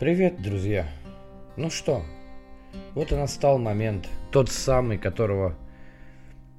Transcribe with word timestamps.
Привет, 0.00 0.40
друзья. 0.40 0.86
Ну 1.58 1.68
что, 1.68 2.02
вот 2.94 3.12
и 3.12 3.16
настал 3.16 3.58
момент, 3.58 4.08
тот 4.30 4.48
самый, 4.50 4.96
которого 4.96 5.58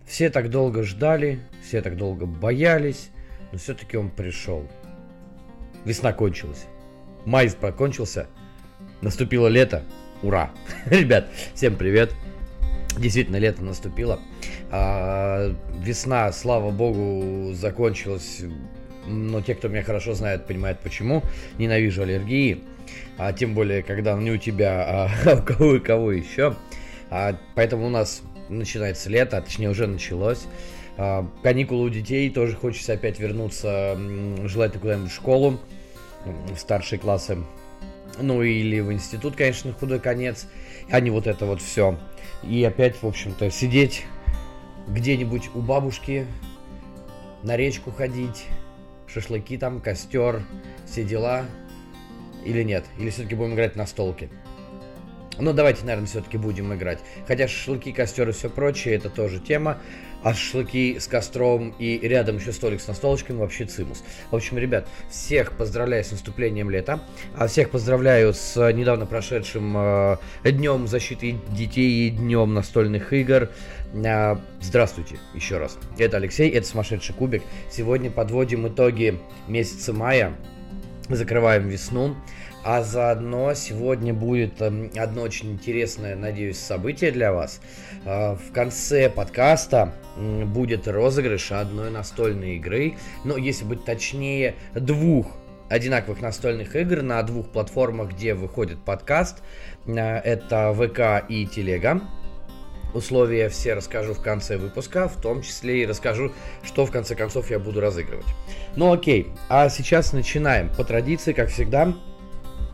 все 0.05 0.29
так 0.29 0.51
долго 0.51 0.83
ждали, 0.83 1.39
все 1.63 1.81
так 1.81 1.97
долго 1.97 2.27
боялись, 2.27 3.09
но 3.51 3.57
все-таки 3.57 3.97
он 3.97 4.11
пришел. 4.11 4.67
Весна 5.85 6.13
кончилась, 6.13 6.67
май 7.25 7.47
закончился, 7.47 8.27
наступило 9.01 9.47
лето, 9.47 9.81
ура! 10.21 10.51
Ребят, 10.85 11.27
всем 11.55 11.77
привет! 11.77 12.13
Действительно, 12.95 13.37
лето 13.37 13.63
наступило. 13.63 14.19
А, 14.69 15.51
весна, 15.79 16.31
слава 16.31 16.69
богу, 16.69 17.53
закончилась. 17.53 18.43
Но 19.07 19.41
те, 19.41 19.55
кто 19.55 19.67
меня 19.67 19.81
хорошо 19.81 20.13
знает, 20.13 20.45
понимают 20.45 20.79
почему. 20.81 21.23
Ненавижу 21.57 22.03
аллергии 22.03 22.63
а 23.17 23.33
тем 23.33 23.53
более, 23.53 23.83
когда 23.83 24.13
не 24.15 24.31
у 24.31 24.37
тебя, 24.37 25.09
а 25.25 25.35
у 25.39 25.43
кого 25.43 25.75
и 25.75 25.79
кого 25.79 26.11
еще. 26.11 26.55
А, 27.09 27.35
поэтому 27.55 27.85
у 27.85 27.89
нас 27.89 28.23
начинается 28.49 29.09
лето, 29.09 29.37
а 29.37 29.41
точнее 29.41 29.69
уже 29.69 29.85
началось. 29.85 30.45
А, 30.97 31.27
каникулы 31.43 31.85
у 31.85 31.89
детей, 31.89 32.29
тоже 32.29 32.55
хочется 32.55 32.93
опять 32.93 33.19
вернуться, 33.19 33.97
желательно 34.45 34.81
куда-нибудь 34.81 35.11
в 35.11 35.15
школу, 35.15 35.59
в 36.25 36.57
старшие 36.57 36.99
классы. 36.99 37.37
Ну 38.19 38.41
или 38.41 38.79
в 38.79 38.91
институт, 38.91 39.35
конечно, 39.35 39.71
худой 39.73 39.99
конец, 39.99 40.47
а 40.89 40.99
не 40.99 41.11
вот 41.11 41.27
это 41.27 41.45
вот 41.45 41.61
все. 41.61 41.97
И 42.43 42.63
опять, 42.63 43.01
в 43.01 43.07
общем-то, 43.07 43.51
сидеть 43.51 44.05
где-нибудь 44.87 45.51
у 45.53 45.59
бабушки, 45.61 46.25
на 47.43 47.55
речку 47.55 47.91
ходить, 47.91 48.45
шашлыки 49.07 49.57
там, 49.57 49.79
костер, 49.79 50.41
все 50.85 51.03
дела– 51.03 51.45
или 52.45 52.63
нет? 52.63 52.85
Или 52.97 53.09
все-таки 53.09 53.35
будем 53.35 53.53
играть 53.53 53.75
на 53.75 53.85
столке? 53.85 54.29
Ну, 55.39 55.53
давайте, 55.53 55.85
наверное, 55.85 56.07
все-таки 56.07 56.37
будем 56.37 56.73
играть. 56.73 56.99
Хотя 57.27 57.47
шашлыки, 57.47 57.91
костер 57.91 58.29
и 58.29 58.31
все 58.31 58.49
прочее, 58.49 58.95
это 58.95 59.09
тоже 59.09 59.39
тема. 59.39 59.77
А 60.23 60.35
шашлыки 60.35 60.99
с 60.99 61.07
костром 61.07 61.73
и 61.79 61.97
рядом 61.97 62.37
еще 62.37 62.51
столик 62.51 62.79
с 62.79 62.87
настолочками 62.87 63.39
вообще 63.39 63.65
цимус. 63.65 64.03
В 64.29 64.35
общем, 64.35 64.59
ребят, 64.59 64.87
всех 65.09 65.53
поздравляю 65.53 66.03
с 66.03 66.11
наступлением 66.11 66.69
лета. 66.69 66.99
А 67.35 67.47
всех 67.47 67.71
поздравляю 67.71 68.35
с 68.35 68.71
недавно 68.71 69.07
прошедшим 69.07 69.75
э, 69.75 70.17
Днем 70.43 70.87
защиты 70.87 71.37
детей 71.49 72.07
и 72.07 72.09
Днем 72.11 72.53
настольных 72.53 73.11
игр. 73.11 73.49
Э, 73.95 74.35
здравствуйте 74.59 75.17
еще 75.33 75.57
раз. 75.57 75.79
Это 75.97 76.17
Алексей, 76.17 76.51
это 76.51 76.67
Сумасшедший 76.67 77.15
Кубик. 77.15 77.41
Сегодня 77.71 78.11
подводим 78.11 78.67
итоги 78.67 79.19
месяца 79.47 79.91
мая 79.91 80.35
закрываем 81.09 81.67
весну. 81.67 82.15
А 82.63 82.83
заодно 82.83 83.55
сегодня 83.55 84.13
будет 84.13 84.61
эм, 84.61 84.91
одно 84.95 85.23
очень 85.23 85.53
интересное, 85.53 86.15
надеюсь, 86.15 86.59
событие 86.59 87.11
для 87.11 87.33
вас. 87.33 87.59
А, 88.05 88.35
в 88.35 88.51
конце 88.51 89.09
подкаста 89.09 89.95
будет 90.15 90.87
розыгрыш 90.87 91.51
одной 91.53 91.89
настольной 91.89 92.57
игры, 92.57 92.97
но 93.23 93.35
если 93.35 93.65
быть 93.65 93.83
точнее, 93.83 94.55
двух 94.75 95.37
одинаковых 95.69 96.21
настольных 96.21 96.75
игр 96.75 97.01
на 97.01 97.23
двух 97.23 97.49
платформах, 97.49 98.11
где 98.11 98.35
выходит 98.35 98.83
подкаст. 98.83 99.41
А, 99.87 100.19
это 100.19 100.71
ВК 100.73 101.27
и 101.27 101.47
Телега. 101.47 102.01
Условия 102.93 103.49
все 103.49 103.73
расскажу 103.73 104.13
в 104.13 104.21
конце 104.21 104.57
выпуска, 104.57 105.07
в 105.07 105.19
том 105.21 105.41
числе 105.41 105.83
и 105.83 105.85
расскажу, 105.85 106.31
что 106.63 106.85
в 106.85 106.91
конце 106.91 107.15
концов 107.15 107.49
я 107.49 107.59
буду 107.59 107.79
разыгрывать. 107.79 108.25
Ну 108.75 108.91
окей, 108.91 109.27
а 109.49 109.69
сейчас 109.69 110.13
начинаем. 110.13 110.69
По 110.75 110.83
традиции, 110.83 111.33
как 111.33 111.49
всегда, 111.49 111.93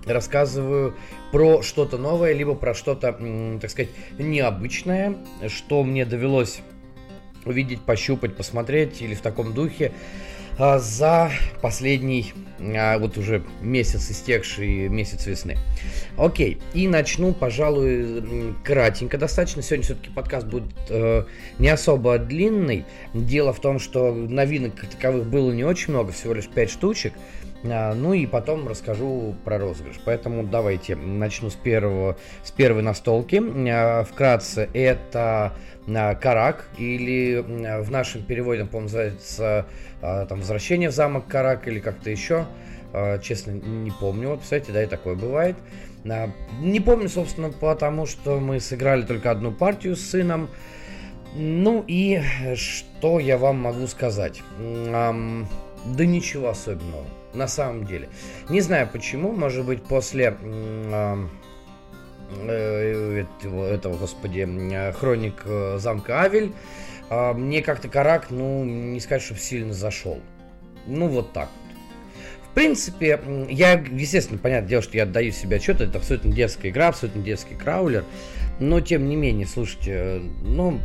рассказываю 0.05 0.95
про 1.31 1.61
что-то 1.61 1.97
новое, 1.97 2.33
либо 2.33 2.55
про 2.55 2.73
что-то, 2.73 3.13
так 3.61 3.69
сказать, 3.69 3.91
необычное, 4.17 5.17
что 5.47 5.83
мне 5.83 6.05
довелось 6.05 6.61
увидеть, 7.45 7.81
пощупать, 7.81 8.35
посмотреть 8.35 9.01
или 9.01 9.13
в 9.13 9.21
таком 9.21 9.53
духе. 9.53 9.93
А, 10.59 10.79
за 10.79 11.31
последний, 11.61 12.33
а, 12.59 12.97
вот 12.97 13.17
уже 13.17 13.43
месяц 13.61 14.09
истекший, 14.09 14.89
месяц 14.89 15.27
весны. 15.27 15.55
Окей, 16.17 16.59
и 16.73 16.87
начну, 16.87 17.31
пожалуй, 17.31 18.55
кратенько 18.63 19.19
достаточно. 19.19 19.61
Сегодня 19.61 19.83
все-таки 19.83 20.09
подкаст 20.09 20.47
будет 20.47 20.73
э, 20.89 21.25
не 21.59 21.69
особо 21.69 22.17
длинный. 22.17 22.85
Дело 23.13 23.53
в 23.53 23.59
том, 23.59 23.77
что 23.77 24.11
новинок 24.13 24.73
таковых 24.89 25.27
было 25.27 25.51
не 25.51 25.63
очень 25.63 25.93
много, 25.93 26.11
всего 26.11 26.33
лишь 26.33 26.47
5 26.47 26.71
штучек. 26.71 27.13
А, 27.63 27.93
ну 27.93 28.13
и 28.13 28.25
потом 28.25 28.67
расскажу 28.67 29.35
про 29.45 29.59
розыгрыш. 29.59 29.97
Поэтому 30.05 30.43
давайте 30.43 30.95
начну 30.95 31.51
с 31.51 31.55
первого, 31.55 32.17
с 32.43 32.49
первой 32.49 32.81
настолки. 32.81 33.39
А, 33.69 34.03
вкратце, 34.03 34.69
это 34.73 35.53
а, 35.87 36.15
Карак, 36.15 36.67
или 36.79 37.43
в 37.81 37.91
нашем 37.91 38.23
переводе, 38.23 38.65
по-моему, 38.65 38.85
называется 38.85 39.65
там 40.01 40.39
«Возвращение 40.39 40.89
в 40.89 40.93
замок 40.93 41.27
Карак» 41.27 41.67
или 41.67 41.79
как-то 41.79 42.09
еще. 42.09 42.45
Честно, 43.21 43.51
не 43.51 43.91
помню. 43.91 44.29
Вот, 44.29 44.39
представляете, 44.39 44.71
да, 44.71 44.83
и 44.83 44.85
такое 44.85 45.15
бывает. 45.15 45.55
Не 46.03 46.79
помню, 46.79 47.09
собственно, 47.09 47.49
потому 47.49 48.05
что 48.05 48.39
мы 48.39 48.59
сыграли 48.59 49.01
только 49.03 49.31
одну 49.31 49.51
партию 49.51 49.95
с 49.95 50.01
сыном. 50.01 50.49
Ну 51.35 51.83
и 51.87 52.21
что 52.55 53.19
я 53.19 53.37
вам 53.37 53.61
могу 53.61 53.87
сказать? 53.87 54.41
Да 54.59 56.05
ничего 56.05 56.49
особенного 56.49 57.05
на 57.33 57.47
самом 57.47 57.85
деле. 57.85 58.09
Не 58.49 58.61
знаю 58.61 58.89
почему, 58.91 59.31
может 59.31 59.65
быть, 59.65 59.83
после 59.83 60.35
э, 60.41 61.27
этого, 63.41 63.65
этого, 63.65 63.97
господи, 63.97 64.47
хроник 64.97 65.43
э, 65.45 65.77
замка 65.77 66.21
Авель, 66.21 66.53
э, 67.09 67.33
мне 67.33 67.61
как-то 67.61 67.89
Карак, 67.89 68.31
ну, 68.31 68.63
не 68.63 68.99
сказать, 68.99 69.21
чтобы 69.21 69.39
сильно 69.39 69.73
зашел. 69.73 70.19
Ну, 70.87 71.07
вот 71.07 71.33
так 71.33 71.49
принципе, 72.57 73.19
я, 73.51 73.73
естественно, 73.73 74.39
понятное 74.39 74.67
дело, 74.67 74.81
что 74.81 74.97
я 74.97 75.03
отдаю 75.03 75.31
себе 75.31 75.57
отчет, 75.57 75.79
это 75.79 75.99
абсолютно 75.99 76.33
детская 76.33 76.69
игра, 76.69 76.87
абсолютно 76.87 77.21
детский 77.21 77.53
краулер, 77.53 78.03
но, 78.59 78.81
тем 78.81 79.07
не 79.07 79.15
менее, 79.15 79.45
слушайте, 79.45 79.91
э, 79.93 80.21
ну, 80.41 80.79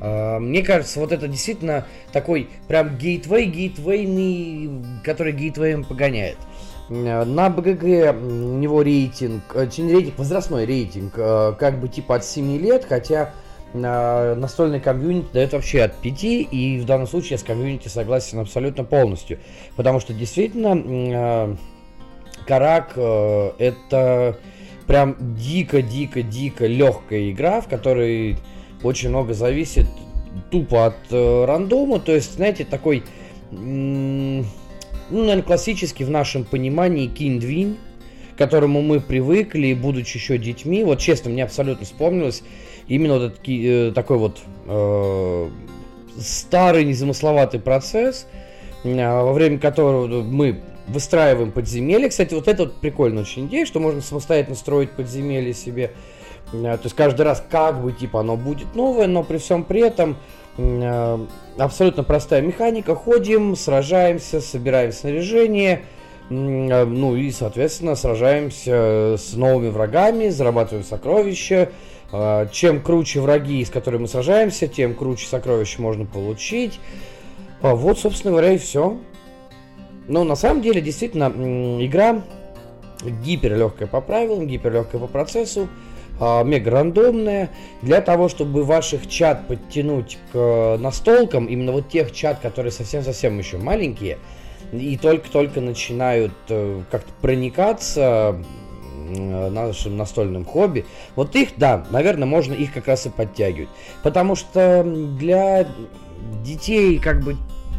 а, 0.00 0.40
мне 0.40 0.64
кажется, 0.64 0.98
вот 0.98 1.12
это 1.12 1.28
действительно 1.28 1.86
такой 2.12 2.48
прям 2.66 2.98
гейтвей, 2.98 3.46
гейтвейный, 3.46 4.82
который 5.04 5.30
гейтвеем 5.30 5.84
погоняет. 5.84 6.38
А, 6.90 7.24
на 7.24 7.48
БГГ 7.48 7.84
у 8.20 8.58
него 8.58 8.82
рейтинг, 8.82 9.44
э, 9.54 9.68
рейтинг, 9.78 10.18
возрастной 10.18 10.64
рейтинг, 10.66 11.12
э, 11.18 11.54
как 11.56 11.78
бы 11.78 11.86
типа 11.86 12.16
от 12.16 12.24
7 12.24 12.58
лет, 12.58 12.84
хотя 12.84 13.32
настольный 13.72 14.80
комьюнити 14.80 15.28
дает 15.32 15.52
вообще 15.52 15.82
от 15.82 15.94
5, 15.96 16.24
и 16.24 16.80
в 16.82 16.86
данном 16.86 17.06
случае 17.06 17.32
я 17.32 17.38
с 17.38 17.42
комьюнити 17.42 17.88
согласен 17.88 18.38
абсолютно 18.40 18.84
полностью. 18.84 19.38
Потому 19.76 20.00
что 20.00 20.12
действительно 20.12 20.76
э, 20.76 21.56
Карак 22.46 22.92
это 22.96 24.38
прям 24.86 25.16
дико-дико-дико 25.20 26.66
легкая 26.66 27.30
игра, 27.30 27.60
в 27.60 27.68
которой 27.68 28.38
очень 28.82 29.10
много 29.10 29.34
зависит 29.34 29.86
тупо 30.50 30.86
от 30.86 30.96
э, 31.10 31.44
рандома. 31.44 32.00
То 32.00 32.12
есть, 32.12 32.34
знаете, 32.34 32.64
такой, 32.64 33.04
ну, 33.52 34.44
наверное, 35.10 35.42
классический 35.42 36.04
в 36.04 36.10
нашем 36.10 36.44
понимании 36.44 37.06
киндвинь, 37.06 37.76
к 38.34 38.38
которому 38.38 38.82
мы 38.82 39.00
привыкли, 39.00 39.74
будучи 39.74 40.16
еще 40.16 40.38
детьми. 40.38 40.82
Вот 40.82 40.98
честно, 40.98 41.30
мне 41.30 41.44
абсолютно 41.44 41.84
вспомнилось 41.84 42.42
именно 42.90 43.14
вот 43.14 43.22
этот, 43.22 43.40
э, 43.46 43.92
такой 43.94 44.18
вот 44.18 44.38
э, 44.66 45.48
старый 46.18 46.84
незамысловатый 46.84 47.60
процесс, 47.60 48.26
э, 48.82 49.22
во 49.22 49.32
время 49.32 49.58
которого 49.58 50.22
мы 50.22 50.60
выстраиваем 50.88 51.52
подземелье. 51.52 52.08
Кстати, 52.08 52.34
вот 52.34 52.48
это 52.48 52.64
вот 52.64 52.80
прикольно 52.80 53.20
очень 53.20 53.46
идея, 53.46 53.64
что 53.64 53.78
можно 53.78 54.00
самостоятельно 54.00 54.56
строить 54.56 54.90
подземелье 54.90 55.54
себе. 55.54 55.92
Э, 56.52 56.76
то 56.76 56.80
есть 56.82 56.96
каждый 56.96 57.22
раз 57.22 57.42
как 57.48 57.80
бы 57.80 57.92
типа 57.92 58.20
оно 58.20 58.36
будет 58.36 58.74
новое, 58.74 59.06
но 59.06 59.22
при 59.22 59.38
всем 59.38 59.64
при 59.64 59.80
этом 59.82 60.16
абсолютно 61.58 62.02
простая 62.02 62.42
механика. 62.42 62.94
Ходим, 62.94 63.56
сражаемся, 63.56 64.40
собираем 64.42 64.92
снаряжение, 64.92 65.82
ну 66.28 67.16
и, 67.16 67.30
соответственно, 67.30 67.94
сражаемся 67.94 69.14
с 69.16 69.32
новыми 69.34 69.70
врагами, 69.70 70.28
зарабатываем 70.28 70.84
сокровища. 70.84 71.70
Чем 72.52 72.80
круче 72.82 73.20
враги, 73.20 73.64
с 73.64 73.70
которыми 73.70 74.02
мы 74.02 74.08
сражаемся, 74.08 74.66
тем 74.66 74.94
круче 74.94 75.26
сокровища 75.26 75.80
можно 75.80 76.06
получить. 76.06 76.80
А 77.62 77.74
вот, 77.74 77.98
собственно 77.98 78.32
говоря, 78.32 78.52
и 78.52 78.58
все. 78.58 78.98
Но 80.08 80.24
на 80.24 80.34
самом 80.34 80.60
деле, 80.62 80.80
действительно, 80.80 81.26
игра 81.84 82.22
гиперлегкая 83.02 83.86
по 83.86 84.00
правилам, 84.00 84.46
гиперлегкая 84.46 85.00
по 85.00 85.06
процессу 85.06 85.68
а, 86.18 86.42
мега 86.42 86.70
рандомная. 86.70 87.50
Для 87.82 88.00
того, 88.00 88.28
чтобы 88.28 88.64
ваших 88.64 89.08
чат 89.08 89.46
подтянуть 89.46 90.18
к 90.32 90.76
настолкам, 90.78 91.46
именно 91.46 91.72
вот 91.72 91.88
тех 91.88 92.12
чат, 92.12 92.40
которые 92.40 92.72
совсем-совсем 92.72 93.38
еще 93.38 93.56
маленькие, 93.56 94.18
и 94.72 94.96
только-только 94.96 95.60
начинают 95.60 96.32
э, 96.48 96.82
как-то 96.90 97.10
проникаться 97.20 98.42
нашим 99.10 99.96
настольным 99.96 100.44
хобби, 100.44 100.86
вот 101.16 101.34
их, 101.36 101.50
да, 101.56 101.84
наверное, 101.90 102.26
можно 102.26 102.52
их 102.52 102.72
как 102.72 102.88
раз 102.88 103.06
и 103.06 103.10
подтягивать. 103.10 103.68
Потому 104.02 104.34
что 104.34 104.84
для 104.84 105.66
детей, 106.44 106.98
как 106.98 107.22
бы, 107.22 107.36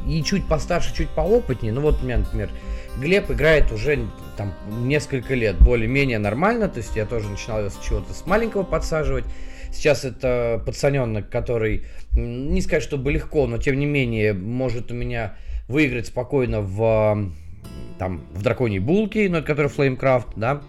и 0.08 0.24
чуть 0.24 0.48
постарше, 0.48 0.96
чуть 0.96 1.10
поопытнее, 1.10 1.74
ну 1.74 1.82
вот 1.82 2.02
у 2.02 2.06
меня, 2.06 2.18
например, 2.20 2.50
Глеб 2.98 3.32
играет 3.32 3.72
уже 3.72 4.08
там 4.36 4.54
несколько 4.68 5.34
лет 5.34 5.58
более-менее 5.60 6.20
нормально, 6.20 6.68
то 6.68 6.80
есть 6.80 6.96
я 6.96 7.06
тоже 7.06 7.30
начинал 7.30 7.60
с 7.62 7.80
чего-то 7.88 8.14
с 8.14 8.26
маленького 8.26 8.64
подсаживать. 8.64 9.26
Сейчас 9.72 10.04
это 10.04 10.62
пацаненок, 10.66 11.30
который, 11.30 11.86
не 12.12 12.62
сказать, 12.62 12.84
чтобы 12.84 13.12
легко, 13.12 13.48
но 13.48 13.58
тем 13.58 13.80
не 13.80 13.86
менее 13.86 14.34
может 14.34 14.92
у 14.92 14.94
меня 14.94 15.36
выиграть 15.70 16.08
спокойно 16.08 16.62
в, 16.62 17.32
там, 17.98 18.26
в 18.34 18.44
драконьей 18.44 18.80
булке, 18.80 19.30
но 19.30 19.38
это 19.38 19.48
который 19.48 19.72
Flamecraft, 19.72 20.34
да, 20.36 20.62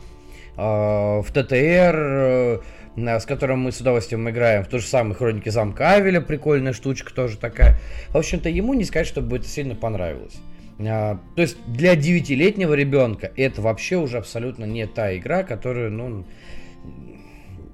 в 0.57 1.27
ТТР, 1.33 1.97
э, 1.97 2.61
с 2.97 3.25
которым 3.25 3.61
мы 3.61 3.73
с 3.73 3.81
удовольствием 3.81 4.29
играем, 4.29 4.65
в 4.65 4.69
то 4.69 4.79
же 4.79 4.87
самое 4.87 5.15
Хроники 5.15 5.49
замка 5.49 5.93
Авеля, 5.93 6.21
прикольная 6.21 6.73
штучка 6.73 7.13
тоже 7.15 7.39
такая. 7.39 7.79
В 8.11 8.19
общем-то, 8.19 8.49
ему 8.49 8.75
не 8.75 8.85
сказать, 8.85 9.07
чтобы 9.07 9.37
это 9.37 9.47
сильно 9.47 9.75
понравилось. 9.75 10.41
А, 10.79 11.19
то 11.37 11.43
есть 11.43 11.57
для 11.67 11.95
9-летнего 11.95 12.75
ребенка 12.75 13.31
это 13.37 13.63
вообще 13.63 13.97
уже 13.97 14.19
абсолютно 14.19 14.65
не 14.65 14.87
та 14.87 15.17
игра, 15.17 15.43
которую, 15.43 15.93
ну, 15.93 16.25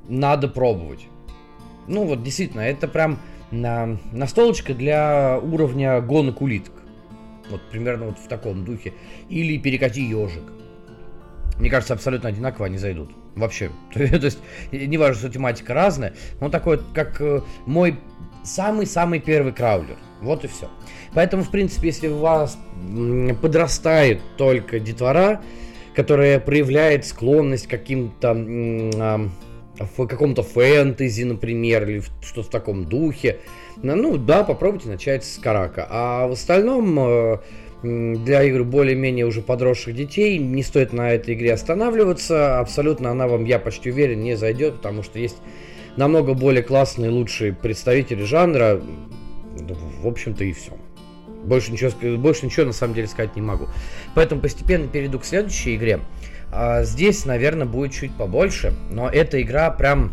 надо 0.08 0.48
пробовать. 0.48 1.06
Ну 1.86 2.04
вот 2.04 2.22
действительно, 2.22 2.60
это 2.60 2.86
прям 2.86 3.18
на, 3.50 3.98
настолочка 4.12 4.74
для 4.74 5.38
уровня 5.38 6.00
гонок 6.00 6.42
улиток. 6.42 6.74
Вот 7.50 7.62
примерно 7.70 8.06
вот 8.06 8.18
в 8.18 8.28
таком 8.28 8.64
духе. 8.64 8.92
Или 9.30 9.58
перекати 9.58 10.02
ежик 10.02 10.44
мне 11.58 11.70
кажется, 11.70 11.94
абсолютно 11.94 12.28
одинаково 12.28 12.66
они 12.66 12.78
зайдут. 12.78 13.10
Вообще. 13.34 13.70
То 13.92 14.02
есть, 14.02 14.38
не 14.72 14.98
важно, 14.98 15.16
что 15.16 15.28
тематика 15.28 15.74
разная, 15.74 16.14
но 16.40 16.48
такой, 16.48 16.80
как 16.94 17.20
э, 17.20 17.40
мой 17.66 17.96
самый-самый 18.44 19.20
первый 19.20 19.52
краулер. 19.52 19.96
Вот 20.20 20.44
и 20.44 20.48
все. 20.48 20.68
Поэтому, 21.14 21.42
в 21.42 21.50
принципе, 21.50 21.88
если 21.88 22.08
у 22.08 22.18
вас 22.18 22.58
подрастает 23.40 24.20
только 24.36 24.80
детвора, 24.80 25.42
которая 25.94 26.40
проявляет 26.40 27.06
склонность 27.06 27.66
к 27.66 27.70
каким-то 27.70 29.30
в 29.96 30.06
каком-то 30.06 30.42
фэнтези, 30.42 31.22
например, 31.22 31.88
или 31.88 32.02
что-то 32.20 32.48
в 32.48 32.50
таком 32.50 32.86
духе, 32.86 33.38
ну 33.76 34.16
да, 34.16 34.42
попробуйте 34.42 34.88
начать 34.88 35.24
с 35.24 35.38
карака. 35.38 35.86
А 35.88 36.26
в 36.26 36.32
остальном 36.32 36.98
э, 36.98 37.38
для 37.82 38.42
игр 38.42 38.64
более-менее 38.64 39.26
уже 39.26 39.40
подросших 39.40 39.94
детей. 39.94 40.38
Не 40.38 40.62
стоит 40.62 40.92
на 40.92 41.12
этой 41.12 41.34
игре 41.34 41.52
останавливаться. 41.52 42.58
Абсолютно 42.58 43.10
она 43.10 43.28
вам, 43.28 43.44
я 43.44 43.58
почти 43.58 43.90
уверен, 43.90 44.22
не 44.22 44.36
зайдет, 44.36 44.76
потому 44.76 45.02
что 45.02 45.18
есть 45.18 45.36
намного 45.96 46.34
более 46.34 46.62
классные, 46.62 47.10
лучшие 47.10 47.52
представители 47.52 48.24
жанра. 48.24 48.80
В 50.00 50.06
общем-то 50.06 50.44
и 50.44 50.52
все. 50.52 50.72
Больше 51.44 51.72
ничего, 51.72 51.90
больше 52.18 52.46
ничего 52.46 52.66
на 52.66 52.72
самом 52.72 52.94
деле 52.94 53.06
сказать 53.06 53.36
не 53.36 53.42
могу. 53.42 53.68
Поэтому 54.14 54.40
постепенно 54.40 54.88
перейду 54.88 55.18
к 55.18 55.24
следующей 55.24 55.76
игре. 55.76 56.00
А 56.50 56.82
здесь, 56.82 57.24
наверное, 57.26 57.66
будет 57.66 57.92
чуть 57.92 58.12
побольше, 58.12 58.74
но 58.90 59.08
эта 59.08 59.40
игра 59.40 59.70
прям... 59.70 60.12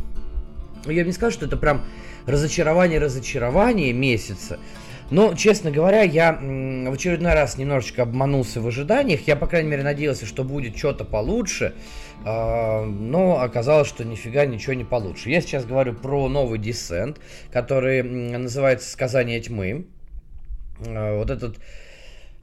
Я 0.86 1.04
не 1.04 1.12
скажу, 1.12 1.34
что 1.34 1.46
это 1.46 1.58
прям 1.58 1.82
разочарование-разочарование 2.26 3.94
месяца. 3.94 4.60
Но, 5.12 5.36
честно 5.36 5.70
говоря, 5.70 6.02
я 6.02 6.34
в 6.34 6.94
очередной 6.94 7.34
раз 7.34 7.58
немножечко 7.58 8.04
обманулся 8.04 8.60
в 8.60 8.68
ожиданиях. 8.68 9.22
Я, 9.28 9.36
по 9.36 9.46
крайней 9.46 9.70
мере, 9.70 9.84
надеялся, 9.84 10.26
что 10.26 10.44
будет 10.44 10.78
что-то 10.78 11.06
получше. 11.06 11.76
А, 12.24 12.84
но 12.84 13.40
оказалось, 13.40 13.88
что 13.88 14.04
нифига 14.04 14.46
ничего 14.46 14.74
не 14.74 14.84
получше. 14.84 15.30
Я 15.30 15.42
сейчас 15.42 15.66
говорю 15.66 15.94
про 15.94 16.28
новый 16.28 16.60
Descent, 16.60 17.18
который 17.52 18.02
называется 18.02 18.90
«Сказание 18.90 19.40
тьмы». 19.40 19.86
А, 20.88 21.18
вот 21.18 21.30
этот 21.30 21.58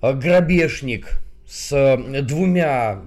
а, 0.01 0.13
грабежник 0.13 1.21
с 1.49 1.99
двумя 2.23 3.03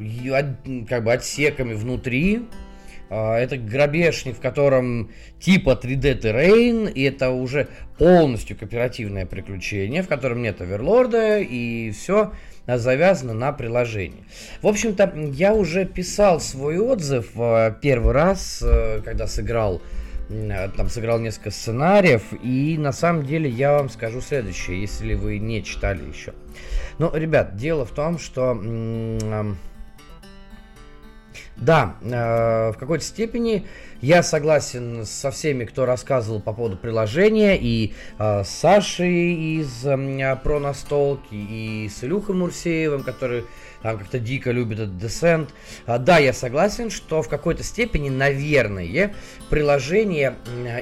как 0.89 1.03
бы 1.03 1.13
отсеками 1.13 1.73
внутри, 1.73 2.45
это 3.09 3.57
грабежник, 3.57 4.37
в 4.37 4.41
котором 4.41 5.11
типа 5.39 5.79
3D 5.81 6.21
Terrain, 6.21 6.91
и 6.91 7.03
это 7.03 7.29
уже 7.29 7.67
полностью 7.97 8.57
кооперативное 8.57 9.25
приключение, 9.25 10.01
в 10.01 10.07
котором 10.07 10.41
нет 10.41 10.61
оверлорда, 10.61 11.39
и 11.39 11.91
все 11.91 12.31
завязано 12.67 13.33
на 13.33 13.51
приложении. 13.51 14.23
В 14.61 14.67
общем-то, 14.67 15.13
я 15.33 15.53
уже 15.53 15.85
писал 15.85 16.39
свой 16.39 16.79
отзыв 16.79 17.29
а, 17.35 17.71
первый 17.71 18.13
раз, 18.13 18.63
э, 18.65 19.01
когда 19.03 19.27
сыграл 19.27 19.81
там 20.75 20.89
сыграл 20.89 21.19
несколько 21.19 21.51
сценариев, 21.51 22.23
и 22.41 22.77
на 22.79 22.91
самом 22.91 23.27
деле 23.27 23.47
я 23.47 23.73
вам 23.73 23.89
скажу 23.89 24.21
следующее, 24.21 24.81
если 24.81 25.13
вы 25.13 25.37
не 25.37 25.63
читали 25.63 26.01
еще. 26.07 26.33
Ну, 26.97 27.15
ребят, 27.15 27.55
дело 27.55 27.85
в 27.85 27.91
том, 27.91 28.17
что 28.17 28.59
да, 31.57 31.95
э, 32.01 32.71
в 32.73 32.77
какой-то 32.77 33.03
степени 33.03 33.65
я 34.01 34.23
согласен 34.23 35.05
со 35.05 35.31
всеми, 35.31 35.63
кто 35.63 35.85
рассказывал 35.85 36.41
по 36.41 36.53
поводу 36.53 36.75
приложения, 36.75 37.57
и 37.57 37.93
э, 38.19 38.43
с 38.43 38.49
Сашей 38.49 39.59
из 39.59 39.85
э, 39.85 40.35
Про 40.43 40.59
Настолки, 40.59 41.33
и 41.33 41.89
с 41.89 42.03
Илюхой 42.03 42.35
Мурсеевым, 42.35 43.03
который 43.03 43.45
там 43.81 43.97
как-то 43.97 44.19
дико 44.19 44.51
любит 44.51 44.79
этот 44.79 44.95
Descent. 44.95 45.49
А, 45.85 45.97
да, 45.97 46.17
я 46.17 46.33
согласен, 46.33 46.89
что 46.89 47.21
в 47.21 47.29
какой-то 47.29 47.63
степени, 47.63 48.09
наверное, 48.09 49.13
приложение, 49.49 50.35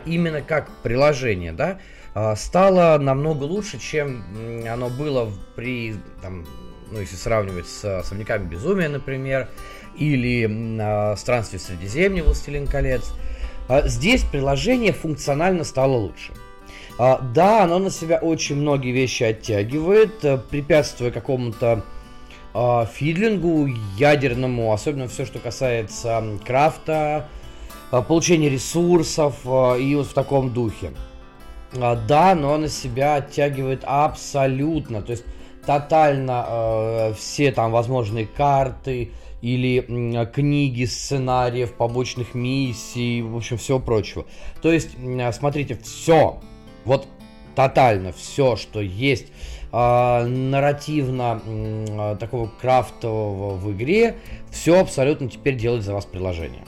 именно 0.06 0.42
как 0.42 0.70
приложение, 0.82 1.52
да, 1.52 1.80
э, 2.16 2.36
стало 2.36 2.98
намного 2.98 3.44
лучше, 3.44 3.78
чем 3.78 4.24
оно 4.68 4.90
было 4.90 5.32
при, 5.56 5.96
там, 6.22 6.48
ну, 6.92 7.00
если 7.00 7.16
сравнивать 7.16 7.68
с 7.68 8.00
особняками 8.00 8.48
безумия, 8.48 8.90
например, 8.90 9.50
или 9.98 10.48
э, 10.50 11.16
«Странствие 11.18 11.60
в 11.60 11.64
Средиземье» 11.64 12.24
«Властелин 12.24 12.68
колец». 12.68 13.14
А 13.68 13.88
здесь 13.88 14.24
приложение 14.24 14.94
функционально 14.94 15.64
стало 15.64 15.96
лучше. 15.96 16.34
А, 17.00 17.20
да, 17.34 17.64
оно 17.64 17.80
на 17.80 17.90
себя 17.90 18.18
очень 18.18 18.58
многие 18.58 18.92
вещи 18.92 19.24
оттягивает, 19.24 20.24
э, 20.24 20.38
препятствуя 20.38 21.12
какому-то 21.12 21.84
а, 22.54 22.86
фидлингу 22.86 23.68
ядерному, 23.98 24.74
особенно 24.74 25.08
все, 25.08 25.26
что 25.26 25.40
касается 25.40 26.24
крафта, 26.46 27.28
получения 28.08 28.50
ресурсов 28.50 29.44
и 29.44 29.96
вот 29.96 30.08
в 30.08 30.14
таком 30.14 30.52
духе. 30.52 30.92
Да, 31.74 32.36
но 32.36 32.58
на 32.58 32.68
себя 32.68 33.16
оттягивает 33.16 33.82
абсолютно, 33.86 35.02
то 35.02 35.12
есть 35.12 35.24
тотально 35.66 36.46
э, 36.48 37.14
все 37.18 37.52
там 37.52 37.72
возможные 37.72 38.26
карты, 38.26 39.12
или 39.44 40.26
книги, 40.34 40.86
сценариев, 40.86 41.74
побочных 41.74 42.34
миссий, 42.34 43.22
в 43.22 43.36
общем, 43.36 43.58
всего 43.58 43.78
прочего. 43.78 44.26
То 44.62 44.72
есть, 44.72 44.92
смотрите, 45.34 45.78
все, 45.84 46.40
вот 46.86 47.08
тотально 47.54 48.14
все, 48.14 48.56
что 48.56 48.80
есть 48.80 49.28
э, 49.74 50.26
нарративно 50.26 51.42
э, 51.46 52.16
такого 52.22 52.48
крафтового 52.48 53.56
в 53.56 53.70
игре, 53.74 54.16
все 54.50 54.80
абсолютно 54.80 55.30
теперь 55.30 55.56
делает 55.56 55.84
за 55.84 55.94
вас 55.94 56.06
приложение. 56.06 56.64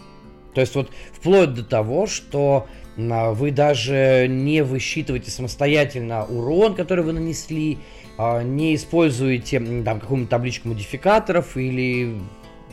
То 0.53 0.61
есть 0.61 0.75
вот 0.75 0.91
вплоть 1.13 1.53
до 1.53 1.63
того, 1.63 2.07
что 2.07 2.67
э, 2.97 3.31
вы 3.31 3.51
даже 3.51 4.27
не 4.29 4.63
высчитываете 4.63 5.31
самостоятельно 5.31 6.25
урон, 6.25 6.75
который 6.75 7.05
вы 7.05 7.13
нанесли, 7.13 7.77
э, 8.17 8.43
не 8.43 8.75
используете 8.75 9.59
там 9.83 10.01
какую-нибудь 10.01 10.29
табличку 10.29 10.67
модификаторов 10.67 11.55
или 11.55 12.19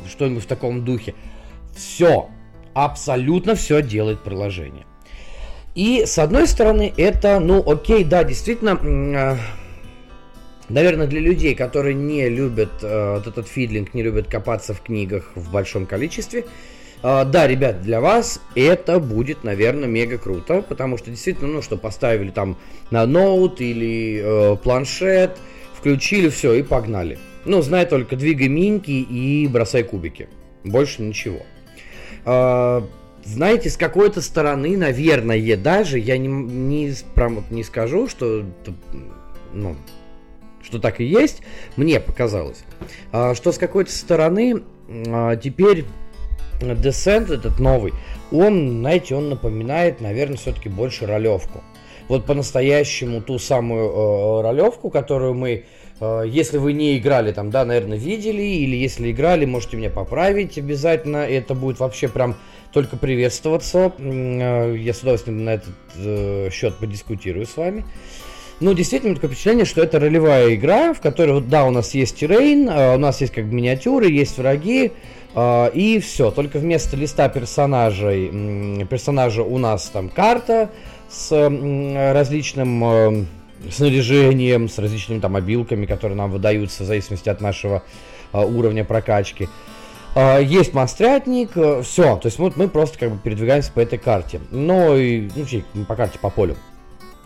что-нибудь 0.08 0.44
в 0.44 0.46
таком 0.46 0.84
духе. 0.84 1.14
Все, 1.74 2.28
абсолютно 2.74 3.54
все 3.54 3.82
делает 3.82 4.22
приложение. 4.22 4.84
И 5.74 6.04
с 6.04 6.18
одной 6.18 6.46
стороны, 6.46 6.92
это, 6.96 7.40
ну, 7.40 7.62
окей, 7.66 8.04
да, 8.04 8.24
действительно, 8.24 8.78
э, 8.82 9.36
наверное, 10.68 11.06
для 11.06 11.20
людей, 11.20 11.54
которые 11.54 11.94
не 11.94 12.28
любят 12.28 12.82
э, 12.82 13.14
вот 13.16 13.26
этот 13.26 13.48
фидлинг, 13.48 13.94
не 13.94 14.02
любят 14.02 14.28
копаться 14.28 14.74
в 14.74 14.82
книгах 14.82 15.30
в 15.34 15.50
большом 15.50 15.86
количестве, 15.86 16.44
э, 17.02 17.24
да, 17.24 17.46
ребят, 17.46 17.80
для 17.80 18.02
вас 18.02 18.42
это 18.54 19.00
будет, 19.00 19.44
наверное, 19.44 19.88
мега 19.88 20.18
круто, 20.18 20.60
потому 20.60 20.98
что 20.98 21.10
действительно, 21.10 21.48
ну, 21.48 21.62
что 21.62 21.78
поставили 21.78 22.30
там 22.30 22.58
на 22.90 23.06
ноут 23.06 23.62
или 23.62 24.20
э, 24.22 24.56
планшет, 24.56 25.38
включили 25.74 26.28
все 26.28 26.52
и 26.52 26.62
погнали. 26.62 27.18
Ну, 27.44 27.62
знай 27.62 27.86
только, 27.86 28.16
двигай 28.16 28.48
миньки 28.48 28.90
и 28.90 29.48
бросай 29.48 29.82
кубики. 29.82 30.28
Больше 30.64 31.02
ничего. 31.02 31.40
А, 32.24 32.86
знаете, 33.24 33.70
с 33.70 33.76
какой-то 33.76 34.20
стороны, 34.20 34.76
наверное, 34.76 35.56
даже, 35.56 35.98
я 35.98 36.18
не, 36.18 36.28
не, 36.28 36.92
прям 37.14 37.36
вот 37.36 37.50
не 37.50 37.64
скажу, 37.64 38.08
что 38.08 38.44
ну, 39.52 39.76
что 40.62 40.78
так 40.78 41.00
и 41.00 41.04
есть, 41.04 41.42
мне 41.76 42.00
показалось, 42.00 42.64
а, 43.10 43.34
что 43.34 43.52
с 43.52 43.58
какой-то 43.58 43.92
стороны 43.92 44.62
а, 44.88 45.36
теперь 45.36 45.84
Descent 46.60 47.32
этот 47.32 47.58
новый, 47.58 47.92
он, 48.30 48.80
знаете, 48.80 49.16
он 49.16 49.30
напоминает, 49.30 50.00
наверное, 50.00 50.36
все-таки 50.36 50.68
больше 50.68 51.06
ролевку. 51.06 51.62
Вот 52.08 52.24
по-настоящему 52.26 53.20
ту 53.20 53.38
самую 53.38 53.88
э, 53.88 54.42
ролевку, 54.42 54.90
которую 54.90 55.34
мы, 55.34 55.64
если 56.26 56.58
вы 56.58 56.72
не 56.72 56.98
играли 56.98 57.32
там, 57.32 57.50
да, 57.50 57.64
наверное, 57.64 57.98
видели, 57.98 58.42
или 58.42 58.76
если 58.76 59.10
играли, 59.12 59.44
можете 59.44 59.76
меня 59.76 59.90
поправить 59.90 60.58
обязательно, 60.58 61.18
это 61.18 61.54
будет 61.54 61.80
вообще 61.80 62.08
прям 62.08 62.36
только 62.72 62.96
приветствоваться. 62.96 63.92
Э, 63.98 64.74
я 64.76 64.94
с 64.94 65.00
удовольствием 65.00 65.44
на 65.44 65.50
этот 65.50 65.74
э, 65.96 66.48
счет 66.50 66.76
подискутирую 66.76 67.46
с 67.46 67.56
вами. 67.56 67.84
Ну, 68.60 68.74
действительно, 68.74 69.14
такое 69.14 69.30
впечатление, 69.30 69.64
что 69.64 69.82
это 69.82 69.98
ролевая 69.98 70.54
игра, 70.54 70.94
в 70.94 71.00
которой, 71.00 71.40
да, 71.40 71.64
у 71.64 71.70
нас 71.70 71.94
есть 71.94 72.16
террейн, 72.16 72.68
э, 72.68 72.94
у 72.94 72.98
нас 72.98 73.20
есть 73.20 73.32
как 73.32 73.46
бы 73.46 73.54
миниатюры, 73.54 74.10
есть 74.10 74.38
враги, 74.38 74.92
и 75.34 75.98
все. 76.04 76.30
Только 76.30 76.58
вместо 76.58 76.94
листа 76.94 77.26
персонажей, 77.30 78.28
персонажа 78.84 79.42
у 79.42 79.56
нас 79.56 79.86
там 79.86 80.10
карта 80.10 80.68
с 81.08 81.30
различным 81.32 83.26
снаряжением, 83.70 84.68
с 84.68 84.78
различными 84.78 85.20
там 85.20 85.36
обилками, 85.36 85.86
которые 85.86 86.16
нам 86.16 86.30
выдаются 86.30 86.82
в 86.82 86.86
зависимости 86.86 87.28
от 87.28 87.40
нашего 87.40 87.82
уровня 88.32 88.84
прокачки. 88.84 89.48
А, 90.14 90.38
есть 90.38 90.74
монстрятник, 90.74 91.56
э, 91.56 91.82
все, 91.82 92.16
то 92.16 92.26
есть 92.26 92.38
вот 92.38 92.56
мы 92.56 92.68
просто 92.68 92.98
как 92.98 93.12
бы 93.12 93.18
передвигаемся 93.18 93.72
по 93.72 93.80
этой 93.80 93.98
карте. 93.98 94.40
Ну 94.50 94.96
и, 94.96 95.30
ну, 95.74 95.84
по 95.86 95.96
карте, 95.96 96.18
по 96.18 96.28
полю. 96.28 96.56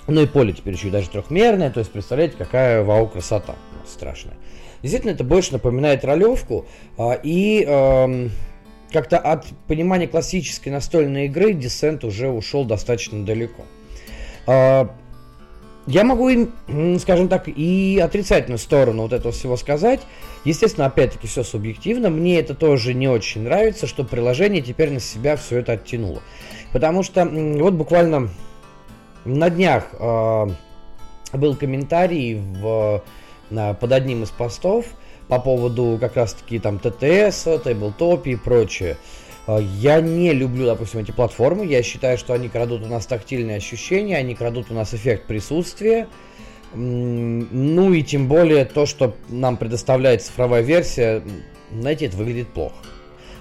Ну 0.06 0.22
и 0.22 0.26
поле 0.26 0.52
теперь 0.52 0.74
еще 0.74 0.88
и 0.88 0.90
даже 0.90 1.10
трехмерное, 1.10 1.70
то 1.70 1.80
есть 1.80 1.90
представляете, 1.90 2.36
какая 2.38 2.84
вау 2.84 3.08
красота 3.08 3.56
страшная. 3.84 4.36
Действительно, 4.82 5.10
это 5.10 5.24
больше 5.24 5.52
напоминает 5.52 6.04
ролевку, 6.04 6.66
а, 6.96 7.18
и 7.20 7.64
эм, 7.64 8.30
как-то 8.92 9.18
от 9.18 9.46
понимания 9.66 10.06
классической 10.06 10.68
настольной 10.68 11.26
игры 11.26 11.52
Descent 11.52 12.06
уже 12.06 12.28
ушел 12.28 12.64
достаточно 12.64 13.24
далеко. 13.24 13.64
Я 15.86 16.02
могу 16.02 16.30
скажем 16.98 17.28
так, 17.28 17.44
и 17.46 18.00
отрицательную 18.02 18.58
сторону 18.58 19.02
вот 19.02 19.12
этого 19.12 19.32
всего 19.32 19.56
сказать. 19.56 20.00
Естественно, 20.44 20.86
опять-таки 20.86 21.28
все 21.28 21.44
субъективно. 21.44 22.10
Мне 22.10 22.40
это 22.40 22.54
тоже 22.54 22.92
не 22.92 23.08
очень 23.08 23.42
нравится, 23.42 23.86
что 23.86 24.02
приложение 24.02 24.62
теперь 24.62 24.90
на 24.90 25.00
себя 25.00 25.36
все 25.36 25.60
это 25.60 25.72
оттянуло. 25.72 26.22
Потому 26.72 27.04
что 27.04 27.24
вот 27.24 27.74
буквально 27.74 28.30
на 29.24 29.48
днях 29.48 29.88
э, 29.92 30.46
был 31.32 31.54
комментарий 31.54 32.34
в, 32.34 33.02
на, 33.50 33.74
под 33.74 33.92
одним 33.92 34.24
из 34.24 34.30
постов 34.30 34.86
по 35.28 35.38
поводу 35.38 35.98
как 36.00 36.16
раз-таки 36.16 36.58
там 36.58 36.78
ТТС, 36.78 37.44
Тейблтопи 37.64 38.30
и 38.30 38.36
прочее. 38.36 38.96
Я 39.48 40.00
не 40.00 40.32
люблю, 40.32 40.66
допустим, 40.66 41.00
эти 41.00 41.12
платформы. 41.12 41.66
Я 41.66 41.82
считаю, 41.82 42.18
что 42.18 42.34
они 42.34 42.48
крадут 42.48 42.82
у 42.82 42.86
нас 42.86 43.06
тактильные 43.06 43.58
ощущения, 43.58 44.16
они 44.16 44.34
крадут 44.34 44.70
у 44.70 44.74
нас 44.74 44.92
эффект 44.92 45.26
присутствия. 45.26 46.08
Ну 46.74 47.92
и 47.92 48.02
тем 48.02 48.28
более 48.28 48.64
то, 48.64 48.86
что 48.86 49.16
нам 49.28 49.56
предоставляет 49.56 50.22
цифровая 50.22 50.62
версия, 50.62 51.22
знаете, 51.72 52.06
это 52.06 52.16
выглядит 52.16 52.48
плохо. 52.48 52.74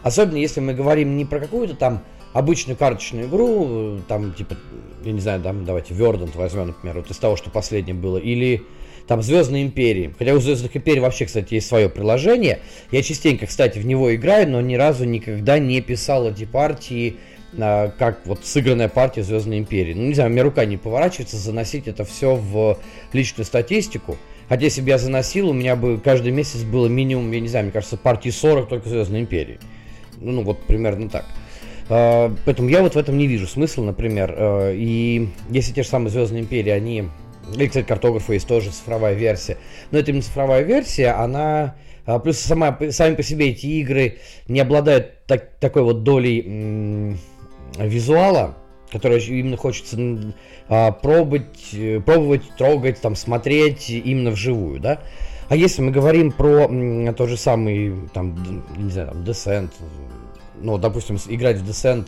Особенно 0.03 0.38
если 0.38 0.59
мы 0.59 0.74
говорим 0.74 1.17
не 1.17 1.25
про 1.25 1.39
какую-то 1.39 1.75
там 1.75 2.03
обычную 2.33 2.77
карточную 2.77 3.27
игру, 3.27 4.00
там 4.07 4.33
типа, 4.33 4.55
я 5.03 5.12
не 5.12 5.19
знаю, 5.19 5.41
там, 5.41 5.65
давайте 5.65 5.93
Verdant 5.93 6.35
возьмем, 6.35 6.67
например, 6.67 6.97
вот 6.97 7.09
из 7.09 7.17
того, 7.17 7.35
что 7.35 7.50
последнее 7.50 7.95
было, 7.95 8.17
или 8.17 8.63
там 9.07 9.21
Звездные 9.21 9.63
империи. 9.63 10.13
Хотя 10.17 10.33
у 10.33 10.39
Звездных 10.39 10.75
империй 10.75 11.00
вообще, 11.00 11.25
кстати, 11.25 11.55
есть 11.55 11.67
свое 11.67 11.89
приложение. 11.89 12.59
Я 12.91 13.03
частенько, 13.03 13.45
кстати, 13.45 13.79
в 13.79 13.85
него 13.85 14.13
играю, 14.15 14.50
но 14.50 14.62
ни 14.62 14.75
разу 14.75 15.05
никогда 15.05 15.59
не 15.59 15.81
писал 15.81 16.29
эти 16.29 16.45
партии, 16.45 17.17
а, 17.57 17.91
как 17.97 18.25
вот 18.25 18.45
сыгранная 18.45 18.89
партия 18.89 19.24
Звездной 19.24 19.59
империи. 19.59 19.93
Ну, 19.93 20.03
не 20.03 20.13
знаю, 20.13 20.29
у 20.29 20.33
меня 20.33 20.43
рука 20.43 20.65
не 20.65 20.77
поворачивается 20.77 21.38
заносить 21.38 21.88
это 21.88 22.03
все 22.03 22.35
в 22.35 22.79
личную 23.13 23.45
статистику. 23.45 24.17
Хотя 24.50 24.65
если 24.65 24.81
бы 24.81 24.89
я 24.89 24.97
заносил, 24.97 25.50
у 25.50 25.53
меня 25.53 25.75
бы 25.75 26.00
каждый 26.03 26.31
месяц 26.31 26.62
было 26.63 26.88
минимум, 26.88 27.31
я 27.31 27.39
не 27.39 27.47
знаю, 27.47 27.65
мне 27.65 27.71
кажется, 27.71 27.97
партии 27.97 28.29
40 28.29 28.69
только 28.69 28.89
Звездной 28.89 29.21
империи. 29.21 29.59
Ну, 30.17 30.31
ну 30.31 30.43
вот 30.43 30.62
примерно 30.63 31.09
так. 31.09 31.25
Uh, 31.88 32.35
поэтому 32.45 32.69
я 32.69 32.81
вот 32.81 32.95
в 32.95 32.97
этом 32.97 33.15
не 33.15 33.27
вижу 33.27 33.45
смысла, 33.45 33.83
например. 33.83 34.31
Uh, 34.31 34.75
и 34.75 35.29
если 35.50 35.71
те 35.71 35.83
же 35.83 35.89
самые 35.89 36.09
Звездные 36.09 36.41
империи, 36.41 36.71
они 36.71 37.09
или, 37.54 37.68
кстати, 37.68 37.86
картографа 37.86 38.34
есть 38.34 38.48
тоже 38.48 38.72
цифровая 38.72 39.14
версия. 39.14 39.58
Но 39.92 40.00
это 40.00 40.12
именно 40.12 40.24
цифровая 40.24 40.64
версия, 40.64 41.10
она... 41.12 41.75
А, 42.06 42.20
плюс 42.20 42.38
сама, 42.38 42.78
сами 42.92 43.16
по 43.16 43.24
себе 43.24 43.50
эти 43.50 43.66
игры 43.66 44.20
не 44.48 44.60
обладают 44.60 45.25
так, 45.25 45.56
такой 45.60 45.82
вот 45.82 46.04
долей 46.04 46.44
м- 46.46 47.18
визуала, 47.80 48.56
который 48.92 49.24
именно 49.25 49.58
хочется 49.58 49.98
а, 50.70 50.92
пробовать, 50.92 51.74
э, 51.74 52.00
пробовать, 52.00 52.44
трогать, 52.58 53.02
там, 53.02 53.16
смотреть 53.16 53.90
именно 53.90 54.32
вживую, 54.32 54.80
да. 54.80 55.02
А 55.50 55.56
если 55.56 55.82
мы 55.82 55.92
говорим 55.92 56.32
про 56.32 56.66
м, 56.66 57.14
тот 57.16 57.30
же 57.30 57.38
самый, 57.38 57.94
там, 58.14 58.36
не 58.78 58.92
знаю, 58.92 59.10
там, 59.10 59.24
Descent, 59.24 59.72
ну, 60.62 60.78
допустим, 60.78 61.18
играть 61.28 61.58
в 61.58 61.70
Descent 61.70 62.08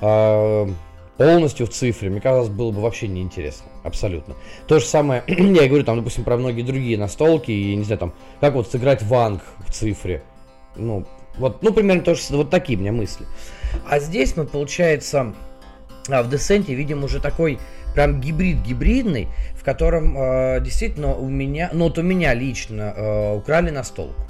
э, 0.00 0.68
полностью 1.16 1.66
в 1.66 1.70
цифре, 1.70 2.10
мне 2.10 2.20
казалось, 2.20 2.48
было 2.48 2.70
бы 2.70 2.80
вообще 2.80 3.08
неинтересно. 3.08 3.66
Абсолютно. 3.82 4.34
То 4.66 4.78
же 4.78 4.86
самое, 4.86 5.22
я 5.28 5.68
говорю, 5.68 5.84
там, 5.84 5.96
допустим, 5.96 6.24
про 6.24 6.36
многие 6.36 6.62
другие 6.62 6.98
настолки, 6.98 7.50
и, 7.50 7.74
не 7.74 7.84
знаю, 7.84 7.98
там, 7.98 8.14
как 8.40 8.54
вот 8.54 8.70
сыграть 8.70 9.02
ванг 9.02 9.42
в 9.66 9.72
цифре. 9.72 10.22
Ну, 10.76 11.06
вот, 11.36 11.62
ну, 11.62 11.72
примерно 11.72 12.02
тоже, 12.02 12.20
вот 12.30 12.50
такие 12.50 12.78
у 12.78 12.80
меня 12.80 12.92
мысли. 12.92 13.26
А 13.88 13.98
здесь 13.98 14.36
мы, 14.36 14.44
получается, 14.44 15.34
а, 16.08 16.22
в 16.22 16.30
Десенте 16.30 16.74
видим 16.74 17.04
уже 17.04 17.20
такой 17.20 17.58
прям 17.94 18.20
гибрид 18.20 18.58
гибридный, 18.58 19.28
в 19.54 19.64
котором 19.64 20.18
э, 20.18 20.60
действительно 20.60 21.14
у 21.14 21.28
меня, 21.28 21.70
ну 21.72 21.84
вот 21.84 21.96
у 21.96 22.02
меня 22.02 22.34
лично 22.34 22.92
э, 22.94 23.36
украли 23.36 23.70
настолку. 23.70 24.23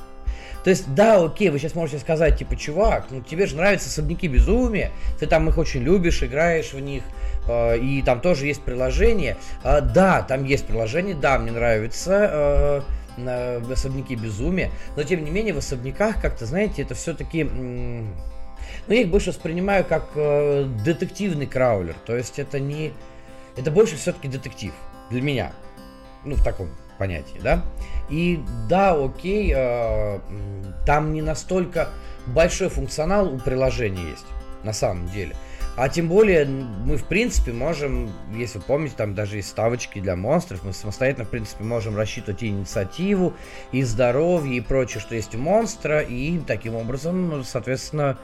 То 0.65 0.71
есть, 0.71 0.93
да, 0.95 1.23
окей, 1.23 1.51
вы 1.51 1.59
сейчас 1.59 1.75
можете 1.75 1.99
сказать, 1.99 2.39
типа, 2.39 2.57
чувак, 2.57 3.09
ну 3.11 3.21
тебе 3.21 3.47
же 3.47 3.55
нравятся 3.55 3.91
особняки 3.91 4.29
безумия, 4.29 4.91
ты 5.21 5.27
там 5.27 5.47
их 5.51 5.59
очень 5.59 5.83
любишь, 5.83 6.23
играешь 6.23 6.73
в 6.73 6.81
них, 6.81 7.03
э, 7.47 7.79
и 7.79 8.03
там 8.03 8.23
тоже 8.23 8.47
есть 8.47 8.63
приложение. 8.63 9.37
Э, 9.63 9.83
да, 9.83 10.23
там 10.23 10.45
есть 10.45 10.67
приложение, 10.67 11.15
да, 11.15 11.39
мне 11.39 11.53
нравится 11.53 12.83
э, 13.19 13.71
особняки 13.71 14.17
безумия, 14.17 14.71
но 14.97 15.03
тем 15.03 15.23
не 15.23 15.31
менее 15.31 15.53
в 15.53 15.59
особняках 15.59 16.21
как-то, 16.23 16.47
знаете, 16.47 16.81
это 16.81 16.95
все-таки... 16.95 17.45
ну, 17.45 18.07
я 18.89 19.03
их 19.03 19.11
больше 19.11 19.31
воспринимаю 19.31 19.85
как 19.85 20.13
э, 20.15 20.65
детективный 20.83 21.47
краулер, 21.47 21.95
то 22.07 22.17
есть 22.17 22.39
это 22.39 22.59
не... 22.59 22.93
Это 23.57 23.71
больше 23.71 23.97
все-таки 23.97 24.29
детектив 24.29 24.73
для 25.11 25.21
меня, 25.21 25.53
ну, 26.25 26.37
в 26.37 26.43
таком 26.43 26.71
понятие, 26.99 27.41
да. 27.43 27.65
И 28.11 28.41
да, 28.69 28.93
окей, 28.93 29.53
э, 29.55 30.19
там 30.87 31.13
не 31.13 31.23
настолько 31.23 31.89
большой 32.27 32.69
функционал 32.69 33.33
у 33.33 33.39
приложения 33.39 34.11
есть, 34.11 34.27
на 34.63 34.73
самом 34.73 35.09
деле. 35.09 35.35
А 35.77 35.89
тем 35.89 36.09
более 36.09 36.45
мы, 36.45 36.97
в 36.97 37.05
принципе, 37.05 37.53
можем, 37.53 38.13
если 38.33 38.59
вы 38.59 38.65
помните, 38.65 38.95
там 38.97 39.15
даже 39.15 39.37
есть 39.37 39.49
ставочки 39.49 39.99
для 39.99 40.15
монстров, 40.15 40.63
мы 40.63 40.73
самостоятельно, 40.73 41.25
в 41.25 41.31
принципе, 41.31 41.65
можем 41.65 41.97
рассчитывать 41.97 42.45
и 42.45 42.49
инициативу, 42.49 43.35
и 43.73 43.83
здоровье, 43.83 44.59
и 44.59 44.61
прочее, 44.61 45.01
что 45.01 45.17
есть 45.17 45.35
у 45.35 45.39
монстра, 45.39 46.01
и 46.01 46.39
таким 46.39 46.77
образом, 46.77 47.29
ну, 47.29 47.43
соответственно, 47.43 48.19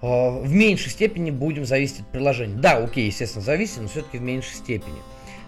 э, 0.00 0.06
в 0.06 0.50
меньшей 0.50 0.90
степени 0.90 1.30
будем 1.30 1.66
зависеть 1.66 2.00
от 2.00 2.06
приложения. 2.06 2.56
Да, 2.56 2.78
окей, 2.78 3.06
естественно, 3.06 3.44
зависит, 3.44 3.82
но 3.82 3.88
все-таки 3.88 4.16
в 4.16 4.22
меньшей 4.22 4.54
степени. 4.54 4.96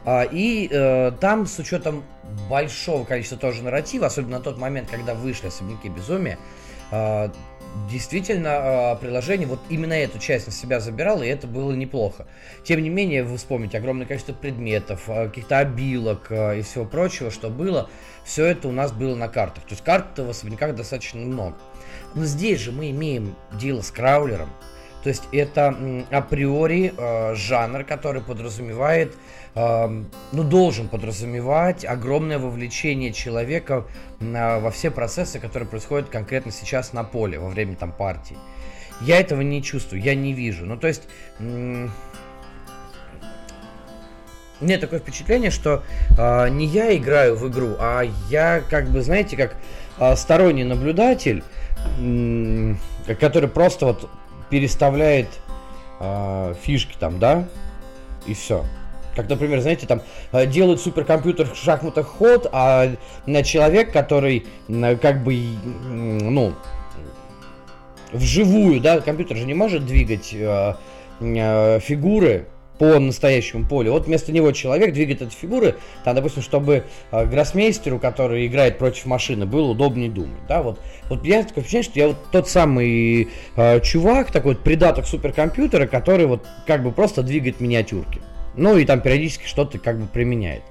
А, 0.05 0.25
и 0.25 0.69
э, 0.71 1.13
там 1.21 1.47
с 1.47 1.59
учетом 1.59 2.05
большого 2.49 3.05
количества 3.05 3.39
тоже 3.39 3.63
нарратива, 3.63 4.07
особенно 4.07 4.39
на 4.39 4.43
тот 4.43 4.59
момент, 4.59 4.91
когда 4.91 5.15
вышли 5.15 5.47
особняки 5.47 5.89
безумия, 5.89 6.39
э, 6.91 7.29
действительно 7.91 8.49
э, 8.49 8.97
приложение 8.97 9.47
вот 9.47 9.61
именно 9.69 9.93
эту 9.93 10.19
часть 10.19 10.47
на 10.47 10.53
себя 10.53 10.81
забирало, 10.81 11.23
и 11.23 11.29
это 11.29 11.47
было 11.47 11.73
неплохо. 11.73 12.27
Тем 12.65 12.83
не 12.83 12.89
менее, 12.89 13.23
вы 13.23 13.37
вспомните 13.37 13.79
огромное 13.79 14.07
количество 14.07 14.33
предметов, 14.33 15.05
каких-то 15.07 15.59
обилок 15.59 16.33
и 16.33 16.63
всего 16.63 16.85
прочего, 16.85 17.31
что 17.31 17.49
было, 17.49 17.89
все 18.25 18.47
это 18.47 18.67
у 18.69 18.73
нас 18.73 18.93
было 18.93 19.15
на 19.15 19.29
картах. 19.29 19.65
То 19.65 19.71
есть 19.71 19.85
карт 19.85 20.19
в 20.19 20.29
особняках 20.29 20.75
достаточно 20.75 21.21
много. 21.21 21.57
Но 22.15 22.25
здесь 22.25 22.61
же 22.61 22.73
мы 22.73 22.91
имеем 22.91 23.37
дело 23.53 23.83
с 23.83 23.91
краулером, 23.91 24.51
то 25.03 25.09
есть 25.09 25.25
это 25.33 25.77
априори 26.11 26.95
э, 26.97 27.35
жанр, 27.35 27.85
который 27.85 28.23
подразумевает, 28.23 29.15
э, 29.55 30.03
ну, 30.33 30.43
должен 30.45 30.89
подразумевать 30.89 31.85
огромное 31.85 32.39
вовлечение 32.39 33.13
человека 33.13 33.85
э, 34.21 34.61
во 34.61 34.71
все 34.71 34.91
процессы, 34.91 35.41
которые 35.41 35.69
происходят 35.69 36.09
конкретно 36.09 36.53
сейчас 36.53 36.93
на 36.93 37.03
поле, 37.03 37.39
во 37.39 37.49
время 37.49 37.75
там 37.75 37.91
партии. 37.93 38.37
Я 39.01 39.19
этого 39.19 39.41
не 39.41 39.63
чувствую, 39.63 40.01
я 40.01 40.15
не 40.15 40.33
вижу. 40.33 40.65
Ну, 40.65 40.77
то 40.77 40.87
есть... 40.87 41.09
Нет 44.61 44.81
такое 44.81 45.01
впечатление, 45.01 45.51
что 45.51 45.83
э, 46.17 46.49
не 46.51 46.67
я 46.67 46.97
играю 46.97 47.35
в 47.35 47.49
игру, 47.49 47.75
а 47.81 48.03
я 48.31 48.63
как 48.71 48.91
бы, 48.91 49.03
знаете, 49.03 49.37
как 49.37 49.57
э, 49.99 50.15
сторонний 50.15 50.63
наблюдатель, 50.63 51.43
э, 51.99 52.75
который 53.19 53.49
просто 53.49 53.87
вот 53.87 54.09
переставляет 54.53 55.29
э, 55.99 56.55
фишки 56.63 56.95
там, 57.01 57.19
да, 57.19 57.49
и 58.27 58.35
все. 58.35 58.67
Как, 59.17 59.27
например, 59.31 59.61
знаете, 59.61 59.87
там 59.87 60.03
делают 60.51 60.81
суперкомпьютер 60.81 61.47
в 61.47 61.57
шахматах 61.57 62.07
ход, 62.07 62.49
а 62.53 62.95
человек, 63.45 63.93
который 63.93 64.47
как 65.01 65.25
бы, 65.25 65.39
ну, 65.65 66.55
вживую, 68.13 68.81
да, 68.81 69.01
компьютер 69.01 69.39
же 69.39 69.47
не 69.47 69.55
может 69.55 69.87
двигать 69.87 70.35
э, 70.35 70.75
э, 71.21 71.81
фигуры 71.81 72.47
по 72.83 72.99
настоящему 72.99 73.65
полю. 73.65 73.93
Вот 73.93 74.09
вместо 74.09 74.33
него 74.33 74.51
человек 74.51 74.93
двигает 74.93 75.23
эти 75.23 75.33
фигуры, 75.33 75.77
там, 76.03 76.17
допустим, 76.17 76.43
чтобы 76.43 76.83
э, 77.13 77.27
гроссмейстеру, 77.27 78.01
который 78.01 78.45
играет 78.49 78.77
против 78.77 79.07
машины, 79.07 79.47
было 79.47 79.71
удобнее 79.71 80.11
думать. 80.11 80.41
Да? 80.49 80.63
Вот, 80.63 80.81
вот 81.09 81.25
я 81.25 81.45
такое 81.45 81.63
впечатление, 81.63 81.89
что 81.89 82.01
я 82.01 82.09
вот 82.09 82.17
тот 82.33 82.49
самый 82.49 83.29
э, 83.55 83.81
чувак, 83.83 84.33
такой 84.33 84.55
вот 84.55 84.65
придаток 84.65 85.07
суперкомпьютера, 85.07 85.87
который 85.87 86.27
вот 86.27 86.45
как 86.67 86.83
бы 86.83 86.91
просто 86.91 87.23
двигает 87.23 87.61
миниатюрки. 87.61 88.21
Ну 88.57 88.77
и 88.77 88.85
там 88.85 89.01
периодически 89.01 89.47
что-то 89.47 89.79
как 89.79 90.01
бы 90.01 90.09
применяет. 90.09 90.65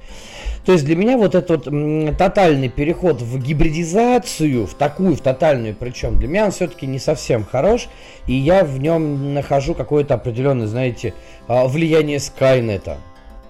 То 0.66 0.74
есть 0.74 0.86
для 0.86 0.96
меня 0.96 1.18
вот 1.18 1.34
этот 1.34 1.66
вот 1.68 2.18
тотальный 2.18 2.70
переход 2.70 3.22
в 3.22 3.42
гибридизацию, 3.42 4.68
в 4.68 4.76
такую, 4.76 5.16
в 5.16 5.22
тотальную, 5.22 5.76
причем 5.76 6.20
для 6.20 6.28
меня 6.28 6.46
он 6.46 6.52
все-таки 6.52 6.86
не 6.86 7.00
совсем 7.00 7.44
хорош, 7.44 7.88
и 8.28 8.34
я 8.34 8.64
в 8.64 8.80
нем 8.80 9.34
нахожу 9.34 9.74
какое-то 9.74 10.14
определенное, 10.14 10.68
знаете, 10.68 11.14
а, 11.48 11.68
влияние 11.68 12.20
Скайнета. 12.20 12.98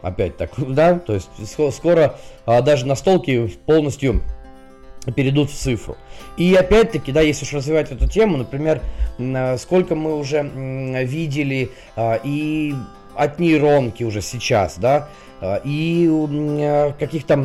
Опять 0.01 0.38
так, 0.38 0.51
да, 0.58 1.00
то 1.00 1.13
есть 1.13 1.30
скоро 1.74 2.18
а, 2.46 2.62
даже 2.62 2.86
настолки 2.86 3.48
полностью 3.65 4.22
перейдут 5.15 5.50
в 5.51 5.56
цифру. 5.56 5.98
И 6.38 6.53
опять-таки, 6.53 7.12
да, 7.12 7.22
если 7.22 7.44
уж 7.44 7.53
развивать 7.53 7.91
эту 7.91 8.08
тему, 8.08 8.38
например, 8.38 8.82
а, 9.20 9.58
сколько 9.58 9.96
мы 9.96 10.18
уже 10.18 10.50
видели 11.03 11.72
и 12.24 12.74
от 13.15 13.39
нейронки 13.39 14.03
уже 14.03 14.22
сейчас, 14.22 14.77
да, 14.77 15.10
а, 15.41 15.60
и 15.63 16.08
э, 16.08 16.94
каких-то 17.00 17.36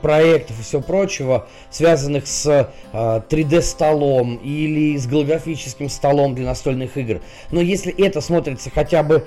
проектов 0.00 0.60
и 0.60 0.62
всего 0.62 0.82
прочего, 0.82 1.48
связанных 1.70 2.26
с 2.26 2.70
3D-столом 2.92 4.38
а, 4.42 4.46
или 4.46 4.96
с 4.96 5.06
голографическим 5.06 5.88
столом 5.88 6.34
для 6.34 6.44
настольных 6.44 6.96
игр. 6.98 7.20
Но 7.50 7.60
если 7.62 7.92
это 8.04 8.20
смотрится 8.20 8.70
хотя 8.70 9.02
бы 9.02 9.24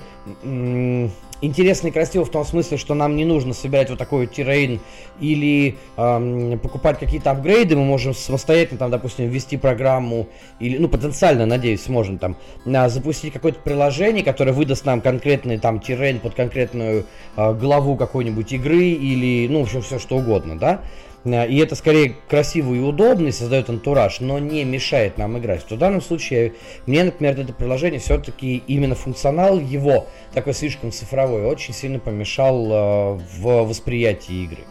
интересно 1.42 1.88
и 1.88 1.90
красиво 1.90 2.24
в 2.24 2.30
том 2.30 2.44
смысле, 2.44 2.78
что 2.78 2.94
нам 2.94 3.16
не 3.16 3.26
нужно 3.26 3.52
собирать 3.52 3.90
вот 3.90 3.98
такой 3.98 4.26
террейн 4.26 4.80
или 5.20 5.76
эм, 5.96 6.58
покупать 6.58 6.98
какие-то 6.98 7.32
апгрейды, 7.32 7.76
мы 7.76 7.84
можем 7.84 8.14
самостоятельно 8.14 8.78
там, 8.78 8.90
допустим, 8.90 9.28
ввести 9.28 9.58
программу 9.58 10.28
или, 10.60 10.78
ну, 10.78 10.88
потенциально, 10.88 11.44
надеюсь, 11.44 11.82
сможем 11.82 12.18
там 12.18 12.36
э, 12.64 12.88
запустить 12.88 13.32
какое-то 13.32 13.60
приложение, 13.60 14.24
которое 14.24 14.52
выдаст 14.52 14.86
нам 14.86 15.00
конкретный 15.00 15.58
там 15.58 15.80
террейн 15.80 16.20
под 16.20 16.34
конкретную 16.34 17.04
э, 17.36 17.54
главу 17.54 17.96
какой-нибудь 17.96 18.52
игры 18.52 18.84
или, 18.84 19.48
ну, 19.48 19.60
в 19.60 19.62
общем, 19.64 19.82
все 19.82 19.98
что 19.98 20.16
угодно, 20.16 20.58
да. 20.58 20.80
Э, 21.24 21.46
и 21.46 21.58
это 21.58 21.74
скорее 21.74 22.14
красиво 22.28 22.74
и 22.74 22.80
удобно, 22.80 23.28
и 23.28 23.32
создает 23.32 23.68
антураж, 23.70 24.20
но 24.20 24.38
не 24.38 24.64
мешает 24.64 25.18
нам 25.18 25.38
играть. 25.38 25.62
В 25.68 25.76
данном 25.76 26.00
случае 26.00 26.54
мне, 26.86 27.04
например, 27.04 27.38
это 27.38 27.52
приложение 27.52 28.00
все-таки 28.00 28.62
именно 28.66 28.94
функционал 28.94 29.58
его, 29.58 30.06
такой 30.32 30.54
слишком 30.54 30.92
цифровой, 30.92 31.44
очень 31.44 31.74
сильно 31.74 31.98
помешал 31.98 32.66
э, 32.66 33.20
в 33.38 33.64
восприятии 33.64 34.44
игры. 34.44 34.62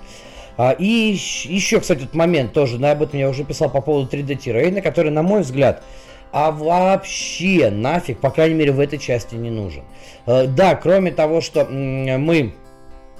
А, 0.57 0.71
и 0.71 0.85
еще, 0.85 1.79
кстати, 1.79 2.03
этот 2.03 2.13
момент 2.13 2.53
тоже, 2.53 2.77
да, 2.77 2.91
об 2.91 3.01
этом 3.01 3.19
я 3.19 3.29
уже 3.29 3.43
писал 3.43 3.69
по 3.69 3.81
поводу 3.81 4.15
3D 4.15 4.35
террейна, 4.35 4.81
который, 4.81 5.11
на 5.11 5.23
мой 5.23 5.41
взгляд, 5.41 5.81
а 6.33 6.51
вообще 6.51 7.69
нафиг, 7.69 8.19
по 8.19 8.29
крайней 8.29 8.55
мере, 8.55 8.71
в 8.71 8.79
этой 8.79 8.99
части 8.99 9.35
не 9.35 9.49
нужен. 9.49 9.83
Э, 10.25 10.47
да, 10.47 10.75
кроме 10.75 11.11
того, 11.11 11.41
что 11.41 11.65
мы, 11.65 12.53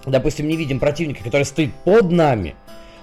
допустим, 0.06 0.48
не 0.48 0.58
видим 0.58 0.80
противника, 0.80 1.24
который 1.24 1.44
стоит 1.44 1.74
под 1.86 2.12
нами, 2.12 2.56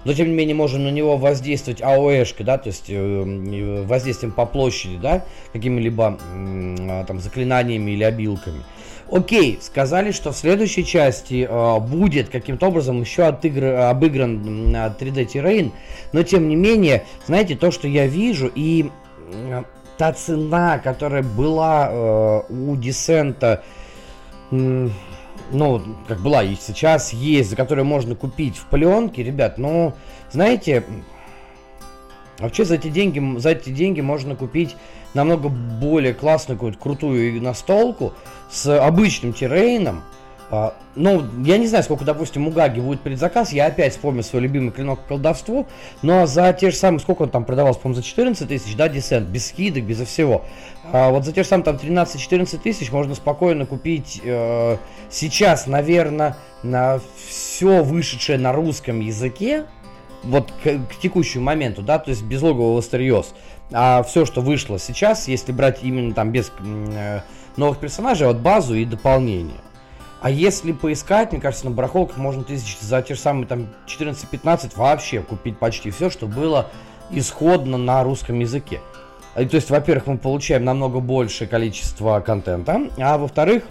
но 0.09 0.15
тем 0.15 0.29
не 0.29 0.35
менее 0.35 0.55
можем 0.55 0.85
на 0.85 0.89
него 0.89 1.19
воздействовать 1.19 1.83
АОЭшкой, 1.83 2.47
да, 2.47 2.57
то 2.57 2.69
есть 2.69 2.87
э, 2.89 3.85
воздействием 3.87 4.33
по 4.33 4.47
площади, 4.47 4.97
да, 4.97 5.23
какими-либо 5.53 6.19
э, 6.35 7.05
там 7.07 7.21
заклинаниями 7.21 7.91
или 7.91 8.05
обилками. 8.05 8.63
Окей, 9.11 9.59
сказали, 9.61 10.11
что 10.13 10.33
в 10.33 10.37
следующей 10.39 10.87
части 10.87 11.47
э, 11.47 11.81
будет 11.81 12.31
каким-то 12.31 12.69
образом 12.69 13.03
еще 13.03 13.25
отыгр... 13.25 13.67
обыгран 13.67 14.75
э, 14.75 14.95
3D 14.99 15.27
Terrain, 15.27 15.73
но 16.13 16.23
тем 16.23 16.49
не 16.49 16.57
менее, 16.57 17.05
знаете, 17.27 17.55
то, 17.55 17.71
что 17.71 17.87
я 17.87 18.07
вижу, 18.07 18.51
и 18.55 18.91
э, 19.31 19.63
та 19.99 20.15
цена, 20.15 20.79
которая 20.79 21.23
была 21.23 21.91
э, 21.91 22.41
у 22.49 22.77
Десента, 22.77 23.63
э, 24.53 24.89
ну, 25.51 25.83
как 26.07 26.21
была 26.21 26.43
и 26.43 26.55
сейчас 26.55 27.13
есть, 27.13 27.51
за 27.51 27.57
которую 27.57 27.85
можно 27.85 28.15
купить 28.15 28.57
в 28.57 28.65
пленке, 28.67 29.23
ребят, 29.23 29.59
ну, 29.59 29.95
знаете, 30.31 30.85
вообще 32.39 32.65
за 32.65 32.77
эти 32.77 32.89
деньги, 32.89 33.39
за 33.39 33.51
эти 33.51 33.71
деньги 33.71 34.01
можно 34.01 34.37
купить 34.37 34.77
намного 35.15 35.49
более 35.49 36.15
классную, 36.15 36.59
какую-то 36.59 36.79
крутую 36.79 37.43
настолку 37.43 38.13
с 38.51 38.79
обычным 38.79 39.33
террейном, 39.33 40.03
а, 40.51 40.75
ну, 40.95 41.25
я 41.45 41.59
не 41.59 41.67
знаю, 41.67 41.85
сколько, 41.85 42.05
допустим, 42.05 42.47
у 42.47 42.51
Гаги 42.51 42.81
будет 42.81 43.01
предзаказ. 43.01 43.53
Я 43.53 43.67
опять 43.67 43.93
вспомнил 43.93 44.23
свой 44.23 44.43
любимый 44.43 44.71
клинок 44.71 45.01
колдовство. 45.07 45.67
Но 46.03 46.27
за 46.27 46.53
те 46.53 46.71
же 46.71 46.77
самые, 46.77 47.01
сколько 47.01 47.23
он 47.23 47.31
там 47.31 47.45
продавался, 47.45 47.81
по-моему, 47.81 48.01
за 48.01 48.07
14 48.07 48.49
тысяч, 48.49 48.75
да, 48.75 48.89
десент, 48.89 49.29
без 49.29 49.49
скидок, 49.49 49.85
безо 49.85 50.07
всего. 50.07 50.45
А 50.91 51.11
вот 51.11 51.25
за 51.25 51.33
те 51.33 51.43
же 51.43 51.49
самые 51.49 51.65
там 51.65 51.77
13-14 51.77 52.59
тысяч 52.59 52.91
можно 52.91 53.15
спокойно 53.15 53.67
купить 53.67 54.23
э, 54.25 54.77
сейчас, 55.11 55.67
наверное, 55.67 56.37
на 56.63 57.01
все 57.29 57.83
вышедшее 57.83 58.39
на 58.39 58.53
русском 58.53 59.01
языке, 59.01 59.67
вот 60.23 60.51
к, 60.65 60.65
к 60.65 61.01
текущему 61.01 61.45
моменту, 61.45 61.83
да, 61.83 61.99
то 61.99 62.11
есть 62.11 62.23
без 62.23 62.41
логового 62.41 62.79
Астериоз. 62.79 63.35
А 63.71 64.03
все, 64.03 64.25
что 64.25 64.41
вышло 64.41 64.79
сейчас, 64.79 65.29
если 65.29 65.53
брать 65.53 65.81
именно 65.83 66.15
там 66.15 66.33
без 66.33 66.51
э, 66.59 67.21
новых 67.57 67.79
персонажей, 67.79 68.27
вот 68.27 68.39
базу 68.39 68.75
и 68.75 68.87
дополнение. 68.87 69.59
А 70.21 70.31
если 70.31 70.73
поискать, 70.73 71.31
мне 71.31 71.41
кажется, 71.41 71.67
на 71.67 71.71
барахолках 71.71 72.17
можно 72.17 72.43
тысяч 72.43 72.79
за 72.81 73.03
те 73.03 73.15
же 73.15 73.21
самые 73.21 73.47
там 73.47 73.69
14-15 73.87 74.73
вообще 74.77 75.21
купить 75.21 75.59
почти 75.59 75.91
все, 75.91 76.11
что 76.11 76.27
было 76.27 76.67
исходно 77.11 77.79
на 77.79 78.03
русском 78.03 78.39
языке. 78.41 78.81
И, 79.39 79.47
то 79.47 79.55
есть, 79.55 79.71
во-первых, 79.71 80.07
мы 80.09 80.19
получаем 80.19 80.65
намного 80.65 80.99
большее 80.99 81.47
количество 81.47 82.19
контента, 82.21 82.89
а 82.99 83.17
во-вторых, 83.17 83.63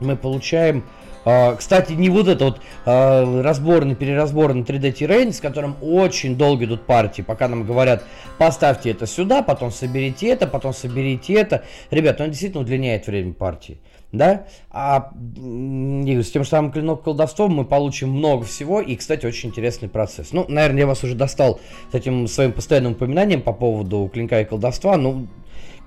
мы 0.00 0.16
получаем, 0.16 0.84
э, 1.24 1.54
кстати, 1.54 1.92
не 1.92 2.10
вот 2.10 2.26
это 2.26 2.46
вот 2.46 2.60
э, 2.86 3.40
разборный, 3.42 3.94
переразборный 3.94 4.62
3D 4.62 4.92
Terrain, 4.92 5.32
с 5.32 5.38
которым 5.38 5.76
очень 5.80 6.36
долго 6.36 6.64
идут 6.64 6.82
партии, 6.82 7.22
пока 7.22 7.46
нам 7.46 7.64
говорят, 7.64 8.02
поставьте 8.38 8.90
это 8.90 9.06
сюда, 9.06 9.42
потом 9.42 9.70
соберите 9.70 10.28
это, 10.28 10.48
потом 10.48 10.72
соберите 10.72 11.34
это. 11.34 11.62
Ребят, 11.92 12.20
он 12.20 12.30
действительно 12.30 12.62
удлиняет 12.62 13.06
время 13.06 13.32
партии 13.34 13.78
да, 14.12 14.46
а 14.70 15.12
с 15.12 16.30
тем 16.30 16.44
же 16.44 16.48
самым 16.48 16.72
клинок 16.72 17.02
колдовством 17.02 17.52
мы 17.52 17.64
получим 17.64 18.10
много 18.10 18.44
всего, 18.44 18.80
и, 18.80 18.96
кстати, 18.96 19.26
очень 19.26 19.50
интересный 19.50 19.88
процесс. 19.88 20.32
Ну, 20.32 20.44
наверное, 20.48 20.80
я 20.80 20.86
вас 20.86 21.04
уже 21.04 21.14
достал 21.14 21.60
с 21.92 21.94
этим 21.94 22.26
своим 22.26 22.52
постоянным 22.52 22.92
упоминанием 22.92 23.42
по 23.42 23.52
поводу 23.52 24.10
клинка 24.12 24.40
и 24.40 24.44
колдовства, 24.44 24.96
ну, 24.96 25.28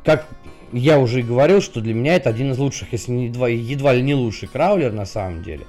как 0.04 0.28
я 0.72 1.00
уже 1.00 1.20
и 1.20 1.24
говорил, 1.24 1.62
что 1.62 1.82
для 1.82 1.94
меня 1.94 2.16
это 2.16 2.30
один 2.30 2.52
из 2.52 2.58
лучших, 2.58 2.94
если 2.94 3.12
не 3.12 3.26
едва, 3.26 3.48
едва 3.48 3.94
ли 3.94 4.02
не 4.02 4.16
лучший 4.16 4.48
краулер 4.48 4.92
на 4.92 5.06
самом 5.06 5.44
деле. 5.44 5.66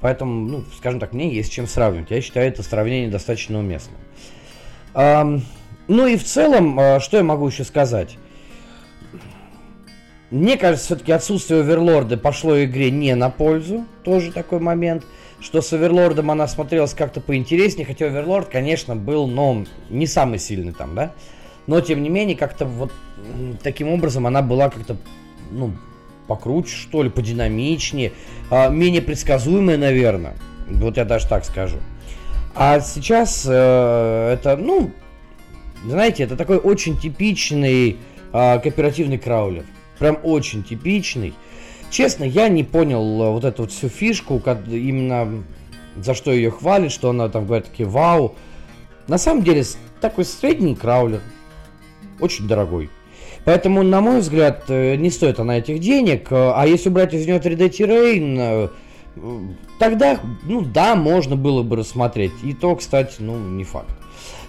Поэтому, 0.00 0.48
ну, 0.48 0.64
скажем 0.76 1.00
так, 1.00 1.12
мне 1.12 1.34
есть 1.34 1.52
чем 1.52 1.66
сравнивать. 1.66 2.10
Я 2.10 2.20
считаю 2.20 2.48
это 2.48 2.62
сравнение 2.62 3.10
достаточно 3.10 3.58
уместным. 3.58 3.98
Ну 5.88 6.06
и 6.06 6.16
в 6.16 6.24
целом, 6.24 6.78
а, 6.80 7.00
что 7.00 7.16
я 7.18 7.22
могу 7.22 7.46
еще 7.46 7.64
сказать? 7.64 8.16
Мне 10.30 10.56
кажется, 10.56 10.86
все-таки 10.86 11.12
отсутствие 11.12 11.60
Оверлорда 11.60 12.16
пошло 12.16 12.62
игре 12.64 12.90
не 12.90 13.14
на 13.14 13.30
пользу. 13.30 13.84
Тоже 14.02 14.32
такой 14.32 14.58
момент. 14.58 15.04
Что 15.40 15.60
с 15.60 15.72
Оверлордом 15.72 16.30
она 16.30 16.48
смотрелась 16.48 16.94
как-то 16.94 17.20
поинтереснее. 17.20 17.86
Хотя 17.86 18.06
Оверлорд, 18.06 18.48
конечно, 18.48 18.96
был, 18.96 19.26
но 19.26 19.64
не 19.88 20.06
самый 20.06 20.38
сильный 20.38 20.72
там, 20.72 20.94
да. 20.94 21.12
Но, 21.66 21.80
тем 21.80 22.02
не 22.02 22.08
менее, 22.08 22.36
как-то 22.36 22.64
вот 22.64 22.92
таким 23.62 23.88
образом 23.88 24.26
она 24.26 24.42
была 24.42 24.70
как-то, 24.70 24.96
ну, 25.50 25.72
покруче, 26.26 26.74
что 26.74 27.02
ли, 27.02 27.10
подинамичнее. 27.10 28.12
А, 28.50 28.68
менее 28.68 29.02
предсказуемая, 29.02 29.76
наверное. 29.76 30.34
Вот 30.68 30.96
я 30.96 31.04
даже 31.04 31.28
так 31.28 31.44
скажу. 31.44 31.76
А 32.54 32.80
сейчас 32.80 33.44
э, 33.46 34.32
это, 34.32 34.56
ну, 34.56 34.90
знаете, 35.84 36.24
это 36.24 36.36
такой 36.36 36.56
очень 36.56 36.98
типичный 36.98 37.98
э, 38.32 38.58
кооперативный 38.60 39.18
краулер. 39.18 39.64
Прям 39.98 40.18
очень 40.22 40.62
типичный. 40.62 41.34
Честно, 41.90 42.24
я 42.24 42.48
не 42.48 42.64
понял 42.64 43.22
э, 43.22 43.30
вот 43.30 43.44
эту 43.44 43.62
вот 43.62 43.72
всю 43.72 43.88
фишку, 43.88 44.38
как 44.38 44.66
именно 44.68 45.44
за 45.96 46.14
что 46.14 46.32
ее 46.32 46.50
хвалят, 46.50 46.92
что 46.92 47.10
она 47.10 47.28
там 47.28 47.46
говорит 47.46 47.66
такие 47.66 47.88
вау. 47.88 48.34
На 49.08 49.18
самом 49.18 49.44
деле, 49.44 49.64
такой 50.00 50.24
средний 50.24 50.74
краулер, 50.74 51.20
очень 52.20 52.48
дорогой. 52.48 52.90
Поэтому, 53.44 53.82
на 53.82 54.00
мой 54.00 54.20
взгляд, 54.20 54.64
э, 54.68 54.96
не 54.96 55.10
стоит 55.10 55.38
она 55.38 55.58
этих 55.58 55.78
денег. 55.78 56.28
А 56.30 56.64
если 56.66 56.88
убрать 56.88 57.14
из 57.14 57.26
нее 57.26 57.38
3D 57.38 57.70
Terrain, 57.70 58.70
тогда, 59.78 60.20
ну 60.42 60.62
да, 60.62 60.96
можно 60.96 61.36
было 61.36 61.62
бы 61.62 61.76
рассмотреть. 61.76 62.32
И 62.42 62.52
то, 62.52 62.74
кстати, 62.76 63.16
ну, 63.20 63.38
не 63.38 63.64
факт. 63.64 63.90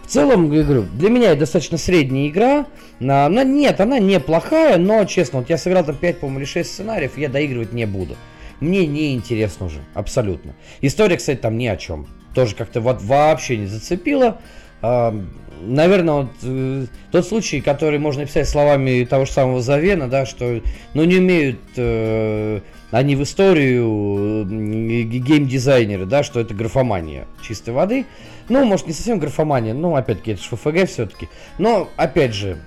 В 0.07 0.09
целом, 0.09 0.53
я 0.53 0.63
говорю, 0.63 0.85
для 0.93 1.09
меня 1.09 1.31
это 1.31 1.41
достаточно 1.41 1.77
средняя 1.77 2.29
игра. 2.29 2.65
Она, 3.01 3.43
нет, 3.43 3.81
она 3.81 3.99
неплохая, 3.99 4.77
но, 4.77 5.03
честно, 5.03 5.39
вот 5.39 5.49
я 5.49 5.57
сыграл 5.57 5.83
там 5.83 5.97
5, 5.97 6.19
по-моему, 6.19 6.39
или 6.39 6.45
6 6.45 6.71
сценариев, 6.71 7.17
я 7.17 7.27
доигрывать 7.27 7.73
не 7.73 7.85
буду. 7.85 8.15
Мне 8.61 8.87
не 8.87 9.13
интересно 9.13 9.65
уже, 9.65 9.79
абсолютно. 9.93 10.55
История, 10.79 11.17
кстати, 11.17 11.39
там 11.39 11.57
ни 11.57 11.67
о 11.67 11.75
чем. 11.75 12.07
Тоже 12.33 12.55
как-то 12.55 12.79
вот 12.79 13.01
вообще 13.01 13.57
не 13.57 13.65
зацепила. 13.65 14.39
Наверное, 14.81 16.13
вот 16.13 16.29
э, 16.43 16.85
тот 17.11 17.27
случай, 17.27 17.61
который 17.61 17.97
можно 17.97 18.23
описать 18.23 18.47
словами 18.47 19.03
того 19.05 19.25
же 19.25 19.31
самого 19.31 19.59
Завена, 19.59 20.07
да, 20.07 20.27
что 20.27 20.61
ну 20.93 21.03
не 21.03 21.17
умеют 21.17 21.59
э, 21.75 22.61
они 22.91 23.15
в 23.15 23.23
историю 23.23 24.45
э, 24.45 25.03
геймдизайнеры, 25.03 26.05
да, 26.05 26.21
что 26.21 26.39
это 26.39 26.53
графомания 26.53 27.25
чистой 27.41 27.73
воды. 27.73 28.05
Ну, 28.49 28.63
может, 28.65 28.87
не 28.87 28.93
совсем 28.93 29.19
графомания, 29.19 29.73
но, 29.73 29.95
опять-таки, 29.95 30.31
это 30.31 30.41
же 30.41 30.49
ФФГ 30.55 30.87
все-таки. 30.87 31.27
Но, 31.57 31.89
опять 31.97 32.33
же, 32.33 32.57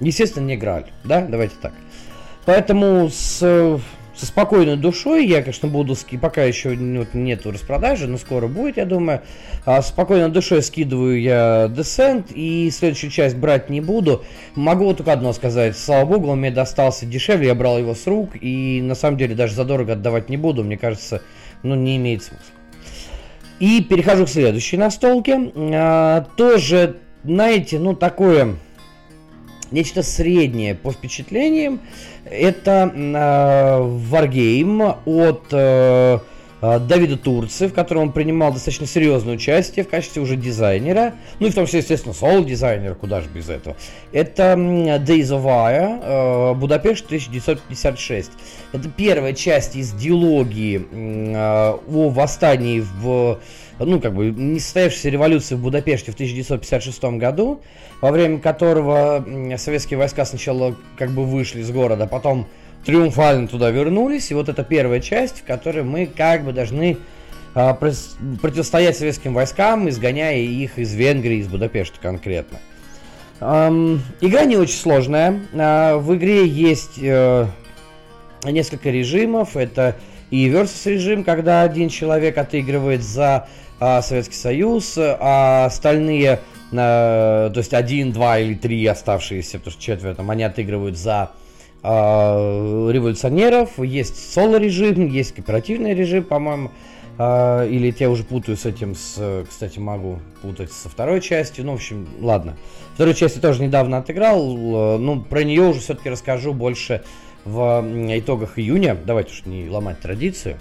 естественно, 0.00 0.46
не 0.46 0.54
играли, 0.54 0.86
да, 1.04 1.22
давайте 1.22 1.54
так. 1.60 1.72
Поэтому 2.44 3.08
с, 3.10 3.38
со 4.18 4.26
спокойной 4.26 4.76
душой 4.76 5.26
я, 5.26 5.42
конечно, 5.42 5.68
буду, 5.68 5.94
пока 6.20 6.42
еще 6.42 6.70
вот, 6.70 7.14
нету 7.14 7.52
распродажи, 7.52 8.08
но 8.08 8.18
скоро 8.18 8.48
будет, 8.48 8.76
я 8.76 8.86
думаю. 8.86 9.22
А, 9.64 9.80
спокойной 9.82 10.30
душой 10.30 10.62
скидываю 10.62 11.20
я 11.20 11.66
Descent 11.66 12.32
и 12.34 12.70
следующую 12.70 13.10
часть 13.10 13.36
брать 13.36 13.70
не 13.70 13.80
буду. 13.80 14.24
Могу 14.56 14.92
только 14.94 15.12
одно 15.12 15.32
сказать, 15.32 15.76
слава 15.76 16.04
богу, 16.06 16.28
он 16.28 16.40
мне 16.40 16.50
достался 16.50 17.06
дешевле, 17.06 17.48
я 17.48 17.54
брал 17.54 17.78
его 17.78 17.94
с 17.94 18.06
рук, 18.06 18.30
и 18.40 18.80
на 18.82 18.96
самом 18.96 19.18
деле 19.18 19.36
даже 19.36 19.54
задорого 19.54 19.92
отдавать 19.92 20.28
не 20.28 20.36
буду, 20.36 20.64
мне 20.64 20.76
кажется, 20.76 21.22
ну, 21.62 21.76
не 21.76 21.96
имеет 21.96 22.24
смысла. 22.24 22.57
И 23.60 23.82
перехожу 23.82 24.26
к 24.26 24.28
следующей 24.28 24.76
настолке. 24.76 25.52
А, 25.56 26.26
тоже, 26.36 26.96
знаете, 27.24 27.78
ну 27.78 27.94
такое 27.94 28.56
нечто 29.70 30.02
среднее 30.02 30.74
по 30.74 30.92
впечатлениям. 30.92 31.80
Это 32.24 32.92
э, 32.94 32.98
Wargame 34.10 34.96
от 35.04 35.46
э, 35.50 36.18
Давида 36.60 37.16
Турции, 37.16 37.68
в 37.68 37.74
котором 37.74 38.02
он 38.02 38.12
принимал 38.12 38.52
достаточно 38.52 38.86
серьезное 38.86 39.34
участие 39.34 39.84
в 39.84 39.88
качестве 39.88 40.22
уже 40.22 40.36
дизайнера, 40.36 41.14
ну 41.38 41.46
и 41.46 41.50
в 41.50 41.54
том 41.54 41.66
числе, 41.66 41.80
естественно, 41.80 42.14
соло-дизайнера, 42.14 42.94
куда 42.94 43.20
же 43.20 43.28
без 43.28 43.48
этого. 43.48 43.76
Это 44.12 44.54
Days 44.54 45.30
of 45.30 45.44
Aya, 45.44 46.00
э, 46.02 46.54
Будапешт 46.54 47.06
1956. 47.06 48.30
Это 48.72 48.88
первая 48.88 49.34
часть 49.34 49.76
из 49.76 49.92
диалогии 49.92 50.84
э, 50.90 51.34
о 51.36 52.08
восстании 52.10 52.80
в 52.80 53.38
ну, 53.78 54.00
как 54.00 54.14
бы, 54.14 54.30
не 54.30 54.58
состоявшейся 54.58 55.08
революции 55.08 55.54
в 55.54 55.62
Будапеште 55.62 56.10
в 56.10 56.14
1956 56.14 57.04
году, 57.18 57.60
во 58.00 58.10
время 58.10 58.38
которого 58.40 59.24
советские 59.56 59.98
войска 59.98 60.24
сначала 60.24 60.74
как 60.96 61.10
бы 61.10 61.24
вышли 61.24 61.60
из 61.60 61.70
города, 61.70 62.04
а 62.04 62.06
потом 62.06 62.48
триумфально 62.84 63.48
туда 63.48 63.70
вернулись. 63.70 64.30
И 64.30 64.34
вот 64.34 64.48
это 64.48 64.64
первая 64.64 65.00
часть, 65.00 65.40
в 65.40 65.44
которой 65.44 65.82
мы 65.82 66.06
как 66.06 66.44
бы 66.44 66.52
должны 66.52 66.98
а, 67.54 67.74
противостоять 67.74 68.96
советским 68.96 69.34
войскам, 69.34 69.88
изгоняя 69.88 70.38
их 70.38 70.78
из 70.78 70.94
Венгрии, 70.94 71.38
из 71.38 71.48
Будапешта 71.48 71.98
конкретно. 72.00 72.58
Эм, 73.40 74.02
игра 74.20 74.44
не 74.44 74.56
очень 74.56 74.76
сложная. 74.76 75.40
Э, 75.52 75.96
в 75.96 76.14
игре 76.16 76.46
есть 76.46 76.98
э, 77.00 77.46
несколько 78.44 78.90
режимов. 78.90 79.56
Это 79.56 79.96
и 80.30 80.48
versus 80.48 80.90
режим, 80.90 81.24
когда 81.24 81.62
один 81.62 81.88
человек 81.88 82.36
отыгрывает 82.36 83.02
за 83.02 83.48
э, 83.80 84.02
Советский 84.02 84.36
Союз, 84.36 84.94
а 84.98 85.66
остальные, 85.66 86.40
э, 86.72 87.50
то 87.52 87.52
есть 87.54 87.72
один, 87.74 88.12
два 88.12 88.38
или 88.38 88.54
три 88.54 88.84
оставшиеся, 88.86 89.58
потому 89.58 89.72
что 89.72 89.82
четверо 89.82 90.14
там, 90.14 90.30
они 90.30 90.42
отыгрывают 90.42 90.98
за 90.98 91.30
революционеров, 91.82 93.78
есть 93.78 94.32
соло-режим, 94.32 95.06
есть 95.08 95.34
кооперативный 95.34 95.94
режим, 95.94 96.24
по-моему, 96.24 96.70
э, 97.18 97.68
или 97.70 97.94
я 97.98 98.10
уже 98.10 98.24
путаю 98.24 98.56
с 98.56 98.66
этим, 98.66 98.94
с, 98.94 99.44
кстати, 99.48 99.78
могу 99.78 100.18
путать 100.42 100.72
со 100.72 100.88
второй 100.88 101.20
частью, 101.20 101.64
ну, 101.66 101.72
в 101.72 101.76
общем, 101.76 102.08
ладно. 102.20 102.56
Вторую 102.94 103.14
часть 103.14 103.36
я 103.36 103.42
тоже 103.42 103.62
недавно 103.62 103.98
отыграл, 103.98 104.40
э, 104.40 104.98
ну, 104.98 105.22
про 105.22 105.44
нее 105.44 105.62
уже 105.62 105.78
все-таки 105.80 106.10
расскажу 106.10 106.52
больше 106.52 107.04
в 107.44 107.84
итогах 108.18 108.58
июня, 108.58 108.96
давайте 109.06 109.32
уж 109.32 109.46
не 109.46 109.68
ломать 109.68 110.00
традицию. 110.00 110.56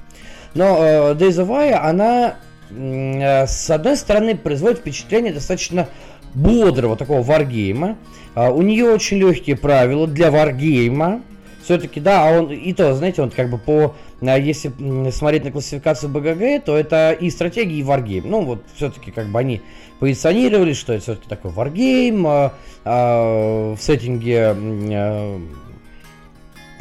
Но 0.54 0.78
э, 0.78 1.14
Days 1.14 1.44
of 1.44 1.50
Aya, 1.50 1.80
она, 1.80 2.36
э, 2.70 3.48
с 3.48 3.70
одной 3.70 3.98
стороны, 3.98 4.36
производит 4.36 4.80
впечатление 4.80 5.34
достаточно 5.34 5.90
бодрого 6.34 6.96
такого 6.96 7.22
варгейма, 7.22 7.98
а, 8.38 8.52
у 8.52 8.62
нее 8.62 8.86
очень 8.86 9.18
легкие 9.18 9.58
правила 9.58 10.06
для 10.06 10.30
варгейма. 10.30 11.24
Все-таки, 11.64 12.00
да, 12.00 12.28
а 12.28 12.40
он 12.40 12.52
и 12.52 12.72
то, 12.72 12.94
знаете, 12.94 13.24
он 13.24 13.32
как 13.32 13.50
бы 13.50 13.58
по, 13.58 13.96
а, 14.22 14.38
если 14.38 14.72
смотреть 15.10 15.44
на 15.44 15.52
классификацию 15.52 16.12
БГГ, 16.12 16.64
то 16.64 16.78
это 16.78 17.14
и 17.14 17.32
стратегии, 17.32 17.80
и 17.80 17.84
варгейм. 17.84 18.30
Ну, 18.30 18.42
вот 18.42 18.62
все-таки 18.76 19.10
как 19.10 19.26
бы 19.30 19.40
они 19.40 19.64
позиционировали, 20.00 20.74
что 20.74 20.94
это 20.94 21.02
все-таки 21.02 21.28
такой 21.28 21.50
варгейм 21.50 22.28
а, 22.28 22.54
а, 22.86 23.74
в 23.74 23.82
сеттинге 23.82 24.56
а, 24.56 25.42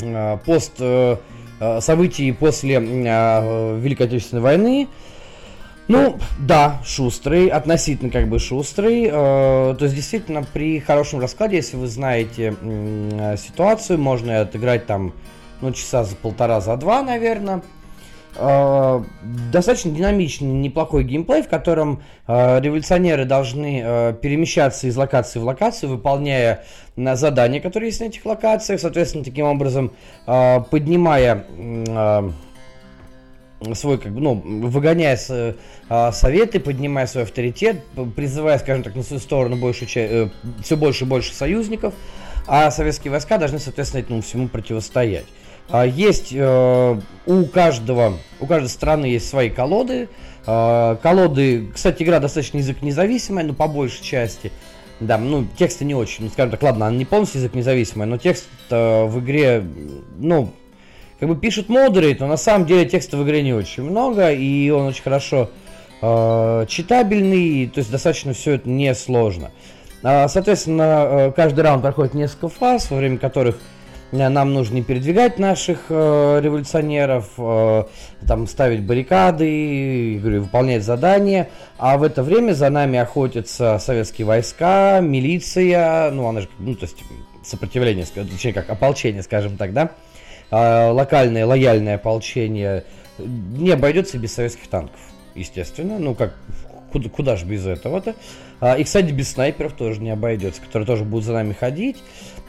а, 0.03 0.37
пост 0.37 0.73
а, 0.79 1.19
событий 1.81 2.33
после 2.33 2.79
а, 2.79 3.79
Великой 3.79 4.09
Отечественной 4.09 4.43
войны. 4.43 4.89
Ну, 5.89 6.19
да, 6.41 6.81
шустрый, 6.85 7.47
относительно 7.47 8.11
как 8.11 8.29
бы 8.29 8.41
шустрый. 8.41 9.05
Э, 9.05 9.11
то 9.79 9.79
есть, 9.83 9.95
действительно, 9.95 10.43
при 10.43 10.81
хорошем 10.81 11.21
раскладе, 11.21 11.57
если 11.57 11.77
вы 11.77 11.87
знаете 11.87 12.57
ситуацию, 13.39 13.99
можно 13.99 14.41
отыграть 14.41 14.87
там, 14.87 15.13
ну, 15.61 15.73
часа 15.73 16.03
за 16.03 16.17
полтора, 16.17 16.61
за 16.61 16.77
два, 16.77 17.03
наверное. 17.03 17.63
Э, 18.35 19.01
достаточно 19.53 19.93
динамичный, 19.93 20.49
неплохой 20.49 21.05
геймплей, 21.05 21.43
в 21.43 21.49
котором 21.49 22.03
э, 22.27 22.61
революционеры 22.61 23.25
должны 23.25 24.17
перемещаться 24.21 24.89
из 24.89 24.97
локации 24.97 25.39
в 25.39 25.45
локацию, 25.45 25.91
выполняя 25.91 26.65
задания, 26.97 27.61
которые 27.61 27.91
есть 27.91 28.01
на 28.01 28.07
этих 28.07 28.27
локациях, 28.27 28.81
соответственно, 28.81 29.23
таким 29.23 29.47
образом 29.47 29.93
поднимая... 30.25 31.45
Свой, 33.75 33.99
как 33.99 34.13
бы, 34.13 34.21
ну, 34.21 34.35
выгоняя 34.35 35.17
с, 35.17 35.57
а, 35.89 36.13
советы, 36.13 36.61
поднимая 36.61 37.07
свой 37.07 37.25
авторитет, 37.25 37.83
призывая, 38.15 38.59
скажем 38.59 38.83
так, 38.83 38.95
на 38.95 39.03
свою 39.03 39.21
сторону 39.21 39.57
больше, 39.57 39.87
э, 39.95 40.29
все 40.63 40.77
больше 40.77 41.05
и 41.05 41.07
больше 41.07 41.35
союзников, 41.35 41.95
а 42.47 42.71
советские 42.71 43.11
войска 43.11 43.39
должны, 43.39 43.59
соответственно, 43.59 44.03
этому 44.03 44.23
всему 44.23 44.49
противостоять. 44.49 45.27
А, 45.69 45.85
есть 45.85 46.29
э, 46.33 47.01
у 47.27 47.45
каждого, 47.47 48.19
у 48.41 48.47
каждой 48.47 48.69
страны 48.69 49.07
есть 49.07 49.29
свои 49.29 49.51
колоды. 49.51 50.09
Э, 50.47 50.97
колоды, 51.03 51.69
кстати, 51.75 52.03
игра 52.03 52.21
достаточно 52.21 52.59
язык 52.59 52.83
независимая, 52.83 53.45
но 53.45 53.53
по 53.55 53.67
большей 53.67 54.05
части. 54.05 54.53
Да, 55.01 55.19
ну, 55.19 55.47
тексты 55.59 55.85
не 55.85 55.95
очень, 55.95 56.25
ну, 56.25 56.31
скажем 56.31 56.53
так, 56.53 56.63
ладно, 56.63 56.87
она 56.87 56.97
не 56.97 57.05
полностью 57.05 57.41
язык 57.41 57.55
независимая, 57.55 58.09
но 58.09 58.17
текст 58.17 58.49
э, 58.71 59.05
в 59.05 59.21
игре, 59.21 59.63
ну, 60.19 60.53
как 61.19 61.29
бы 61.29 61.37
пишут 61.37 61.69
модерейт, 61.69 62.21
но 62.21 62.27
на 62.27 62.37
самом 62.37 62.67
деле 62.67 62.87
текста 62.87 63.17
в 63.17 63.25
игре 63.25 63.43
не 63.43 63.55
очень 63.55 63.83
много, 63.83 64.31
и 64.33 64.71
он 64.71 64.87
очень 64.87 65.03
хорошо 65.03 65.51
э, 66.03 66.67
читабельный, 66.69 67.67
то 67.69 67.79
есть 67.79 67.91
достаточно 67.91 68.33
все 68.33 68.53
это 68.53 68.69
несложно. 68.69 69.51
А, 70.03 70.29
соответственно, 70.29 70.83
э, 70.83 71.33
каждый 71.35 71.61
раунд 71.61 71.83
проходит 71.83 72.15
несколько 72.15 72.49
фаз, 72.49 72.91
во 72.91 72.99
время 72.99 73.19
которых 73.19 73.57
э, 74.13 74.29
нам 74.29 74.53
нужно 74.53 74.75
не 74.75 74.83
передвигать 74.83 75.39
наших 75.39 75.87
э, 75.89 76.41
революционеров, 76.43 77.31
э, 77.39 77.85
там 78.29 78.47
ставить 78.47 78.83
баррикады, 78.83 80.19
говорю, 80.21 80.43
выполнять 80.43 80.85
задания, 80.85 81.49
а 81.79 81.97
в 81.97 82.03
это 82.03 82.23
время 82.23 82.53
за 82.53 82.69
нами 82.69 82.99
охотятся 82.99 83.79
советские 83.79 84.27
войска, 84.27 85.01
милиция, 85.01 86.11
ну 86.11 86.29
она 86.29 86.43
же, 86.43 86.49
ну 86.59 86.75
то 86.75 86.85
есть 86.85 86.99
сопротивление, 87.43 88.05
точнее 88.05 88.53
как 88.53 88.69
ополчение, 88.69 89.23
скажем 89.23 89.57
так, 89.57 89.73
да, 89.73 89.93
а, 90.51 90.93
локальное 90.93 91.47
лояльное 91.47 91.97
ополчение 91.97 92.85
не 93.19 93.71
обойдется 93.71 94.19
без 94.19 94.35
советских 94.35 94.69
танков, 94.69 95.01
естественно. 95.35 95.99
Ну, 95.99 96.15
как, 96.15 96.35
куда, 96.93 97.09
куда 97.09 97.37
же 97.37 97.47
без 97.47 97.67
этого-то? 97.67 98.15
А, 98.61 98.77
и, 98.77 98.85
кстати, 98.85 99.11
без 99.13 99.31
снайперов 99.31 99.73
тоже 99.73 100.01
не 100.01 100.11
обойдется, 100.11 100.61
которые 100.63 100.87
тоже 100.87 101.05
будут 101.05 101.25
за 101.25 101.33
нами 101.33 101.53
ходить. 101.53 101.97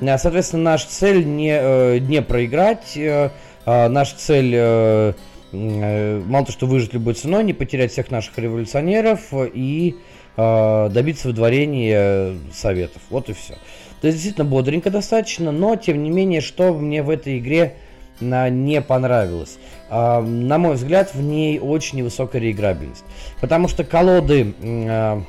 А, 0.01 0.17
соответственно, 0.17 0.63
наша 0.63 0.87
цель 0.89 1.25
не, 1.25 1.57
э, 1.57 1.97
не 1.99 2.21
проиграть. 2.21 2.95
Э, 2.95 3.29
наша 3.65 4.15
цель 4.17 4.53
э, 4.53 5.13
э, 5.51 6.21
мало 6.25 6.45
то, 6.45 6.51
что 6.51 6.67
выжить 6.67 6.93
любой 6.93 7.15
ценой, 7.15 7.43
не 7.43 7.53
потерять 7.53 7.91
всех 7.91 8.11
наших 8.11 8.37
революционеров 8.37 9.33
и 9.33 9.95
э, 10.35 10.89
добиться 10.91 11.27
выдворения 11.27 12.35
советов. 12.53 13.01
Вот 13.09 13.29
и 13.29 13.33
все. 13.33 13.55
То 14.01 14.07
есть 14.07 14.17
действительно 14.17 14.45
бодренько 14.45 14.89
достаточно, 14.89 15.51
но 15.51 15.75
тем 15.75 16.03
не 16.03 16.09
менее, 16.09 16.41
что 16.41 16.73
мне 16.73 17.01
в 17.01 17.09
этой 17.09 17.39
игре 17.39 17.77
на, 18.19 18.49
не 18.49 18.81
понравилось. 18.81 19.57
А, 19.89 20.21
на 20.21 20.57
мой 20.57 20.75
взгляд, 20.75 21.13
в 21.13 21.21
ней 21.21 21.59
очень 21.59 21.99
невысокая 21.99 22.41
реиграбельность. 22.41 23.03
Потому 23.41 23.67
что 23.67 23.83
колоды, 23.83 24.53
а, 24.61 25.21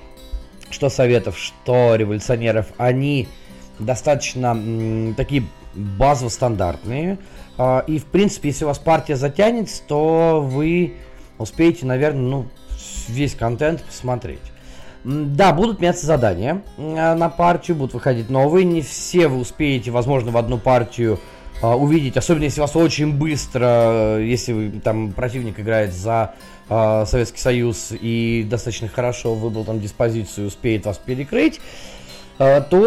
что 0.70 0.88
советов, 0.88 1.38
что 1.38 1.94
революционеров, 1.94 2.66
они 2.76 3.28
достаточно 3.78 4.48
м, 4.48 5.14
такие 5.14 5.44
базово-стандартные. 5.74 7.18
А, 7.56 7.84
и, 7.86 7.98
в 7.98 8.06
принципе, 8.06 8.48
если 8.48 8.64
у 8.64 8.68
вас 8.68 8.78
партия 8.78 9.16
затянется, 9.16 9.82
то 9.86 10.40
вы 10.44 10.94
успеете, 11.38 11.86
наверное, 11.86 12.22
ну, 12.22 12.46
весь 13.08 13.34
контент 13.34 13.82
посмотреть. 13.82 14.40
Да, 15.04 15.52
будут 15.52 15.80
меняться 15.80 16.06
задания 16.06 16.62
на 16.76 17.28
партию, 17.30 17.76
будут 17.76 17.94
выходить 17.94 18.30
новые. 18.30 18.64
Не 18.64 18.82
все 18.82 19.28
вы 19.28 19.38
успеете, 19.38 19.90
возможно, 19.90 20.32
в 20.32 20.36
одну 20.36 20.58
партию 20.58 21.20
увидеть, 21.62 22.16
особенно 22.16 22.44
если 22.44 22.60
вас 22.60 22.76
очень 22.76 23.12
быстро, 23.12 24.18
если 24.20 24.52
вы, 24.52 24.80
там 24.80 25.12
противник 25.12 25.58
играет 25.58 25.92
за 25.92 26.34
а, 26.68 27.06
Советский 27.06 27.40
Союз 27.40 27.92
и 27.92 28.46
достаточно 28.48 28.88
хорошо 28.88 29.34
выбрал 29.34 29.64
там 29.64 29.80
диспозицию 29.80 30.48
успеет 30.48 30.86
вас 30.86 30.98
перекрыть, 30.98 31.60
а, 32.38 32.60
то, 32.60 32.80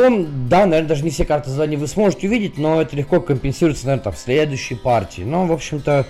да, 0.50 0.66
наверное, 0.66 0.88
даже 0.88 1.04
не 1.04 1.10
все 1.10 1.26
карты 1.26 1.50
задания 1.50 1.78
вы 1.78 1.88
сможете 1.88 2.28
увидеть, 2.28 2.58
но 2.58 2.82
это 2.82 2.96
легко 2.96 3.20
компенсируется, 3.20 3.88
наверное, 3.88 4.04
там, 4.04 4.14
в 4.14 4.18
следующей 4.18 4.76
партии. 4.76 5.24
Но, 5.24 5.46
в 5.46 5.52
общем-то, 5.52 6.06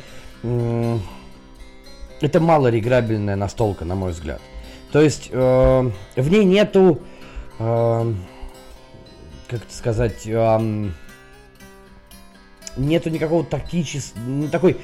это 2.21 2.39
мало 2.39 2.67
реграбельная 2.67 3.35
настолка, 3.35 3.85
на 3.85 3.95
мой 3.95 4.11
взгляд. 4.11 4.41
То 4.91 5.01
есть, 5.01 5.29
э, 5.31 5.91
в 6.15 6.29
ней 6.29 6.43
нету, 6.43 6.99
э, 7.57 8.13
как 9.47 9.63
это 9.63 9.73
сказать, 9.73 10.27
э, 10.27 10.89
нету 12.77 13.09
никакого 13.09 13.43
тактического, 13.43 14.47
такой 14.49 14.77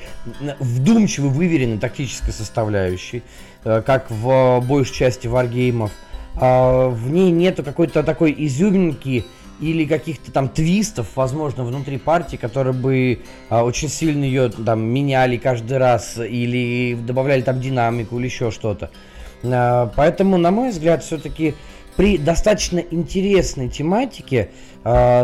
вдумчивой, 0.59 1.29
выверенной 1.29 1.77
тактической 1.77 2.33
составляющей, 2.33 3.23
э, 3.63 3.81
как 3.85 4.09
в 4.09 4.61
большей 4.61 4.95
части 4.95 5.27
варгеймов. 5.27 5.91
А 6.35 6.89
в 6.89 7.09
ней 7.09 7.31
нету 7.31 7.63
какой-то 7.63 8.03
такой 8.03 8.33
изюминки 8.37 9.25
или 9.59 9.85
каких-то 9.85 10.31
там 10.31 10.49
твистов, 10.49 11.07
возможно, 11.15 11.63
внутри 11.63 11.97
партии, 11.97 12.37
которые 12.37 12.73
бы 12.73 13.23
а, 13.49 13.63
очень 13.63 13.89
сильно 13.89 14.23
ее 14.23 14.49
там 14.49 14.83
меняли 14.83 15.37
каждый 15.37 15.79
раз 15.79 16.17
или 16.19 16.93
добавляли 16.95 17.41
там 17.41 17.59
динамику 17.59 18.19
или 18.19 18.25
еще 18.25 18.51
что-то. 18.51 18.91
Поэтому, 19.41 20.37
на 20.37 20.51
мой 20.51 20.69
взгляд, 20.69 21.03
все-таки 21.03 21.55
при 21.97 22.17
достаточно 22.19 22.79
интересной 22.79 23.69
тематике 23.69 24.37
э, 24.37 24.76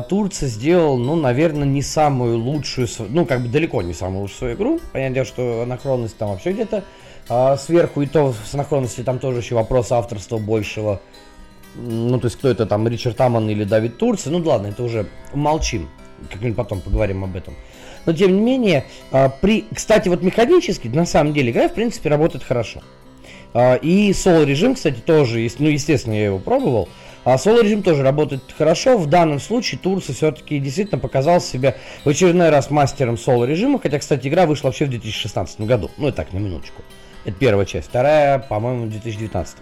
Турция 0.09 0.49
сделал, 0.49 0.97
ну, 0.97 1.15
наверное, 1.15 1.67
не 1.67 1.81
самую 1.81 2.37
лучшую, 2.37 2.87
ну, 3.09 3.25
как 3.25 3.41
бы 3.41 3.47
далеко 3.47 3.81
не 3.81 3.93
самую 3.93 4.23
лучшую 4.23 4.37
свою 4.37 4.55
игру. 4.55 4.79
Понятное 4.91 5.15
дело, 5.15 5.25
что 5.25 5.61
анахронность 5.61 6.17
там 6.17 6.29
вообще 6.29 6.51
где-то 6.51 6.83
э, 7.29 7.57
сверху, 7.57 8.01
и 8.01 8.07
то 8.07 8.33
с 8.33 8.53
анахронностью 8.53 9.05
там 9.05 9.19
тоже 9.19 9.39
еще 9.39 9.55
вопрос 9.55 9.91
авторства 9.91 10.37
большего. 10.37 10.99
Ну, 11.75 12.19
то 12.19 12.25
есть, 12.25 12.37
кто 12.37 12.49
это 12.49 12.65
там, 12.65 12.87
Ричард 12.87 13.19
Аман 13.21 13.49
или 13.49 13.63
Давид 13.63 13.97
Турци, 13.97 14.29
ну, 14.29 14.39
ладно, 14.39 14.67
это 14.67 14.83
уже 14.83 15.07
молчим, 15.33 15.89
как-нибудь 16.31 16.57
потом 16.57 16.81
поговорим 16.81 17.23
об 17.23 17.35
этом. 17.35 17.55
Но, 18.05 18.13
тем 18.13 18.33
не 18.35 18.41
менее, 18.41 18.85
э, 19.11 19.29
при, 19.41 19.65
кстати, 19.73 20.09
вот 20.09 20.23
механически, 20.23 20.87
на 20.87 21.05
самом 21.05 21.33
деле, 21.33 21.51
игра, 21.51 21.69
в 21.69 21.73
принципе, 21.73 22.09
работает 22.09 22.43
хорошо. 22.43 22.81
А, 23.53 23.75
и 23.75 24.11
соло 24.13 24.43
режим, 24.43 24.75
кстати, 24.75 24.99
тоже, 24.99 25.47
ну, 25.59 25.69
естественно, 25.69 26.13
я 26.13 26.25
его 26.25 26.39
пробовал. 26.39 26.89
А 27.25 27.37
соло 27.37 27.63
режим 27.63 27.83
тоже 27.83 28.03
работает 28.03 28.41
хорошо. 28.57 28.97
В 28.97 29.07
данном 29.07 29.39
случае 29.39 29.79
Турция 29.79 30.13
все-таки 30.13 30.59
действительно 30.59 30.99
показал 30.99 31.39
себя 31.39 31.75
в 32.03 32.09
очередной 32.09 32.49
раз 32.49 32.69
мастером 32.69 33.17
соло 33.17 33.45
режима. 33.45 33.79
Хотя, 33.79 33.99
кстати, 33.99 34.27
игра 34.27 34.45
вышла 34.45 34.67
вообще 34.67 34.85
в 34.85 34.89
2016 34.89 35.61
году. 35.61 35.89
Ну 35.97 36.09
и 36.09 36.11
так, 36.11 36.33
на 36.33 36.39
минуточку. 36.39 36.81
Это 37.23 37.35
первая 37.37 37.65
часть. 37.65 37.87
Вторая, 37.87 38.39
по-моему, 38.39 38.85
в 38.85 38.89
2019. 38.89 39.57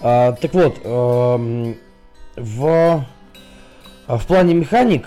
А, 0.00 0.32
так 0.32 0.54
вот, 0.54 0.80
эм, 0.82 1.76
в, 2.36 3.04
в 4.06 4.26
плане 4.26 4.54
механик 4.54 5.06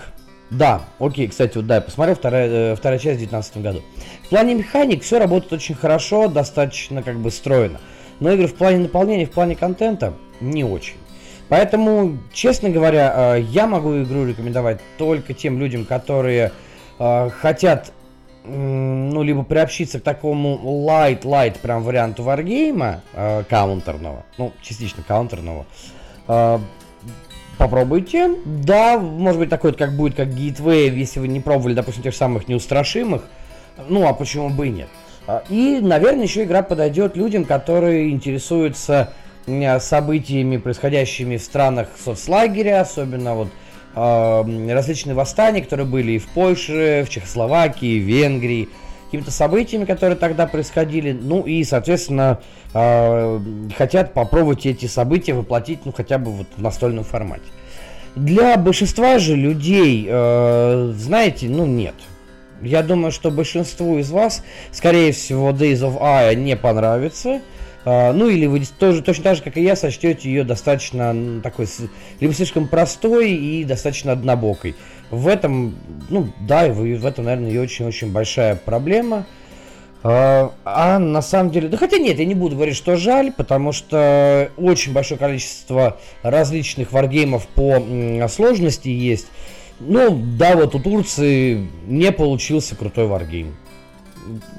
да, 0.50 0.82
окей, 0.98 1.28
кстати, 1.28 1.58
вот 1.58 1.66
да, 1.66 1.76
я 1.76 1.80
посмотрел, 1.82 2.16
вторая, 2.16 2.48
э, 2.48 2.74
вторая 2.74 2.98
часть 2.98 3.16
в 3.16 3.28
2019 3.28 3.58
году. 3.58 3.82
В 4.24 4.28
плане 4.30 4.54
механик 4.54 5.02
все 5.02 5.18
работает 5.18 5.52
очень 5.52 5.74
хорошо, 5.74 6.28
достаточно 6.28 7.02
как 7.02 7.18
бы 7.18 7.30
стройно. 7.30 7.80
Но 8.20 8.32
игры 8.32 8.46
в 8.46 8.54
плане 8.54 8.78
наполнения, 8.78 9.26
в 9.26 9.30
плане 9.30 9.56
контента 9.56 10.14
не 10.40 10.64
очень. 10.64 10.96
Поэтому, 11.48 12.18
честно 12.32 12.70
говоря, 12.70 13.36
э, 13.36 13.40
я 13.40 13.66
могу 13.66 14.02
игру 14.02 14.26
рекомендовать 14.26 14.80
только 14.98 15.34
тем 15.34 15.58
людям, 15.58 15.84
которые 15.84 16.52
э, 16.98 17.30
хотят 17.40 17.92
ну, 18.44 19.22
либо 19.22 19.42
приобщиться 19.42 20.00
к 20.00 20.02
такому 20.02 20.86
light-light 20.88 21.58
прям 21.60 21.82
варианту 21.82 22.22
варгейма, 22.22 23.02
э, 23.12 23.44
каунтерного, 23.48 24.24
ну, 24.38 24.52
частично 24.62 25.02
каунтерного, 25.06 25.66
э, 26.28 26.58
попробуйте. 27.58 28.36
Да, 28.44 28.98
может 28.98 29.40
быть 29.40 29.50
такой, 29.50 29.74
как 29.74 29.96
будет, 29.96 30.14
как 30.14 30.28
Gateway, 30.28 30.88
если 30.90 31.20
вы 31.20 31.28
не 31.28 31.40
пробовали, 31.40 31.74
допустим, 31.74 32.02
тех 32.02 32.14
самых 32.14 32.48
неустрашимых. 32.48 33.22
Ну, 33.88 34.06
а 34.08 34.12
почему 34.12 34.48
бы 34.48 34.68
и 34.68 34.70
нет? 34.70 34.88
А, 35.26 35.42
и, 35.48 35.80
наверное, 35.80 36.24
еще 36.24 36.44
игра 36.44 36.62
подойдет 36.62 37.16
людям, 37.16 37.44
которые 37.44 38.10
интересуются 38.10 39.12
событиями, 39.80 40.56
происходящими 40.56 41.36
в 41.36 41.42
странах 41.42 41.88
соцлагеря, 42.02 42.80
особенно 42.80 43.34
вот 43.34 43.48
э, 43.94 44.72
различные 44.72 45.14
восстания, 45.14 45.62
которые 45.62 45.86
были 45.86 46.12
и 46.12 46.18
в 46.18 46.28
Польше, 46.28 47.04
в 47.06 47.10
Чехословакии, 47.10 47.98
в 47.98 48.04
Венгрии, 48.04 48.68
какими-то 49.06 49.30
событиями, 49.30 49.86
которые 49.86 50.18
тогда 50.18 50.46
происходили, 50.46 51.12
ну 51.12 51.42
и, 51.42 51.64
соответственно, 51.64 52.40
э, 52.74 53.40
хотят 53.76 54.12
попробовать 54.12 54.66
эти 54.66 54.86
события 54.86 55.32
воплотить, 55.32 55.80
ну, 55.84 55.92
хотя 55.92 56.18
бы 56.18 56.30
вот 56.30 56.46
в 56.56 56.62
настольном 56.62 57.04
формате. 57.04 57.44
Для 58.16 58.56
большинства 58.56 59.18
же 59.18 59.36
людей, 59.36 60.06
э, 60.08 60.92
знаете, 60.94 61.48
ну, 61.48 61.66
нет. 61.66 61.94
Я 62.60 62.82
думаю, 62.82 63.12
что 63.12 63.30
большинству 63.30 63.98
из 63.98 64.10
вас, 64.10 64.42
скорее 64.72 65.12
всего, 65.12 65.50
Days 65.50 65.80
of 65.80 66.00
Aya 66.00 66.34
не 66.34 66.56
понравится. 66.56 67.40
Uh, 67.88 68.12
ну 68.12 68.28
или 68.28 68.44
вы 68.44 68.60
тоже 68.78 69.00
точно 69.00 69.24
так 69.24 69.36
же, 69.36 69.42
как 69.42 69.56
и 69.56 69.62
я, 69.62 69.74
сочтете 69.74 70.28
ее 70.28 70.44
достаточно 70.44 71.40
такой, 71.42 71.66
либо 72.20 72.34
слишком 72.34 72.68
простой 72.68 73.30
и 73.30 73.64
достаточно 73.64 74.12
однобокой. 74.12 74.76
В 75.10 75.26
этом, 75.26 75.74
ну 76.10 76.28
да, 76.38 76.68
в 76.68 77.06
этом, 77.06 77.24
наверное, 77.24 77.50
и 77.50 77.56
очень-очень 77.56 78.12
большая 78.12 78.56
проблема. 78.56 79.24
А, 80.02 80.52
а 80.66 80.98
на 80.98 81.22
самом 81.22 81.50
деле, 81.50 81.68
да 81.68 81.78
хотя 81.78 81.96
нет, 81.96 82.18
я 82.18 82.26
не 82.26 82.34
буду 82.34 82.56
говорить, 82.56 82.76
что 82.76 82.96
жаль, 82.96 83.32
потому 83.32 83.72
что 83.72 84.50
очень 84.58 84.92
большое 84.92 85.18
количество 85.18 85.98
различных 86.22 86.92
варгеймов 86.92 87.48
по 87.48 87.82
сложности 88.28 88.88
есть. 88.88 89.28
Ну, 89.80 90.22
да, 90.36 90.56
вот 90.56 90.74
у 90.74 90.78
Турции 90.78 91.66
не 91.86 92.12
получился 92.12 92.76
крутой 92.76 93.06
варгейм. 93.06 93.56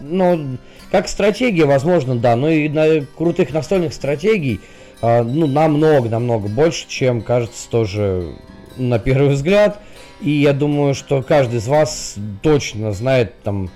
Но 0.02 0.58
как 0.92 1.08
стратегия, 1.08 1.66
возможно, 1.66 2.16
да, 2.16 2.36
но 2.36 2.50
и 2.50 2.70
на 2.70 3.06
крутых 3.18 3.54
настольных 3.54 3.94
стратегий, 3.94 4.60
а, 5.02 5.24
ну, 5.24 5.48
намного-намного 5.48 6.48
больше, 6.48 6.88
чем 6.88 7.22
кажется 7.22 7.70
тоже 7.70 8.34
на 8.78 9.00
первый 9.00 9.30
взгляд. 9.30 9.80
И 10.22 10.32
я 10.32 10.54
думаю, 10.54 10.96
что 10.96 11.22
каждый 11.22 11.60
из 11.60 11.68
вас 11.68 12.16
точно 12.42 12.92
знает 12.92 13.34
там 13.44 13.70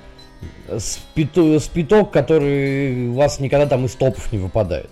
спиток, 0.78 2.12
который 2.12 3.10
у 3.10 3.14
вас 3.14 3.40
никогда 3.40 3.66
там 3.66 3.86
из 3.86 3.94
топов 3.96 4.32
не 4.32 4.40
выпадает. 4.40 4.90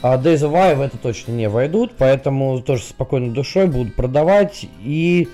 А 0.00 0.16
Days 0.16 0.42
of 0.42 0.74
в 0.74 0.80
это 0.80 0.96
точно 0.96 1.32
не 1.32 1.48
войдут, 1.48 1.92
поэтому 1.98 2.60
тоже 2.62 2.82
спокойной 2.82 3.30
душой 3.30 3.66
буду 3.66 3.90
продавать 3.92 4.66
и, 4.82 5.28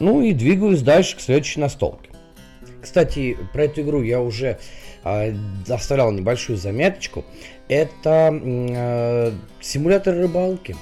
ну 0.00 0.22
и 0.22 0.32
двигаюсь 0.32 0.80
дальше 0.80 1.16
к 1.16 1.20
следующей 1.20 1.60
настолке. 1.60 2.10
Кстати, 2.80 3.36
про 3.52 3.64
эту 3.64 3.82
игру 3.82 4.02
я 4.02 4.20
уже 4.20 4.46
э, 4.46 4.56
оставлял 5.68 6.10
небольшую 6.10 6.58
заметочку. 6.58 7.24
Это 7.68 8.30
э, 8.32 9.32
симулятор 9.60 10.16
рыбалки. 10.16 10.76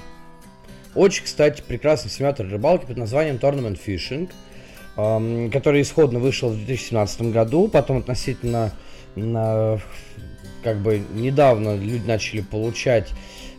Очень, 0.95 1.25
кстати, 1.25 1.63
прекрасный 1.67 2.11
симулятор 2.11 2.47
рыбалки 2.47 2.87
под 2.87 2.97
названием 2.97 3.37
Tournament 3.37 3.79
Fishing, 3.85 4.31
эм, 4.97 5.51
который 5.51 5.83
исходно 5.83 6.21
вышел 6.21 6.51
в 6.51 6.57
2017 6.57 7.33
году, 7.33 7.69
потом 7.69 7.99
относительно 7.99 8.73
на, 9.17 9.81
как 10.63 10.79
бы 10.79 11.03
недавно 11.15 11.77
люди 11.77 12.07
начали 12.07 12.41
получать 12.43 13.11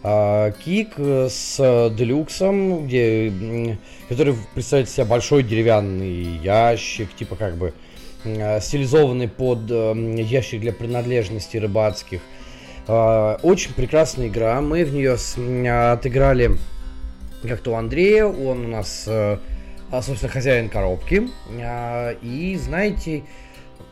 э, 0.04 0.54
кик 0.64 0.94
с 0.98 1.58
делюксом, 1.96 2.88
где, 2.88 3.78
который 4.08 4.36
представляет 4.54 4.90
себя 4.90 5.06
большой 5.06 5.44
деревянный 5.44 6.38
ящик, 6.38 7.14
типа 7.16 7.36
как 7.36 7.58
бы 7.58 7.68
э, 7.68 7.85
стилизованный 8.62 9.28
под 9.28 9.70
э, 9.70 9.94
ящик 10.22 10.62
для 10.62 10.74
принадлежностей 10.74 11.60
рыбацких. 11.60 12.22
Э, 12.88 13.38
очень 13.44 13.74
прекрасная 13.74 14.28
игра. 14.28 14.60
Мы 14.62 14.84
в 14.86 14.94
нее 14.94 15.16
э, 15.38 15.92
отыграли 15.92 16.58
как-то 17.44 17.72
у 17.72 17.76
Андрея. 17.76 18.26
Он 18.26 18.66
у 18.66 18.68
нас, 18.68 19.06
э, 19.08 19.38
собственно, 19.92 20.32
хозяин 20.32 20.70
коробки. 20.70 21.30
Э, 21.50 22.16
и, 22.22 22.58
знаете, 22.58 23.24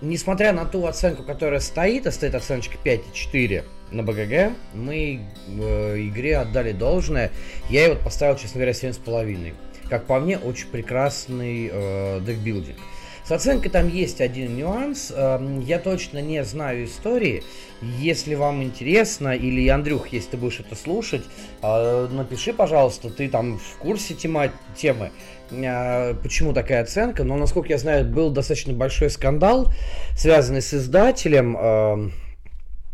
несмотря 0.01 0.53
на 0.53 0.65
ту 0.65 0.85
оценку, 0.85 1.23
которая 1.23 1.59
стоит, 1.59 2.07
а 2.07 2.11
стоит 2.11 2.35
оценочка 2.35 2.77
5,4 2.83 3.63
на 3.91 4.03
БГГ, 4.03 4.55
мы 4.73 5.21
э, 5.47 5.97
игре 5.99 6.37
отдали 6.37 6.71
должное. 6.71 7.31
Я 7.69 7.85
его 7.85 7.95
поставил, 7.95 8.35
честно 8.37 8.59
говоря, 8.59 8.73
7,5. 8.73 9.53
Как 9.89 10.05
по 10.05 10.19
мне, 10.19 10.37
очень 10.37 10.67
прекрасный 10.67 11.69
э, 11.71 12.21
декбилдинг. 12.21 12.77
С 13.25 13.31
оценкой 13.31 13.71
там 13.71 13.87
есть 13.87 14.19
один 14.19 14.57
нюанс. 14.57 15.13
Эм, 15.15 15.61
я 15.61 15.79
точно 15.79 16.21
не 16.21 16.43
знаю 16.43 16.85
истории. 16.85 17.43
Если 17.81 18.35
вам 18.35 18.61
интересно, 18.63 19.33
или 19.35 19.67
Андрюх, 19.69 20.09
если 20.09 20.31
ты 20.31 20.37
будешь 20.37 20.59
это 20.59 20.75
слушать, 20.75 21.23
э, 21.61 22.07
напиши, 22.11 22.51
пожалуйста, 22.51 23.09
ты 23.09 23.29
там 23.29 23.59
в 23.59 23.77
курсе 23.77 24.13
тема, 24.13 24.51
темы, 24.75 25.11
э, 25.51 26.15
почему 26.15 26.51
такая 26.53 26.81
оценка. 26.83 27.23
Но, 27.23 27.37
насколько 27.37 27.69
я 27.69 27.77
знаю, 27.77 28.05
был 28.05 28.29
достаточно 28.29 28.73
большой 28.73 29.09
скандал, 29.09 29.71
связанный 30.17 30.61
с 30.61 30.73
издателем. 30.73 32.11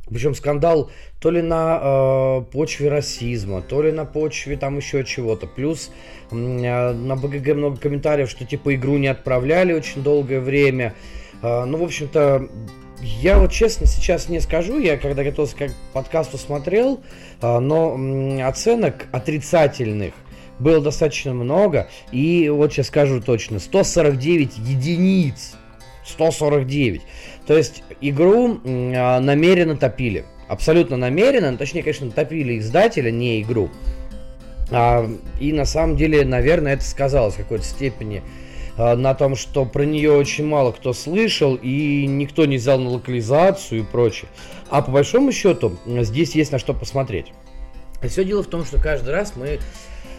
Причем 0.09 0.33
скандал 0.35 0.89
то 1.19 1.31
ли 1.31 1.41
на 1.41 1.79
э, 1.81 2.41
почве 2.51 2.89
расизма, 2.89 3.61
то 3.61 3.81
ли 3.81 3.91
на 3.91 4.05
почве 4.05 4.57
там 4.57 4.77
еще 4.77 5.03
чего-то. 5.03 5.47
Плюс 5.47 5.91
э, 6.31 6.35
на 6.35 7.15
БГГ 7.15 7.55
много 7.55 7.77
комментариев, 7.77 8.29
что 8.29 8.45
типа 8.45 8.75
игру 8.75 8.97
не 8.97 9.07
отправляли 9.07 9.73
очень 9.73 10.03
долгое 10.03 10.39
время. 10.39 10.93
Э, 11.41 11.65
ну, 11.65 11.77
в 11.77 11.83
общем-то, 11.83 12.49
я 13.01 13.39
вот 13.39 13.51
честно 13.51 13.85
сейчас 13.85 14.29
не 14.29 14.39
скажу, 14.39 14.79
я 14.79 14.97
когда 14.97 15.23
готовился 15.23 15.55
к 15.55 15.71
подкасту 15.93 16.37
смотрел, 16.37 17.01
э, 17.41 17.59
но 17.59 17.95
э, 17.97 18.41
оценок 18.43 19.07
отрицательных 19.11 20.13
было 20.59 20.81
достаточно 20.81 21.33
много. 21.33 21.89
И 22.11 22.49
вот 22.49 22.73
сейчас 22.73 22.87
скажу 22.87 23.21
точно, 23.21 23.59
149 23.59 24.57
единиц. 24.57 25.55
149. 26.09 27.01
То 27.47 27.57
есть 27.57 27.83
игру 28.01 28.59
э, 28.63 29.19
намеренно 29.19 29.75
топили. 29.75 30.25
Абсолютно 30.47 30.97
намеренно, 30.97 31.55
точнее, 31.57 31.83
конечно, 31.83 32.09
топили 32.11 32.57
издателя, 32.57 33.11
не 33.11 33.41
игру. 33.41 33.69
А, 34.71 35.09
и 35.39 35.53
на 35.53 35.65
самом 35.65 35.95
деле, 35.95 36.25
наверное, 36.25 36.73
это 36.73 36.83
сказалось 36.83 37.35
в 37.35 37.37
какой-то 37.37 37.63
степени 37.63 38.23
а, 38.77 38.95
на 38.95 39.13
том, 39.13 39.35
что 39.35 39.65
про 39.65 39.83
нее 39.83 40.11
очень 40.11 40.45
мало 40.45 40.71
кто 40.71 40.93
слышал, 40.93 41.55
и 41.55 42.05
никто 42.07 42.45
не 42.45 42.57
взял 42.57 42.79
на 42.79 42.89
локализацию 42.89 43.81
и 43.81 43.83
прочее. 43.83 44.29
А 44.69 44.81
по 44.81 44.91
большому 44.91 45.31
счету, 45.31 45.77
здесь 45.85 46.35
есть 46.35 46.51
на 46.51 46.59
что 46.59 46.73
посмотреть. 46.73 47.27
Все 48.07 48.23
дело 48.23 48.43
в 48.43 48.47
том, 48.47 48.63
что 48.63 48.81
каждый 48.81 49.13
раз 49.13 49.33
мы 49.35 49.59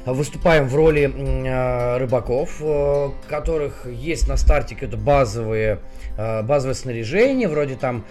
выступаем 0.06 0.66
в 0.66 0.74
роли 0.74 1.12
э, 1.12 1.98
рыбаков, 1.98 2.56
э, 2.60 3.10
которых 3.28 3.86
есть 3.86 4.28
на 4.28 4.36
старте 4.36 4.74
какие-то 4.74 4.96
базовые, 4.96 5.80
э, 6.16 6.42
базовое 6.42 6.74
снаряжение, 6.74 7.48
вроде 7.48 7.76
там 7.76 8.04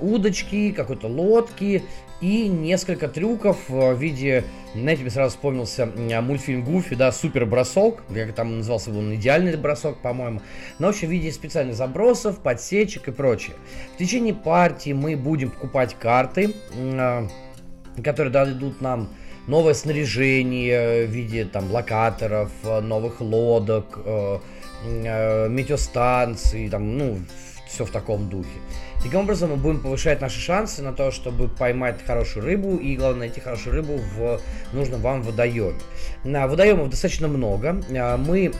удочки, 0.00 0.72
какой-то 0.72 1.06
лодки 1.06 1.82
и 2.20 2.48
несколько 2.48 3.08
трюков 3.08 3.58
в 3.68 3.94
виде, 3.94 4.44
знаете, 4.74 5.02
мне 5.02 5.10
сразу 5.10 5.36
вспомнился 5.36 5.86
мультфильм 5.86 6.64
Гуфи, 6.64 6.94
да, 6.94 7.12
супер 7.12 7.44
бросок, 7.44 8.02
как 8.12 8.32
там 8.32 8.58
назывался, 8.58 8.90
был 8.90 9.14
идеальный 9.14 9.56
бросок, 9.56 9.98
по-моему, 9.98 10.40
но 10.78 10.88
общем 10.88 11.08
в 11.08 11.10
виде 11.10 11.30
специальных 11.32 11.76
забросов, 11.76 12.38
подсечек 12.38 13.08
и 13.08 13.12
прочее. 13.12 13.56
В 13.94 13.98
течение 13.98 14.32
партии 14.32 14.92
мы 14.92 15.16
будем 15.16 15.50
покупать 15.50 15.96
карты, 15.98 16.54
которые 18.02 18.32
дадут 18.32 18.80
нам 18.80 19.10
новое 19.46 19.74
снаряжение 19.74 21.06
в 21.06 21.10
виде 21.10 21.44
там 21.44 21.70
локаторов, 21.70 22.50
э, 22.62 22.80
новых 22.80 23.20
лодок, 23.20 23.98
э, 24.04 24.38
э, 24.84 25.48
метеостанций, 25.48 26.68
там, 26.68 26.96
ну, 26.96 27.18
все 27.68 27.84
в 27.84 27.90
таком 27.90 28.28
духе. 28.28 28.58
Таким 29.02 29.20
образом, 29.20 29.50
мы 29.50 29.56
будем 29.56 29.80
повышать 29.80 30.20
наши 30.20 30.40
шансы 30.40 30.82
на 30.82 30.92
то, 30.92 31.10
чтобы 31.10 31.48
поймать 31.48 31.96
хорошую 32.06 32.44
рыбу 32.44 32.76
и, 32.76 32.96
главное, 32.96 33.20
найти 33.20 33.40
хорошую 33.40 33.74
рыбу 33.74 34.00
в 34.16 34.40
нужном 34.72 35.00
вам 35.00 35.22
водоеме. 35.22 35.74
На 36.22 36.46
водоемов 36.46 36.88
достаточно 36.88 37.28
много. 37.28 37.82
Мы 37.90 38.52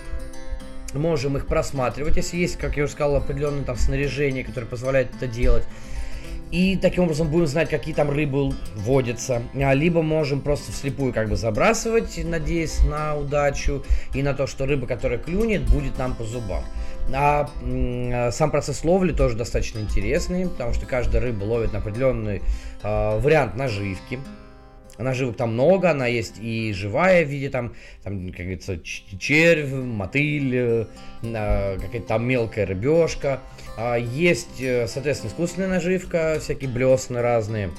можем 0.93 1.37
их 1.37 1.47
просматривать, 1.47 2.17
если 2.17 2.37
есть, 2.37 2.59
как 2.59 2.77
я 2.77 2.85
уже 2.85 2.93
сказал, 2.93 3.17
определенное 3.17 3.65
там 3.65 3.77
снаряжение, 3.77 4.45
которое 4.45 4.67
позволяет 4.67 5.15
это 5.17 5.27
делать. 5.27 5.65
И 6.55 6.77
таким 6.77 7.03
образом 7.03 7.29
будем 7.31 7.49
знать, 7.49 7.69
какие 7.69 7.93
там 7.93 8.11
рыбы 8.11 8.53
водятся. 8.77 9.43
А, 9.57 9.75
либо 9.75 10.03
можем 10.03 10.41
просто 10.41 10.71
вслепую 10.71 11.13
как 11.13 11.29
бы 11.29 11.35
забрасывать, 11.35 12.17
надеясь 12.23 12.85
на 12.85 13.17
удачу 13.17 13.83
и 14.15 14.23
на 14.23 14.35
то, 14.35 14.47
что 14.47 14.65
рыба, 14.65 14.87
которая 14.87 15.19
клюнет, 15.19 15.69
будет 15.69 15.99
нам 15.99 16.15
по 16.15 16.23
зубам. 16.23 16.63
А 17.13 17.51
сам 18.31 18.53
процесс 18.53 18.85
ловли 18.85 19.13
тоже 19.13 19.37
достаточно 19.37 19.81
интересный, 19.81 20.49
потому 20.49 20.75
что 20.75 20.87
каждая 20.87 21.21
рыба 21.23 21.43
ловит 21.43 21.73
на 21.73 21.81
определенный 21.81 22.41
э, 22.85 23.19
вариант 23.19 23.57
наживки. 23.57 24.21
Наживок 24.99 25.37
там 25.37 25.55
много, 25.55 25.91
она 25.91 26.07
есть 26.07 26.39
и 26.41 26.73
живая 26.73 27.25
в 27.25 27.29
виде 27.29 27.51
там, 27.51 27.75
там 28.03 28.29
как 28.29 28.41
говорится, 28.41 28.79
червь, 28.81 29.73
мотыль, 29.73 30.55
э, 30.55 30.87
какая-то 31.23 32.07
там 32.07 32.27
мелкая 32.27 32.67
рыбешка. 32.67 33.41
А, 33.77 33.97
есть, 33.97 34.61
э, 34.61 34.87
соответственно, 34.87 35.31
искусственная 35.31 35.69
наживка, 35.69 36.39
всякие 36.41 36.71
блесны 36.71 37.21
разные. 37.21 37.71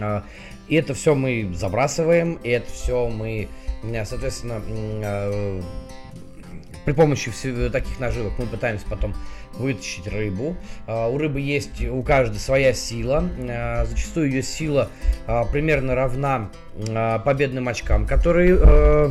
А, 0.00 0.24
и 0.68 0.76
это 0.76 0.92
все 0.92 1.14
мы 1.14 1.50
забрасываем, 1.54 2.34
и 2.34 2.50
это 2.50 2.70
все 2.70 3.08
мы, 3.08 3.48
соответственно, 4.04 4.62
а, 5.02 5.62
при 6.88 6.94
помощи 6.94 7.30
таких 7.70 8.00
наживок 8.00 8.32
мы 8.38 8.46
пытаемся 8.46 8.86
потом 8.88 9.14
вытащить 9.52 10.06
рыбу. 10.06 10.56
У 10.86 11.18
рыбы 11.18 11.38
есть 11.38 11.84
у 11.86 12.02
каждой 12.02 12.38
своя 12.38 12.72
сила. 12.72 13.28
Зачастую 13.84 14.30
ее 14.30 14.42
сила 14.42 14.88
примерно 15.52 15.94
равна 15.94 16.48
победным 17.26 17.68
очкам, 17.68 18.06
которые 18.06 18.58
э, 18.58 19.10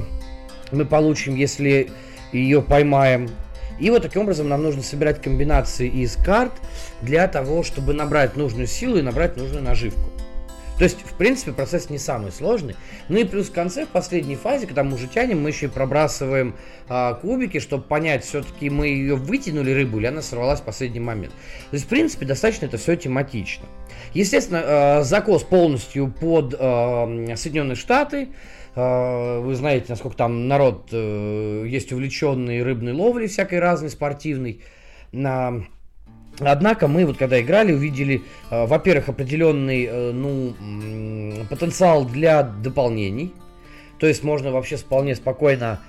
мы 0.71 0.85
получим, 0.85 1.35
если 1.35 1.91
ее 2.33 2.63
поймаем 2.63 3.29
и 3.79 3.91
вот 3.91 4.01
таким 4.01 4.23
образом 4.23 4.49
нам 4.49 4.63
нужно 4.63 4.81
собирать 4.81 5.21
комбинации 5.21 5.87
из 5.87 6.15
карт 6.15 6.53
для 7.03 7.27
того, 7.27 7.61
чтобы 7.61 7.93
набрать 7.93 8.35
нужную 8.35 8.65
силу 8.65 8.97
и 8.97 9.03
набрать 9.03 9.37
нужную 9.37 9.63
наживку. 9.63 10.09
То 10.77 10.83
есть, 10.83 11.01
в 11.01 11.13
принципе, 11.15 11.53
процесс 11.53 11.89
не 11.89 11.97
самый 11.97 12.31
сложный. 12.31 12.75
Ну 13.09 13.17
и 13.17 13.23
плюс 13.23 13.49
в 13.49 13.51
конце, 13.51 13.85
в 13.85 13.89
последней 13.89 14.35
фазе, 14.35 14.67
когда 14.67 14.83
мы 14.83 14.93
уже 14.95 15.07
тянем, 15.07 15.41
мы 15.41 15.49
еще 15.49 15.65
и 15.65 15.69
пробрасываем 15.69 16.55
а, 16.87 17.15
кубики, 17.15 17.59
чтобы 17.59 17.83
понять, 17.83 18.23
все-таки 18.23 18.69
мы 18.69 18.87
ее 18.87 19.15
вытянули 19.15 19.71
рыбу 19.71 19.97
или 19.97 20.05
она 20.05 20.21
сорвалась 20.21 20.59
в 20.59 20.63
последний 20.63 20.99
момент. 20.99 21.33
То 21.71 21.73
есть, 21.73 21.85
в 21.85 21.89
принципе, 21.89 22.25
достаточно 22.25 22.65
это 22.65 22.77
все 22.77 22.95
тематично. 22.95 23.65
Естественно, 24.13 24.61
а, 24.63 25.03
закос 25.03 25.43
полностью 25.43 26.11
под 26.11 26.55
а, 26.57 27.07
Соединенные 27.35 27.75
Штаты. 27.75 28.29
А, 28.75 29.39
вы 29.39 29.55
знаете, 29.55 29.85
насколько 29.89 30.15
там 30.15 30.47
народ 30.47 30.89
э, 30.91 31.65
есть 31.67 31.91
увлеченный 31.91 32.61
рыбной 32.61 32.93
ловлей 32.93 33.27
всякой 33.27 33.59
разной, 33.59 33.89
спортивной. 33.89 34.61
Однако 36.39 36.87
мы 36.87 37.05
вот 37.05 37.17
когда 37.17 37.41
играли, 37.41 37.73
увидели, 37.73 38.23
э, 38.49 38.65
во-первых, 38.65 39.09
определенный 39.09 39.85
э, 39.85 40.11
ну, 40.11 40.53
потенциал 41.49 42.05
для 42.05 42.43
дополнений. 42.43 43.33
То 43.99 44.07
есть 44.07 44.23
можно 44.23 44.51
вообще 44.51 44.77
вполне 44.77 45.15
спокойно 45.15 45.79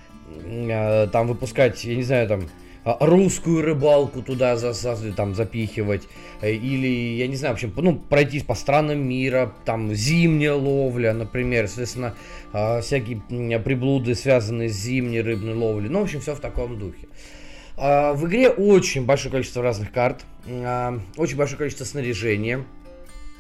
там 1.11 1.27
выпускать, 1.27 1.83
я 1.85 1.97
не 1.97 2.03
знаю, 2.03 2.29
там 2.29 2.43
а, 2.89 2.97
русскую 3.01 3.61
рыбалку 3.63 4.23
туда 4.23 4.57
за, 4.57 4.73
за, 4.73 5.13
там 5.13 5.35
запихивать, 5.35 6.05
э, 6.41 6.53
или, 6.53 7.17
я 7.17 7.27
не 7.27 7.37
знаю, 7.37 7.55
в 7.55 7.57
общем, 7.57 7.71
ну, 7.77 7.97
пройтись 7.97 8.45
по 8.45 8.55
странам 8.55 9.07
мира, 9.07 9.53
там, 9.67 9.93
зимняя 9.95 10.55
ловля, 10.55 11.13
например, 11.13 11.67
соответственно, 11.67 12.15
а, 12.55 12.81
всякие 12.81 13.21
приблуды, 13.61 14.15
связанные 14.15 14.71
с 14.71 14.73
зимней 14.73 15.21
рыбной 15.21 15.53
ловлей, 15.53 15.91
ну, 15.91 16.01
в 16.01 16.05
общем, 16.05 16.21
все 16.21 16.35
в 16.35 16.41
таком 16.41 16.79
духе. 16.79 17.09
А, 17.81 18.13
в 18.13 18.27
игре 18.27 18.51
очень 18.51 19.07
большое 19.07 19.31
количество 19.31 19.63
разных 19.63 19.93
карт, 19.93 20.25
очень 21.17 21.37
большое 21.37 21.59
количество 21.59 21.85
снаряжения, 21.85 22.65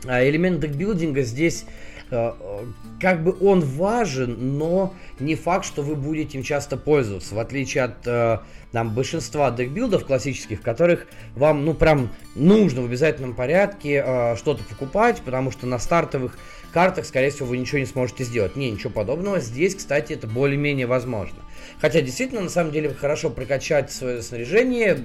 элемент 0.04 0.60
декбилдинга 0.60 1.22
здесь 1.22 1.64
как 2.08 3.22
бы 3.22 3.36
он 3.40 3.60
важен, 3.60 4.56
но 4.56 4.94
не 5.20 5.34
факт, 5.34 5.66
что 5.66 5.82
вы 5.82 5.94
будете 5.94 6.38
им 6.38 6.44
часто 6.44 6.78
пользоваться, 6.78 7.34
в 7.34 7.38
отличие 7.38 7.84
от 7.84 8.40
там, 8.72 8.94
большинства 8.94 9.50
декбилдов 9.50 10.06
классических, 10.06 10.60
в 10.60 10.62
которых 10.62 11.06
вам, 11.34 11.66
ну, 11.66 11.74
прям 11.74 12.10
нужно 12.34 12.80
в 12.80 12.86
обязательном 12.86 13.34
порядке 13.34 14.34
что-то 14.36 14.64
покупать, 14.64 15.20
потому 15.22 15.50
что 15.50 15.66
на 15.66 15.78
стартовых 15.78 16.38
картах, 16.72 17.04
скорее 17.04 17.30
всего, 17.30 17.48
вы 17.48 17.58
ничего 17.58 17.78
не 17.78 17.86
сможете 17.86 18.24
сделать. 18.24 18.56
Не, 18.56 18.70
ничего 18.70 18.90
подобного. 18.90 19.40
Здесь, 19.40 19.74
кстати, 19.74 20.14
это 20.14 20.26
более-менее 20.26 20.86
возможно. 20.86 21.36
Хотя, 21.80 22.00
действительно, 22.00 22.40
на 22.40 22.48
самом 22.48 22.72
деле, 22.72 22.92
хорошо 22.92 23.30
прокачать 23.30 23.92
свое 23.92 24.22
снаряжение 24.22 24.98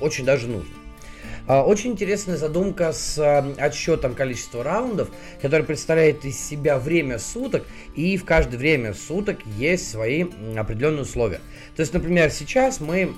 очень 0.00 0.24
даже 0.24 0.48
нужно. 0.48 0.74
А, 1.48 1.62
очень 1.62 1.92
интересная 1.92 2.36
задумка 2.36 2.92
с 2.92 3.18
а, 3.18 3.54
отсчетом 3.58 4.14
количества 4.14 4.64
раундов, 4.64 5.08
который 5.40 5.64
представляет 5.64 6.24
из 6.24 6.38
себя 6.38 6.78
время 6.78 7.18
суток, 7.18 7.64
и 7.94 8.16
в 8.16 8.24
каждое 8.24 8.56
время 8.56 8.94
суток 8.94 9.38
есть 9.56 9.88
свои 9.88 10.26
определенные 10.56 11.02
условия. 11.02 11.40
То 11.76 11.80
есть, 11.80 11.94
например, 11.94 12.30
сейчас 12.30 12.80
мы 12.80 13.12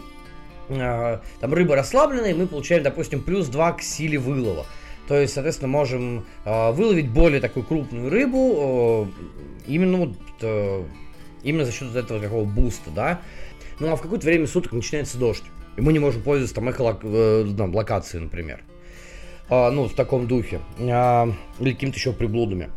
а, 0.69 1.23
там 1.41 1.55
рыба 1.55 1.75
расслабленная, 1.75 2.33
и 2.33 2.35
мы 2.35 2.47
получаем, 2.47 2.83
допустим, 2.83 3.23
плюс 3.23 3.47
2 3.47 3.73
к 3.73 3.83
силе 3.83 4.19
вылова. 4.19 4.67
То 5.09 5.19
есть, 5.19 5.33
соответственно, 5.33 5.69
можем 5.69 6.27
выловить 6.45 7.09
более 7.09 7.41
такую 7.41 7.65
крупную 7.65 8.11
рыбу 8.11 9.09
именно 9.67 9.97
вот, 9.97 10.13
именно 11.43 11.65
за 11.65 11.73
счет 11.73 11.95
этого 11.95 12.21
такого 12.21 12.45
буста, 12.45 12.91
да. 12.91 13.21
Ну 13.81 13.91
а 13.93 13.97
в 13.97 14.03
какое-то 14.03 14.27
время 14.27 14.47
суток 14.47 14.73
начинается 14.73 15.19
дождь. 15.19 15.45
И 15.77 15.81
мы 15.81 15.93
не 15.93 15.99
можем 15.99 16.23
пользоваться 16.23 16.57
там 16.57 16.69
эхолок, 16.69 17.01
э, 17.05 17.45
например. 17.45 18.63
А, 19.49 19.71
ну, 19.71 19.89
в 19.89 19.95
таком 19.95 20.27
духе. 20.27 20.61
А, 20.81 21.33
или 21.59 21.73
какими-то 21.73 21.97
еще 21.97 22.13
приблудами. 22.13 22.71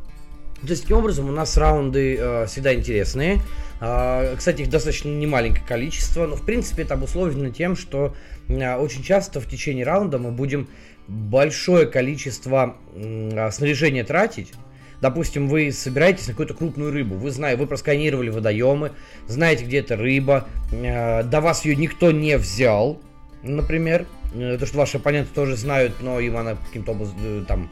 То 0.61 0.67
есть, 0.67 0.83
таким 0.83 0.97
образом, 0.97 1.27
у 1.27 1.31
нас 1.31 1.57
раунды 1.57 2.15
э, 2.17 2.45
всегда 2.45 2.75
интересные. 2.75 3.41
Э, 3.79 4.35
кстати, 4.37 4.61
их 4.61 4.69
достаточно 4.69 5.09
немаленькое 5.09 5.65
количество, 5.65 6.27
но, 6.27 6.35
в 6.35 6.45
принципе, 6.45 6.83
это 6.83 6.93
обусловлено 6.93 7.49
тем, 7.49 7.75
что 7.75 8.15
э, 8.47 8.75
очень 8.75 9.01
часто 9.01 9.41
в 9.41 9.47
течение 9.47 9.83
раунда 9.83 10.19
мы 10.19 10.31
будем 10.31 10.67
большое 11.07 11.87
количество 11.87 12.77
э, 12.93 13.49
снаряжения 13.51 14.03
тратить, 14.03 14.53
Допустим, 15.01 15.47
вы 15.47 15.71
собираетесь 15.71 16.27
на 16.27 16.33
какую-то 16.33 16.53
крупную 16.53 16.91
рыбу, 16.91 17.15
вы 17.15 17.31
знаете, 17.31 17.59
вы 17.59 17.65
просканировали 17.65 18.29
водоемы, 18.29 18.91
знаете, 19.27 19.65
где 19.65 19.79
эта 19.79 19.97
рыба, 19.97 20.47
э, 20.71 21.23
до 21.23 21.41
вас 21.41 21.65
ее 21.65 21.75
никто 21.75 22.11
не 22.11 22.37
взял, 22.37 23.01
например, 23.41 24.05
э, 24.35 24.57
то, 24.59 24.65
что 24.67 24.77
ваши 24.77 24.97
оппоненты 24.97 25.33
тоже 25.33 25.55
знают, 25.55 25.95
но 26.01 26.19
им 26.19 26.37
она 26.37 26.55
каким-то 26.55 26.91
образом 26.91 27.15
э, 27.23 27.43
там, 27.47 27.71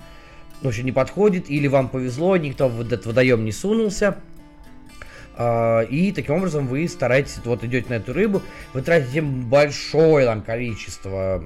в 0.63 0.67
общем, 0.67 0.85
не 0.85 0.91
подходит, 0.91 1.51
или 1.51 1.67
вам 1.67 1.89
повезло, 1.89 2.35
никто 2.35 2.67
в 2.67 2.81
этот 2.81 3.05
водоем 3.05 3.45
не 3.45 3.51
сунулся, 3.51 4.17
и 5.39 6.11
таким 6.13 6.35
образом 6.35 6.67
вы 6.67 6.87
стараетесь, 6.89 7.39
вот 7.45 7.63
идете 7.63 7.87
на 7.89 7.93
эту 7.93 8.11
рыбу, 8.11 8.41
вы 8.73 8.81
тратите 8.81 9.21
большое 9.21 10.25
там 10.25 10.41
количество 10.41 11.41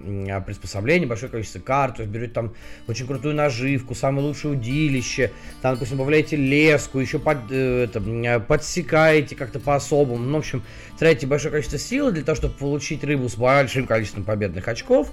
приспособлений, 0.46 1.06
большое 1.06 1.32
количество 1.32 1.60
карт, 1.60 2.00
есть 2.00 2.10
берете 2.10 2.34
там 2.34 2.54
очень 2.88 3.06
крутую 3.06 3.36
наживку, 3.36 3.94
самое 3.94 4.26
лучшее 4.26 4.54
удилище, 4.54 5.32
там, 5.62 5.76
допустим, 5.76 5.98
добавляете 5.98 6.36
леску, 6.38 7.00
еще 7.00 7.20
под, 7.20 7.52
э, 7.52 7.84
это, 7.84 8.40
подсекаете 8.40 9.36
как-то 9.36 9.60
по-особому, 9.60 10.24
ну, 10.24 10.38
в 10.38 10.40
общем, 10.40 10.64
тратите 10.98 11.28
большое 11.28 11.52
количество 11.52 11.78
сил 11.78 12.12
для 12.12 12.24
того, 12.24 12.36
чтобы 12.36 12.56
получить 12.56 13.04
рыбу 13.04 13.30
с 13.30 13.36
большим 13.36 13.86
количеством 13.86 14.24
победных 14.24 14.68
очков, 14.68 15.12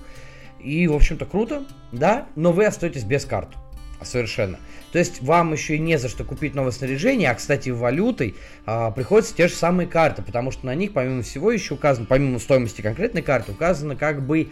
и, 0.58 0.86
в 0.88 0.94
общем-то, 0.94 1.26
круто, 1.26 1.64
да, 1.92 2.28
но 2.34 2.52
вы 2.52 2.64
остаетесь 2.64 3.04
без 3.04 3.24
карт. 3.24 3.48
Совершенно. 4.02 4.58
То 4.92 4.98
есть 4.98 5.22
вам 5.22 5.52
еще 5.52 5.76
и 5.76 5.78
не 5.78 5.98
за 5.98 6.08
что 6.08 6.24
купить 6.24 6.54
новое 6.54 6.72
снаряжение, 6.72 7.30
а, 7.30 7.34
кстати, 7.34 7.70
валютой 7.70 8.34
а, 8.66 8.90
приходятся 8.90 9.34
те 9.34 9.48
же 9.48 9.54
самые 9.54 9.86
карты, 9.86 10.22
потому 10.22 10.50
что 10.50 10.66
на 10.66 10.74
них, 10.74 10.92
помимо 10.92 11.22
всего, 11.22 11.52
еще 11.52 11.74
указано, 11.74 12.06
помимо 12.08 12.38
стоимости 12.38 12.80
конкретной 12.80 13.22
карты, 13.22 13.52
указано 13.52 13.94
как 13.94 14.26
бы 14.26 14.48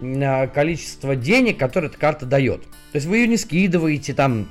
а, 0.00 0.48
количество 0.48 1.14
денег, 1.14 1.58
которое 1.58 1.86
эта 1.86 1.98
карта 1.98 2.26
дает. 2.26 2.62
То 2.62 2.96
есть 2.96 3.06
вы 3.06 3.18
ее 3.18 3.28
не 3.28 3.36
скидываете 3.36 4.12
там 4.12 4.48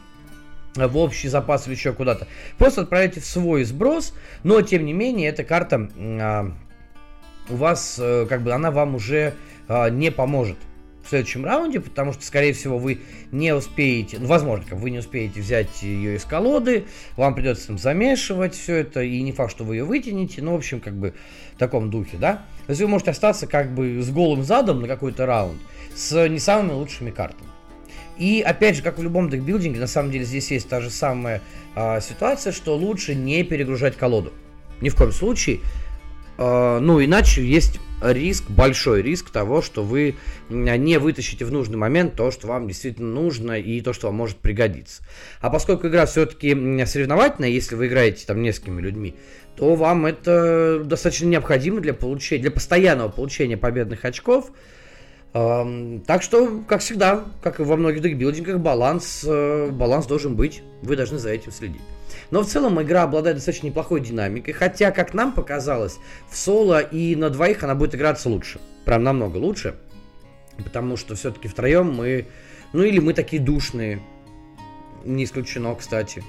в 0.75 0.97
общий 0.97 1.27
запас 1.27 1.67
или 1.67 1.75
еще 1.75 1.93
куда-то. 1.93 2.27
Просто 2.57 2.81
отправляете 2.81 3.19
в 3.19 3.25
свой 3.25 3.63
сброс, 3.63 4.13
но 4.43 4.61
тем 4.61 4.85
не 4.85 4.93
менее 4.93 5.29
эта 5.29 5.43
карта 5.43 5.89
а, 5.97 6.51
у 7.49 7.55
вас, 7.55 7.97
а, 7.99 8.25
как 8.25 8.41
бы, 8.41 8.53
она 8.53 8.71
вам 8.71 8.95
уже 8.95 9.33
а, 9.67 9.89
не 9.89 10.11
поможет 10.11 10.57
в 11.05 11.09
следующем 11.09 11.45
раунде, 11.45 11.79
потому 11.79 12.13
что, 12.13 12.25
скорее 12.25 12.53
всего, 12.53 12.77
вы 12.77 13.01
не 13.31 13.53
успеете, 13.53 14.17
ну, 14.19 14.27
возможно, 14.27 14.65
как 14.67 14.79
вы 14.79 14.89
не 14.89 14.99
успеете 14.99 15.39
взять 15.39 15.83
ее 15.83 16.15
из 16.15 16.25
колоды, 16.25 16.85
вам 17.15 17.35
придется 17.35 17.67
там 17.67 17.77
замешивать 17.77 18.55
все 18.55 18.77
это, 18.77 19.03
и 19.03 19.21
не 19.21 19.31
факт, 19.31 19.51
что 19.51 19.63
вы 19.63 19.75
ее 19.75 19.83
вытянете, 19.83 20.41
ну, 20.41 20.53
в 20.53 20.55
общем, 20.55 20.79
как 20.79 20.95
бы 20.95 21.13
в 21.53 21.57
таком 21.57 21.89
духе, 21.89 22.17
да. 22.17 22.45
То 22.65 22.71
есть 22.71 22.81
вы 22.81 22.87
можете 22.87 23.11
остаться 23.11 23.45
как 23.45 23.73
бы 23.73 24.01
с 24.01 24.09
голым 24.09 24.43
задом 24.43 24.81
на 24.81 24.87
какой-то 24.87 25.25
раунд, 25.25 25.59
с 25.93 26.27
не 26.27 26.39
самыми 26.39 26.73
лучшими 26.73 27.11
картами. 27.11 27.49
И 28.17 28.41
опять 28.41 28.77
же, 28.77 28.81
как 28.81 28.97
в 28.97 29.03
любом 29.03 29.29
декбилдинге, 29.29 29.79
на 29.79 29.87
самом 29.87 30.11
деле 30.11 30.25
здесь 30.25 30.49
есть 30.51 30.69
та 30.69 30.81
же 30.81 30.89
самая 30.89 31.41
а, 31.75 31.99
ситуация, 31.99 32.53
что 32.53 32.75
лучше 32.75 33.13
не 33.13 33.43
перегружать 33.43 33.97
колоду. 33.97 34.33
Ни 34.81 34.89
в 34.89 34.95
коем 34.95 35.11
случае. 35.11 35.59
А, 36.37 36.79
ну, 36.79 37.03
иначе 37.03 37.45
есть 37.45 37.79
риск, 38.01 38.49
большой 38.49 39.01
риск 39.01 39.29
того, 39.29 39.61
что 39.61 39.83
вы 39.83 40.15
не 40.49 40.97
вытащите 40.99 41.45
в 41.45 41.51
нужный 41.51 41.77
момент 41.77 42.15
то, 42.15 42.31
что 42.31 42.47
вам 42.47 42.67
действительно 42.67 43.13
нужно 43.13 43.53
и 43.59 43.81
то, 43.81 43.93
что 43.93 44.07
вам 44.07 44.15
может 44.15 44.37
пригодиться. 44.37 45.03
А 45.41 45.49
поскольку 45.49 45.87
игра 45.87 46.05
все-таки 46.05 46.51
соревновательная, 46.85 47.49
если 47.49 47.75
вы 47.75 47.87
играете 47.87 48.25
там 48.25 48.41
несколькими 48.41 48.81
людьми, 48.81 49.15
то 49.55 49.75
вам 49.75 50.05
это 50.05 50.81
достаточно 50.83 51.27
необходимо 51.27 51.79
для 51.79 51.93
получения, 51.93 52.41
для 52.41 52.51
постоянного 52.51 53.09
получения 53.09 53.57
победных 53.57 54.03
очков. 54.05 54.51
Так 55.31 56.21
что, 56.21 56.63
как 56.67 56.81
всегда, 56.81 57.25
как 57.41 57.59
и 57.59 57.63
во 57.63 57.75
многих 57.75 58.01
декбилдингах, 58.01 58.59
баланс, 58.59 59.25
э, 59.27 59.69
баланс 59.69 60.05
должен 60.05 60.37
быть. 60.37 60.63
Вы 60.81 60.95
должны 60.95 61.19
за 61.19 61.29
этим 61.29 61.51
следить. 61.51 61.81
Но 62.31 62.41
в 62.41 62.47
целом 62.47 62.81
игра 62.81 63.03
обладает 63.03 63.37
достаточно 63.37 63.67
неплохой 63.67 64.01
динамикой, 64.01 64.53
хотя, 64.53 64.91
как 64.91 65.13
нам 65.13 65.33
показалось, 65.33 65.97
в 66.29 66.37
соло 66.37 66.79
и 66.79 67.15
на 67.15 67.29
двоих 67.29 67.63
она 67.63 67.75
будет 67.75 67.95
играться 67.95 68.29
лучше. 68.29 68.59
Прям 68.85 69.03
намного 69.03 69.37
лучше. 69.37 69.75
Потому 70.57 70.97
что 70.97 71.15
все-таки 71.15 71.47
втроем 71.47 71.93
мы... 71.93 72.27
Ну 72.73 72.83
или 72.83 72.99
мы 72.99 73.13
такие 73.13 73.41
душные. 73.41 74.01
Не 75.03 75.23
исключено, 75.23 75.75
кстати. 75.75 76.23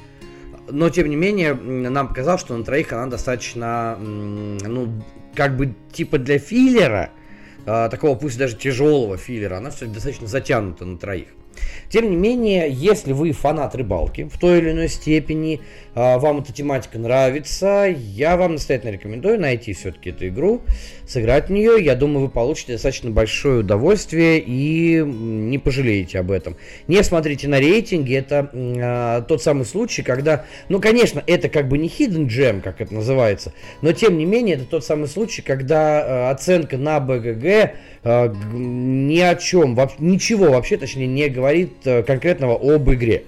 Но, 0.69 0.91
тем 0.91 1.09
не 1.09 1.17
менее, 1.17 1.55
нам 1.55 2.09
показалось, 2.09 2.41
что 2.41 2.57
на 2.57 2.65
троих 2.65 2.93
она 2.93 3.07
достаточно, 3.07 3.97
ну, 3.99 5.03
как 5.35 5.57
бы, 5.57 5.75
типа 5.93 6.19
для 6.19 6.39
филлера, 6.39 7.11
а, 7.65 7.89
такого 7.89 8.17
пусть 8.17 8.39
даже 8.39 8.57
тяжелого 8.57 9.17
филлера, 9.17 9.59
она 9.59 9.71
все 9.71 9.87
достаточно 9.87 10.27
затянута 10.27 10.85
на 10.85 10.99
троих. 10.99 11.29
Тем 11.89 12.11
не 12.11 12.17
менее, 12.17 12.69
если 12.71 13.13
вы 13.13 13.33
фанат 13.33 13.75
рыбалки 13.75 14.25
в 14.25 14.39
той 14.39 14.59
или 14.59 14.73
иной 14.73 14.89
степени, 14.89 15.61
вам 15.97 16.41
эта 16.41 16.53
тематика 16.53 16.99
нравится, 16.99 17.87
я 17.97 18.37
вам 18.37 18.53
настоятельно 18.53 18.91
рекомендую 18.91 19.41
найти 19.41 19.73
все-таки 19.73 20.11
эту 20.11 20.29
игру, 20.29 20.63
сыграть 21.07 21.49
в 21.49 21.53
нее. 21.53 21.83
Я 21.83 21.95
думаю, 21.95 22.27
вы 22.27 22.29
получите 22.29 22.73
достаточно 22.75 23.11
большое 23.11 23.61
удовольствие 23.61 24.39
и 24.39 25.03
не 25.03 25.59
пожалеете 25.59 26.19
об 26.19 26.31
этом. 26.31 26.57
Не 26.87 27.03
смотрите 27.03 27.49
на 27.49 27.59
рейтинги, 27.59 28.15
это 28.15 28.51
э, 28.53 29.23
тот 29.27 29.43
самый 29.43 29.65
случай, 29.65 30.03
когда, 30.03 30.45
ну, 30.69 30.81
конечно, 30.81 31.23
это 31.27 31.49
как 31.49 31.69
бы 31.69 31.79
не 31.79 31.89
hidden 31.89 32.27
gem, 32.27 32.61
как 32.61 32.81
это 32.81 32.93
называется, 32.93 33.53
но 33.81 33.93
тем 33.93 34.19
не 34.19 34.27
менее, 34.27 34.57
это 34.57 34.67
тот 34.67 34.85
самый 34.85 35.09
случай, 35.09 35.41
когда 35.41 36.01
э, 36.01 36.31
оценка 36.31 36.77
на 36.77 37.01
БГГ 37.01 37.45
э, 37.45 38.35
ни 38.53 39.21
о 39.21 39.35
чем, 39.37 39.79
ничего 39.99 40.51
вообще, 40.51 40.77
точнее, 40.77 41.07
не 41.07 41.29
говорит 41.29 41.73
э, 41.87 42.03
конкретного 42.03 42.55
об 42.55 42.91
игре. 42.93 43.25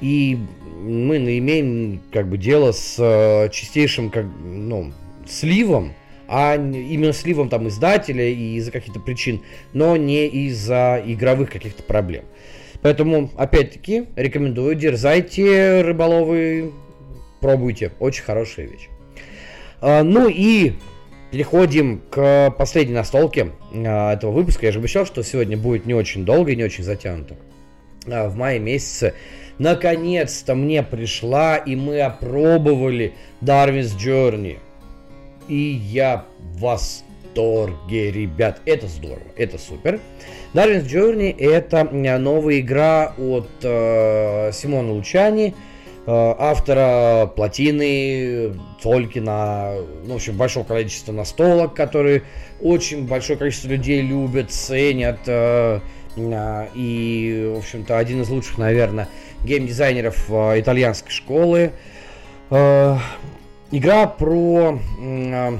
И 0.00 0.38
мы 0.80 1.16
имеем 1.16 2.00
как 2.12 2.28
бы 2.28 2.38
дело 2.38 2.72
с 2.72 2.96
э, 2.98 3.50
чистейшим 3.50 4.10
как, 4.10 4.26
ну, 4.42 4.92
сливом, 5.28 5.92
а 6.28 6.54
именно 6.56 7.12
сливом 7.12 7.48
там 7.48 7.68
издателя 7.68 8.26
и 8.26 8.56
из-за 8.56 8.70
каких-то 8.70 9.00
причин, 9.00 9.42
но 9.72 9.96
не 9.96 10.26
из-за 10.26 11.02
игровых 11.04 11.50
каких-то 11.50 11.82
проблем. 11.82 12.24
Поэтому, 12.82 13.30
опять-таки, 13.36 14.06
рекомендую, 14.16 14.74
дерзайте, 14.74 15.82
рыболовы, 15.82 16.72
пробуйте, 17.40 17.92
очень 17.98 18.22
хорошая 18.22 18.66
вещь. 18.66 18.88
А, 19.80 20.02
ну 20.02 20.28
и 20.28 20.74
переходим 21.30 22.00
к 22.10 22.54
последней 22.56 22.94
настолке 22.94 23.50
а, 23.74 24.14
этого 24.14 24.30
выпуска. 24.30 24.66
Я 24.66 24.72
же 24.72 24.78
обещал, 24.78 25.04
что 25.06 25.22
сегодня 25.22 25.56
будет 25.56 25.84
не 25.84 25.94
очень 25.94 26.24
долго 26.24 26.52
и 26.52 26.56
не 26.56 26.64
очень 26.64 26.84
затянуто. 26.84 27.36
А, 28.06 28.28
в 28.28 28.36
мае 28.36 28.58
месяце 28.58 29.14
наконец-то 29.60 30.54
мне 30.54 30.82
пришла, 30.82 31.56
и 31.56 31.76
мы 31.76 32.00
опробовали 32.00 33.12
Darwin's 33.42 33.96
Journey. 33.96 34.58
И 35.48 35.54
я 35.54 36.24
в 36.38 36.60
восторге, 36.60 38.10
ребят. 38.10 38.60
Это 38.64 38.88
здорово, 38.88 39.20
это 39.36 39.58
супер. 39.58 40.00
Darwin's 40.54 40.86
Journey 40.86 41.36
это 41.38 41.84
новая 42.18 42.60
игра 42.60 43.14
от 43.18 43.50
э, 43.62 44.50
Симона 44.52 44.92
Лучани, 44.92 45.54
э, 45.54 45.54
автора 46.06 47.26
плотины, 47.26 48.54
Толкина, 48.82 49.74
ну, 50.06 50.14
в 50.14 50.16
общем, 50.16 50.36
большого 50.38 50.64
количества 50.64 51.12
настолок, 51.12 51.74
которые 51.74 52.22
очень 52.62 53.06
большое 53.06 53.38
количество 53.38 53.68
людей 53.68 54.00
любят, 54.00 54.50
ценят. 54.50 55.20
Э, 55.26 55.80
э, 56.16 56.66
и, 56.74 57.52
в 57.54 57.58
общем-то, 57.58 57.98
один 57.98 58.22
из 58.22 58.30
лучших, 58.30 58.56
наверное, 58.58 59.08
геймдизайнеров 59.44 60.30
э, 60.30 60.60
итальянской 60.60 61.10
школы. 61.10 61.72
Э, 62.50 62.96
игра 63.70 64.06
про, 64.06 64.78
э, 65.00 65.58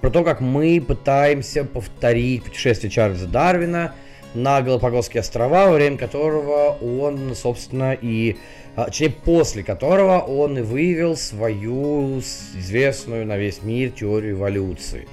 про 0.00 0.10
то, 0.10 0.24
как 0.24 0.40
мы 0.40 0.80
пытаемся 0.86 1.64
повторить 1.64 2.44
путешествие 2.44 2.90
Чарльза 2.90 3.26
Дарвина 3.26 3.94
на 4.34 4.60
Галапагосские 4.60 5.22
острова, 5.22 5.66
во 5.66 5.72
время 5.72 5.96
которого 5.96 6.76
он, 6.82 7.34
собственно, 7.34 7.96
и 8.00 8.36
точнее, 8.76 9.10
после 9.10 9.62
которого 9.62 10.20
он 10.20 10.58
и 10.58 10.60
выявил 10.62 11.16
свою 11.16 12.18
известную 12.18 13.26
на 13.26 13.36
весь 13.38 13.62
мир 13.62 13.90
теорию 13.90 14.32
эволюции. 14.32 15.08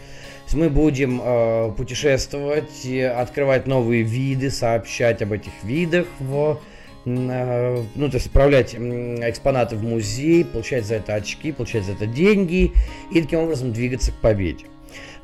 Мы 0.54 0.70
будем 0.70 1.22
э, 1.24 1.72
путешествовать, 1.76 2.88
открывать 2.88 3.68
новые 3.68 4.04
виды, 4.04 4.52
сообщать 4.52 5.22
об 5.22 5.34
этих 5.34 5.52
видах 5.64 6.06
в 6.20 6.60
ну, 7.06 8.10
то 8.10 8.16
есть 8.16 8.28
отправлять 8.28 8.74
экспонаты 8.74 9.76
в 9.76 9.84
музей, 9.84 10.44
получать 10.44 10.86
за 10.86 10.96
это 10.96 11.14
очки, 11.14 11.52
получать 11.52 11.86
за 11.86 11.94
это 11.94 12.08
деньги 12.08 12.74
и 13.12 13.22
таким 13.22 13.40
образом 13.40 13.72
двигаться 13.72 14.12
к 14.12 14.16
победе. 14.16 14.66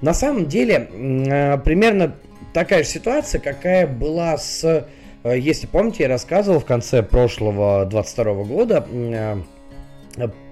На 0.01 0.13
самом 0.13 0.47
деле, 0.47 0.89
э, 0.91 1.57
примерно 1.59 2.15
такая 2.53 2.83
же 2.83 2.89
ситуация, 2.89 3.39
какая 3.39 3.87
была 3.87 4.37
с, 4.37 4.87
э, 5.23 5.37
если 5.37 5.67
помните, 5.67 6.03
я 6.03 6.09
рассказывал 6.09 6.59
в 6.59 6.65
конце 6.65 7.03
прошлого 7.03 7.85
22 7.85 8.43
года 8.43 8.85
э, 8.91 9.37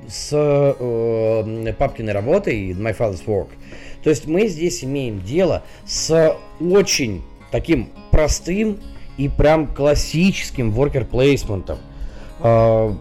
с 0.08 0.30
э, 0.32 1.74
папкиной 1.78 2.14
работой 2.14 2.72
My 2.72 2.96
Father's 2.96 3.26
Work. 3.26 3.50
То 4.04 4.10
есть 4.10 4.28
мы 4.28 4.48
здесь 4.48 4.84
имеем 4.84 5.22
дело 5.22 5.64
с 5.86 6.36
очень 6.60 7.24
таким 7.52 7.90
простым 8.12 8.80
и 9.20 9.28
прям 9.28 9.68
классическим 9.68 10.72
worker 10.72 11.08
placement. 11.08 11.78
Э, 12.42 12.94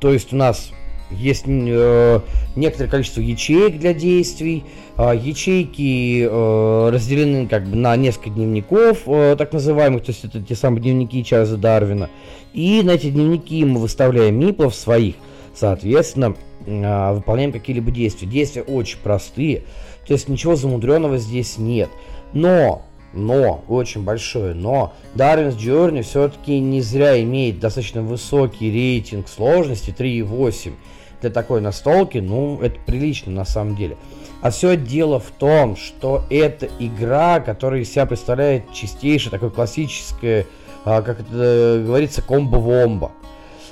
то 0.00 0.12
есть 0.12 0.32
у 0.32 0.36
нас 0.36 0.70
есть 1.10 1.44
э, 1.46 2.20
некоторое 2.56 2.88
количество 2.88 3.20
ячеек 3.20 3.78
для 3.78 3.92
действий. 3.92 4.64
Э, 4.96 5.12
ячейки 5.14 6.26
э, 6.28 6.90
разделены 6.90 7.46
как 7.46 7.66
бы 7.66 7.76
на 7.76 7.94
несколько 7.96 8.30
дневников, 8.30 9.02
э, 9.04 9.36
так 9.36 9.52
называемых, 9.52 10.02
то 10.02 10.12
есть 10.12 10.24
это 10.24 10.40
те 10.40 10.54
самые 10.54 10.80
дневники 10.80 11.22
Чарльза 11.22 11.58
Дарвина. 11.58 12.08
И 12.54 12.80
на 12.82 12.92
эти 12.92 13.10
дневники 13.10 13.62
мы 13.66 13.80
выставляем 13.80 14.40
миплов 14.40 14.74
своих, 14.74 15.16
соответственно, 15.54 16.36
э, 16.64 17.12
выполняем 17.12 17.52
какие-либо 17.52 17.90
действия. 17.90 18.26
Действия 18.26 18.62
очень 18.62 18.98
простые, 19.00 19.64
то 20.06 20.14
есть 20.14 20.26
ничего 20.26 20.56
замудренного 20.56 21.18
здесь 21.18 21.58
нет. 21.58 21.90
Но 22.32 22.87
но, 23.12 23.64
очень 23.68 24.02
большое 24.02 24.54
но, 24.54 24.92
Darwin's 25.14 25.56
Journey 25.56 26.02
все-таки 26.02 26.60
не 26.60 26.80
зря 26.80 27.20
имеет 27.22 27.58
достаточно 27.58 28.02
высокий 28.02 28.70
рейтинг 28.70 29.28
сложности 29.28 29.94
3,8 29.96 30.72
для 31.20 31.30
такой 31.30 31.60
настолки, 31.60 32.18
ну, 32.18 32.60
это 32.60 32.78
прилично 32.86 33.32
на 33.32 33.44
самом 33.44 33.76
деле. 33.76 33.96
А 34.40 34.50
все 34.50 34.76
дело 34.76 35.18
в 35.18 35.30
том, 35.30 35.76
что 35.76 36.24
это 36.30 36.68
игра, 36.78 37.40
которая 37.40 37.80
из 37.80 37.90
себя 37.90 38.06
представляет 38.06 38.72
чистейшее 38.72 39.30
такое 39.32 39.50
классическое, 39.50 40.46
а, 40.84 41.02
как 41.02 41.20
это 41.20 41.82
говорится, 41.84 42.22
комбо-вомбо. 42.22 43.10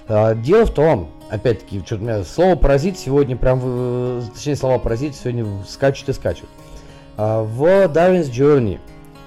А, 0.09 0.35
дело 0.35 0.67
в 0.67 0.75
том, 0.75 1.11
опять-таки, 1.31 1.81
что-то 1.87 2.03
меня 2.03 2.25
слово 2.25 2.57
паразит 2.57 2.99
сегодня 2.99 3.37
прям, 3.37 3.61
точнее, 4.35 4.57
слова 4.57 4.79
паразит 4.79 5.15
сегодня 5.15 5.47
скачут 5.69 6.09
и 6.09 6.13
скачут. 6.13 6.49
А, 7.17 7.43
в 7.43 7.63
Darwin's 7.63 8.31
Journey 8.31 8.81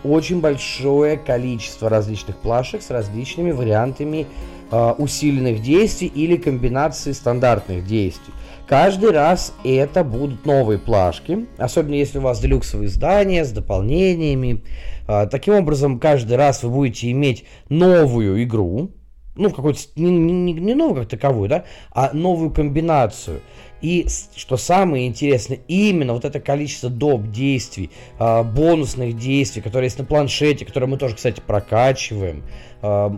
очень 0.03 0.41
большое 0.41 1.17
количество 1.17 1.89
различных 1.89 2.37
плашек 2.37 2.81
с 2.81 2.89
различными 2.89 3.51
вариантами 3.51 4.27
э, 4.71 4.93
усиленных 4.97 5.61
действий 5.61 6.07
или 6.07 6.37
комбинаций 6.37 7.13
стандартных 7.13 7.85
действий. 7.85 8.33
Каждый 8.67 9.11
раз 9.11 9.53
это 9.63 10.03
будут 10.03 10.45
новые 10.45 10.77
плашки, 10.77 11.47
особенно 11.57 11.95
если 11.95 12.19
у 12.19 12.21
вас 12.21 12.39
делюксовые 12.39 12.87
издания 12.87 13.43
с 13.43 13.51
дополнениями. 13.51 14.63
Э, 15.07 15.27
таким 15.29 15.55
образом, 15.55 15.99
каждый 15.99 16.37
раз 16.37 16.63
вы 16.63 16.69
будете 16.69 17.11
иметь 17.11 17.45
новую 17.69 18.43
игру, 18.43 18.91
ну, 19.35 19.49
какую-то, 19.49 19.79
не, 19.95 20.11
не, 20.11 20.53
не 20.53 20.75
новую 20.75 21.01
как 21.01 21.09
таковую, 21.09 21.49
да, 21.49 21.63
а 21.91 22.11
новую 22.13 22.51
комбинацию. 22.51 23.39
И 23.81 24.07
что 24.35 24.57
самое 24.57 25.07
интересное, 25.07 25.59
именно 25.67 26.13
вот 26.13 26.25
это 26.25 26.39
количество 26.39 26.89
доп. 26.89 27.31
действий, 27.31 27.91
э, 28.19 28.43
бонусных 28.43 29.17
действий, 29.17 29.61
которые 29.61 29.87
есть 29.87 29.99
на 29.99 30.05
планшете, 30.05 30.65
которые 30.65 30.89
мы 30.89 30.97
тоже, 30.97 31.15
кстати, 31.15 31.41
прокачиваем, 31.45 32.43
э, 32.81 33.09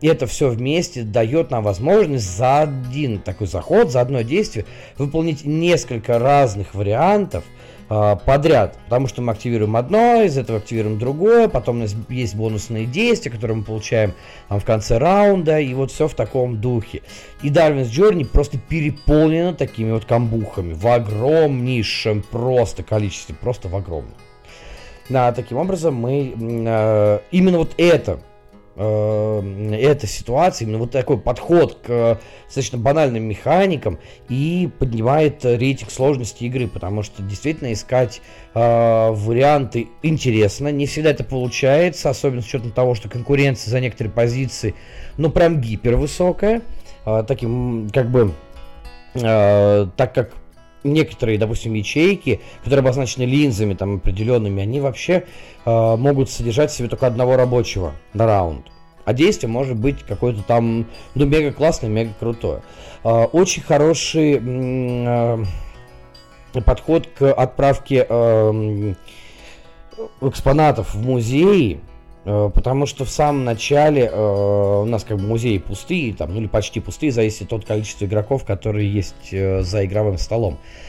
это 0.00 0.26
все 0.26 0.48
вместе 0.48 1.02
дает 1.02 1.50
нам 1.50 1.64
возможность 1.64 2.36
за 2.36 2.60
один 2.60 3.18
такой 3.20 3.46
заход, 3.46 3.90
за 3.90 4.00
одно 4.00 4.22
действие 4.22 4.64
выполнить 4.96 5.44
несколько 5.44 6.18
разных 6.18 6.74
вариантов– 6.74 7.44
подряд, 7.88 8.78
потому 8.84 9.06
что 9.06 9.22
мы 9.22 9.32
активируем 9.32 9.76
одно, 9.76 10.22
из 10.22 10.36
этого 10.36 10.58
активируем 10.58 10.98
другое, 10.98 11.48
потом 11.48 11.78
у 11.78 11.80
нас 11.80 11.94
есть 12.10 12.34
бонусные 12.34 12.84
действия, 12.84 13.30
которые 13.30 13.56
мы 13.58 13.64
получаем 13.64 14.12
там, 14.48 14.60
в 14.60 14.64
конце 14.64 14.98
раунда, 14.98 15.58
и 15.58 15.72
вот 15.72 15.90
все 15.90 16.06
в 16.06 16.14
таком 16.14 16.60
духе. 16.60 17.02
И 17.42 17.48
Darwin's 17.48 17.86
Journey 17.86 18.26
просто 18.26 18.58
переполнена 18.58 19.54
такими 19.54 19.90
вот 19.92 20.04
камбухами 20.04 20.74
в 20.74 20.86
огромнейшем 20.86 22.22
просто 22.22 22.82
количестве, 22.82 23.34
просто 23.34 23.68
в 23.68 23.76
огромном. 23.76 24.14
Да, 25.08 25.32
таким 25.32 25.56
образом 25.56 25.94
мы 25.94 26.34
э, 26.36 27.18
именно 27.30 27.58
вот 27.58 27.72
это 27.78 28.20
эта 28.78 30.06
ситуация, 30.06 30.64
именно 30.66 30.78
вот 30.78 30.92
такой 30.92 31.18
подход 31.18 31.78
к 31.84 32.20
достаточно 32.44 32.78
банальным 32.78 33.24
механикам 33.24 33.98
и 34.28 34.70
поднимает 34.78 35.44
рейтинг 35.44 35.90
сложности 35.90 36.44
игры, 36.44 36.68
потому 36.68 37.02
что 37.02 37.22
действительно 37.22 37.72
искать 37.72 38.22
э, 38.54 38.58
варианты 39.10 39.88
интересно, 40.02 40.68
не 40.70 40.86
всегда 40.86 41.10
это 41.10 41.24
получается, 41.24 42.08
особенно 42.10 42.40
с 42.42 42.46
учетом 42.46 42.70
того, 42.70 42.94
что 42.94 43.08
конкуренция 43.08 43.70
за 43.70 43.80
некоторые 43.80 44.12
позиции, 44.12 44.74
ну 45.16 45.30
прям 45.30 45.60
гипервысокая, 45.60 46.62
э, 47.04 47.24
таким 47.26 47.90
как 47.92 48.10
бы 48.10 48.32
э, 49.14 49.86
так 49.96 50.14
как 50.14 50.32
некоторые, 50.84 51.38
допустим, 51.38 51.74
ячейки, 51.74 52.40
которые 52.62 52.80
обозначены 52.80 53.24
линзами 53.24 53.74
там 53.74 53.96
определенными, 53.96 54.62
они 54.62 54.80
вообще 54.80 55.24
э, 55.64 55.96
могут 55.96 56.30
содержать 56.30 56.70
в 56.70 56.74
себе 56.74 56.88
только 56.88 57.06
одного 57.06 57.36
рабочего 57.36 57.92
на 58.14 58.26
раунд. 58.26 58.66
А 59.04 59.14
действие 59.14 59.50
может 59.50 59.76
быть 59.76 60.02
какое-то 60.02 60.42
там, 60.42 60.86
ну, 61.14 61.24
мега 61.24 61.52
классное, 61.52 61.88
мега 61.88 62.12
крутое. 62.18 62.62
Э, 63.04 63.24
очень 63.24 63.62
хороший 63.62 64.40
э, 64.42 65.44
подход 66.64 67.08
к 67.18 67.32
отправке 67.32 68.06
э, 68.08 68.94
экспонатов 70.20 70.94
в 70.94 71.02
музеи, 71.04 71.80
Потому 72.24 72.86
что 72.86 73.04
в 73.04 73.10
самом 73.10 73.44
начале 73.44 74.10
э, 74.12 74.80
у 74.82 74.84
нас 74.84 75.04
как 75.04 75.16
бы 75.16 75.22
музеи 75.22 75.58
пустые, 75.58 76.12
там, 76.12 76.34
ну 76.34 76.40
или 76.40 76.46
почти 76.46 76.80
пустые, 76.80 77.10
зависит 77.10 77.52
от 77.52 77.64
количества 77.64 78.04
игроков, 78.04 78.44
которые 78.44 78.92
есть 78.92 79.32
э, 79.32 79.62
за 79.62 79.84
игровым 79.86 80.18
столом. 80.18 80.58
Э, 80.58 80.87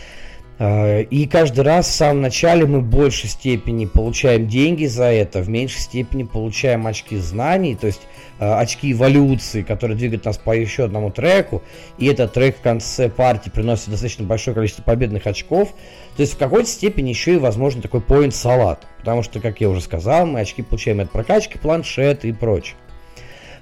и 0.60 1.26
каждый 1.32 1.62
раз 1.62 1.88
в 1.88 1.94
самом 1.94 2.22
начале 2.22 2.66
мы 2.66 2.82
в 2.82 2.86
большей 2.86 3.30
степени 3.30 3.86
получаем 3.86 4.50
деньги 4.50 4.88
за 4.88 5.06
это, 5.06 5.40
в 5.42 5.48
меньшей 5.48 5.80
степени 5.80 6.24
получаем 6.24 6.86
очки 6.86 7.16
знаний, 7.16 7.76
то 7.76 7.88
есть 7.88 8.02
э, 8.40 8.46
очки 8.46 8.92
эволюции, 8.92 9.62
которые 9.62 9.96
двигают 9.96 10.26
нас 10.26 10.38
по 10.38 10.52
еще 10.52 10.84
одному 10.84 11.12
треку, 11.12 11.64
и 11.98 12.08
этот 12.08 12.34
трек 12.34 12.58
в 12.58 12.62
конце 12.62 13.08
партии 13.08 13.50
приносит 13.50 13.90
достаточно 13.90 14.26
большое 14.26 14.54
количество 14.54 14.84
победных 14.84 15.28
очков, 15.28 15.74
то 16.18 16.22
есть 16.22 16.34
в 16.34 16.38
какой-то 16.38 16.70
степени 16.70 17.08
еще 17.08 17.36
и 17.36 17.38
возможно 17.38 17.82
такой 17.82 18.02
point 18.02 18.32
салат, 18.32 18.86
потому 18.98 19.24
что, 19.24 19.40
как 19.40 19.62
я 19.62 19.70
уже 19.70 19.80
сказал, 19.80 20.26
мы 20.26 20.42
очки 20.42 20.62
получаем 20.62 21.00
от 21.00 21.10
прокачки, 21.10 21.58
планшета 21.58 22.28
и 22.28 22.34
прочее. 22.34 22.76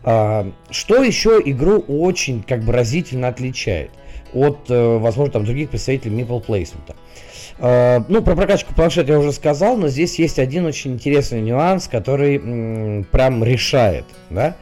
А, 0.03 0.51
что 0.71 1.03
еще 1.03 1.39
игру 1.45 1.77
очень 1.77 2.41
как 2.41 2.63
бы 2.63 2.73
разительно 2.73 3.27
отличает– 3.27 3.91
от, 4.37 4.69
э, 4.69 4.97
возможно, 4.97 5.33
там, 5.33 5.45
других 5.45 5.69
представителей 5.69 6.21
Meeple 6.21 6.45
Placement. 6.45 6.95
Э, 7.59 8.01
ну, 8.07 8.21
про 8.21 8.35
прокачку 8.35 8.73
планшета 8.73 9.13
я 9.13 9.19
уже 9.19 9.31
сказал, 9.31 9.77
но 9.77 9.87
здесь 9.87 10.19
есть 10.19 10.39
один 10.39 10.65
очень 10.65 10.93
интересный 10.93 11.41
нюанс, 11.41 11.87
который 11.87 13.05
прям 13.11 13.43
решает. 13.43 14.05
Да? 14.29 14.55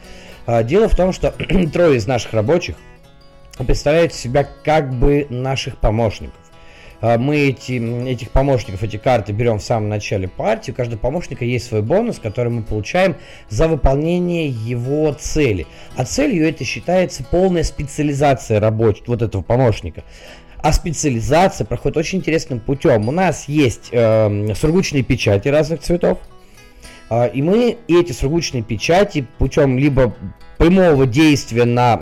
Э, 0.47 0.63
дело 0.63 0.88
в 0.88 0.95
том, 0.95 1.13
что 1.13 1.32
трое 1.73 1.97
из 1.97 2.07
наших 2.07 2.34
рабочих 2.34 2.76
представляют 3.57 4.13
себя 4.13 4.47
как 4.63 4.93
бы 4.93 5.28
наших 5.30 5.78
помощников. 5.78 6.39
А, 7.05 7.19
мы 7.19 7.37
эти, 7.37 7.73
этих 8.07 8.31
помощников, 8.31 8.81
эти 8.81 8.97
карты 8.97 9.31
берем 9.31 9.59
в 9.59 9.63
самом 9.63 9.89
начале 9.89 10.27
партии. 10.27 10.71
У 10.71 10.73
каждого 10.73 10.97
помощника 10.97 11.45
есть 11.45 11.67
свой 11.67 11.83
бонус, 11.83 12.17
который 12.17 12.51
мы 12.51 12.63
получаем 12.63 13.15
за 13.47 13.67
выполнение 13.67 14.47
его 14.47 15.13
цели. 15.13 15.67
А 15.95 16.03
целью 16.03 16.47
это 16.47 16.63
считается 16.63 17.23
полная 17.23 17.61
специализация 17.61 18.59
рабочих, 18.59 19.07
вот 19.07 19.21
этого 19.21 19.43
помощника. 19.43 20.03
А 20.57 20.73
специализация 20.73 21.65
проходит 21.65 21.97
очень 21.97 22.19
интересным 22.19 22.59
путем. 22.59 23.07
У 23.07 23.11
нас 23.11 23.47
есть 23.47 23.89
э, 23.91 24.55
сургучные 24.55 25.03
печати 25.03 25.47
разных 25.47 25.81
цветов. 25.81 26.17
Э, 27.09 27.29
и 27.29 27.41
мы 27.41 27.77
эти 27.87 28.11
сургучные 28.11 28.63
печати 28.63 29.25
путем 29.37 29.77
либо 29.77 30.13
прямого 30.57 31.05
действия 31.05 31.65
на 31.65 31.99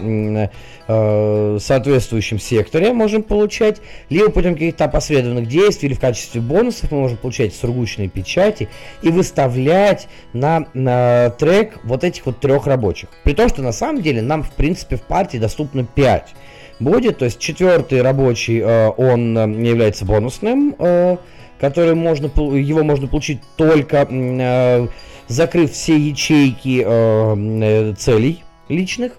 э, 0.87 1.57
соответствующем 1.59 2.39
секторе 2.39 2.93
можем 2.93 3.23
получать, 3.23 3.81
либо 4.09 4.29
путем 4.29 4.53
каких-то 4.53 4.85
опосредованных 4.85 5.47
действий, 5.47 5.89
или 5.89 5.95
в 5.95 5.99
качестве 5.99 6.41
бонусов 6.41 6.91
мы 6.91 6.99
можем 6.99 7.17
получать 7.17 7.53
сургучные 7.53 8.09
печати 8.09 8.69
и 9.01 9.09
выставлять 9.09 10.07
на, 10.33 10.67
на 10.73 11.31
трек 11.31 11.79
вот 11.83 12.03
этих 12.03 12.25
вот 12.25 12.39
трех 12.39 12.67
рабочих. 12.67 13.09
При 13.23 13.33
том, 13.33 13.49
что 13.49 13.61
на 13.61 13.71
самом 13.71 14.01
деле 14.01 14.21
нам 14.21 14.43
в 14.43 14.51
принципе 14.51 14.97
в 14.97 15.01
партии 15.01 15.37
доступно 15.37 15.83
5 15.83 16.35
будет, 16.79 17.19
то 17.19 17.25
есть 17.25 17.39
четвертый 17.39 18.01
рабочий, 18.01 18.59
э, 18.59 18.89
он 18.89 19.37
э, 19.37 19.67
является 19.67 20.05
бонусным, 20.05 20.75
э, 20.77 21.17
который 21.63 21.95
можно, 21.95 22.25
его 22.25 22.83
можно 22.83 23.07
получить 23.07 23.39
только 23.55 24.05
э, 24.09 24.87
закрыв 25.29 25.71
все 25.71 25.95
ячейки 25.95 26.83
э, 26.85 27.93
целей 27.97 28.43
личных. 28.67 29.13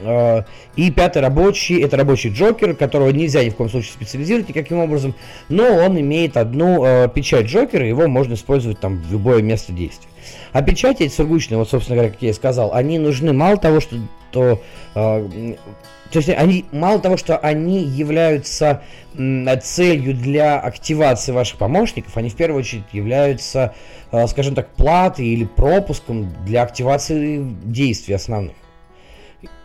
Э, 0.00 0.44
и 0.74 0.90
пятый 0.90 1.20
рабочий, 1.20 1.82
это 1.82 1.98
рабочий 1.98 2.30
Джокер, 2.30 2.74
которого 2.74 3.10
нельзя 3.10 3.44
ни 3.44 3.50
в 3.50 3.56
коем 3.56 3.68
случае 3.68 3.92
специализировать 3.92 4.48
никаким 4.48 4.78
образом, 4.78 5.14
но 5.50 5.64
он 5.64 6.00
имеет 6.00 6.38
одну 6.38 6.82
э, 6.86 7.10
печать 7.14 7.44
Джокера, 7.44 7.86
его 7.86 8.08
можно 8.08 8.32
использовать 8.32 8.80
там 8.80 8.96
в 8.96 9.12
любое 9.12 9.42
место 9.42 9.72
действия. 9.72 10.08
А 10.52 10.62
печати 10.62 11.02
эти 11.02 11.12
сургучные, 11.12 11.58
вот 11.58 11.68
собственно 11.68 11.96
говоря, 11.96 12.10
как 12.10 12.22
я 12.22 12.30
и 12.30 12.32
сказал, 12.32 12.72
они 12.72 12.98
нужны 12.98 13.34
мало 13.34 13.58
того, 13.58 13.80
что 13.80 13.96
то, 14.30 14.62
э, 14.94 15.56
то 16.10 16.18
есть 16.18 16.28
они 16.30 16.64
мало 16.72 17.00
того, 17.00 17.16
что 17.16 17.36
они 17.36 17.82
являются 17.82 18.82
целью 19.14 20.14
для 20.14 20.58
активации 20.58 21.32
ваших 21.32 21.58
помощников, 21.58 22.16
они 22.16 22.30
в 22.30 22.36
первую 22.36 22.60
очередь 22.60 22.84
являются, 22.92 23.74
э, 24.12 24.26
скажем 24.26 24.54
так, 24.54 24.68
платой 24.70 25.26
или 25.26 25.44
пропуском 25.44 26.32
для 26.44 26.62
активации 26.62 27.44
действий 27.64 28.14
основных. 28.14 28.54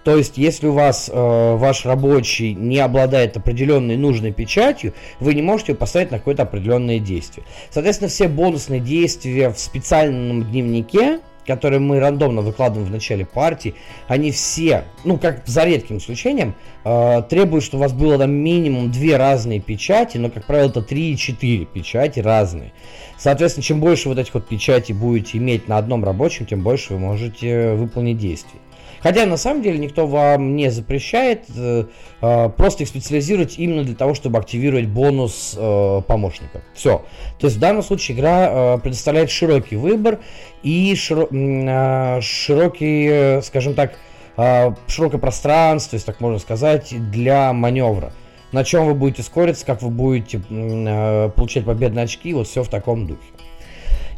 То 0.03 0.17
есть, 0.17 0.37
если 0.37 0.67
у 0.67 0.73
вас 0.73 1.09
э, 1.11 1.55
ваш 1.55 1.85
рабочий 1.85 2.53
не 2.53 2.79
обладает 2.79 3.37
определенной 3.37 3.95
нужной 3.95 4.33
печатью, 4.33 4.93
вы 5.19 5.33
не 5.33 5.41
можете 5.41 5.71
его 5.71 5.79
поставить 5.79 6.11
на 6.11 6.17
какое-то 6.17 6.43
определенное 6.43 6.99
действие. 6.99 7.45
Соответственно, 7.69 8.09
все 8.09 8.27
бонусные 8.27 8.81
действия 8.81 9.49
в 9.49 9.57
специальном 9.57 10.43
дневнике, 10.43 11.19
которые 11.45 11.79
мы 11.79 11.99
рандомно 11.99 12.41
выкладываем 12.41 12.87
в 12.87 12.91
начале 12.91 13.25
партии, 13.25 13.75
они 14.07 14.31
все, 14.31 14.85
ну, 15.03 15.17
как 15.17 15.43
за 15.45 15.65
редким 15.65 15.97
исключением, 15.97 16.55
э, 16.83 17.23
требуют, 17.29 17.63
чтобы 17.63 17.81
у 17.81 17.83
вас 17.83 17.93
было 17.93 18.17
там 18.17 18.31
минимум 18.31 18.91
две 18.91 19.17
разные 19.17 19.59
печати, 19.59 20.17
но, 20.17 20.29
как 20.29 20.45
правило, 20.45 20.69
это 20.69 20.81
3 20.81 21.13
и 21.13 21.17
4 21.17 21.65
печати 21.65 22.19
разные. 22.19 22.71
Соответственно, 23.17 23.63
чем 23.63 23.79
больше 23.79 24.09
вот 24.09 24.17
этих 24.17 24.33
вот 24.33 24.47
печатей 24.47 24.93
будете 24.93 25.37
иметь 25.37 25.67
на 25.67 25.77
одном 25.77 26.03
рабочем, 26.03 26.45
тем 26.45 26.61
больше 26.61 26.93
вы 26.93 26.99
можете 26.99 27.73
выполнить 27.73 28.17
действий. 28.17 28.59
Хотя 29.03 29.25
на 29.25 29.35
самом 29.35 29.61
деле 29.61 29.77
никто 29.77 30.07
вам 30.07 30.55
не 30.55 30.71
запрещает 30.71 31.43
э, 31.53 31.85
э, 32.21 32.49
просто 32.55 32.83
их 32.83 32.89
специализировать 32.89 33.59
именно 33.59 33.83
для 33.83 33.95
того, 33.95 34.13
чтобы 34.13 34.39
активировать 34.39 34.87
бонус 34.87 35.55
э, 35.57 36.01
помощника. 36.07 36.61
Все. 36.73 37.03
То 37.37 37.47
есть 37.47 37.57
в 37.57 37.59
данном 37.59 37.83
случае 37.83 38.15
игра 38.15 38.75
э, 38.75 38.77
предоставляет 38.79 39.29
широкий 39.29 39.75
выбор 39.75 40.19
и 40.63 40.95
широ, 40.95 41.27
э, 41.29 42.21
широкий, 42.21 43.07
э, 43.11 43.41
скажем 43.41 43.73
так, 43.73 43.95
э, 44.37 44.71
широкое 44.87 45.19
пространство, 45.19 45.97
если 45.97 46.05
так 46.05 46.21
можно 46.21 46.39
сказать, 46.39 46.93
для 47.11 47.51
маневра. 47.51 48.13
На 48.53 48.63
чем 48.63 48.85
вы 48.85 48.93
будете 48.93 49.21
скориться, 49.23 49.65
как 49.65 49.81
вы 49.81 49.89
будете 49.89 50.41
э, 50.49 51.29
получать 51.35 51.65
победные 51.65 52.05
очки, 52.05 52.33
вот 52.33 52.47
все 52.47 52.63
в 52.63 52.69
таком 52.69 53.05
духе. 53.05 53.19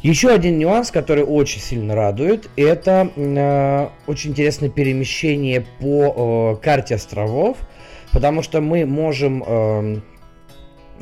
Еще 0.06 0.30
один 0.30 0.56
нюанс, 0.56 0.92
который 0.92 1.24
очень 1.24 1.60
сильно 1.60 1.96
радует, 1.96 2.48
это 2.54 3.10
э, 3.16 3.88
очень 4.06 4.30
интересное 4.30 4.68
перемещение 4.68 5.66
по 5.80 6.54
э, 6.60 6.62
карте 6.62 6.94
островов, 6.94 7.56
потому 8.12 8.42
что 8.42 8.60
мы 8.60 8.86
можем 8.86 9.42
э, 9.44 9.96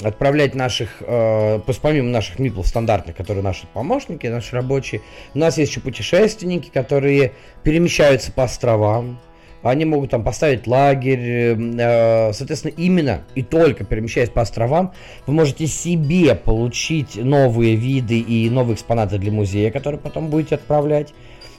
отправлять 0.03 0.55
наших, 0.55 1.03
э, 1.03 1.61
помимо 1.83 2.09
наших 2.09 2.39
миплов 2.39 2.67
стандартных, 2.67 3.15
которые 3.15 3.45
наши 3.45 3.67
помощники, 3.67 4.27
наши 4.27 4.57
рабочие, 4.57 5.03
у 5.35 5.39
нас 5.39 5.59
есть 5.59 5.73
еще 5.73 5.81
путешественники, 5.83 6.71
которые 6.73 7.33
перемещаются 7.63 8.33
по 8.33 8.45
островам, 8.45 9.21
они 9.65 9.87
могут 9.87 10.11
там 10.11 10.23
поставить 10.23 10.67
лагерь, 10.67 11.57
э, 11.79 12.33
соответственно, 12.35 12.75
именно 12.77 13.23
и 13.35 13.43
только 13.43 13.85
перемещаясь 13.85 14.29
по 14.29 14.43
островам, 14.43 14.93
вы 15.27 15.33
можете 15.33 15.67
себе 15.67 16.35
получить 16.35 17.17
новые 17.17 17.75
виды 17.75 18.19
и 18.19 18.51
новые 18.51 18.75
экспонаты 18.75 19.19
для 19.19 19.33
музея, 19.33 19.71
которые 19.71 19.99
потом 19.99 20.29
будете 20.29 20.57
отправлять. 20.57 21.15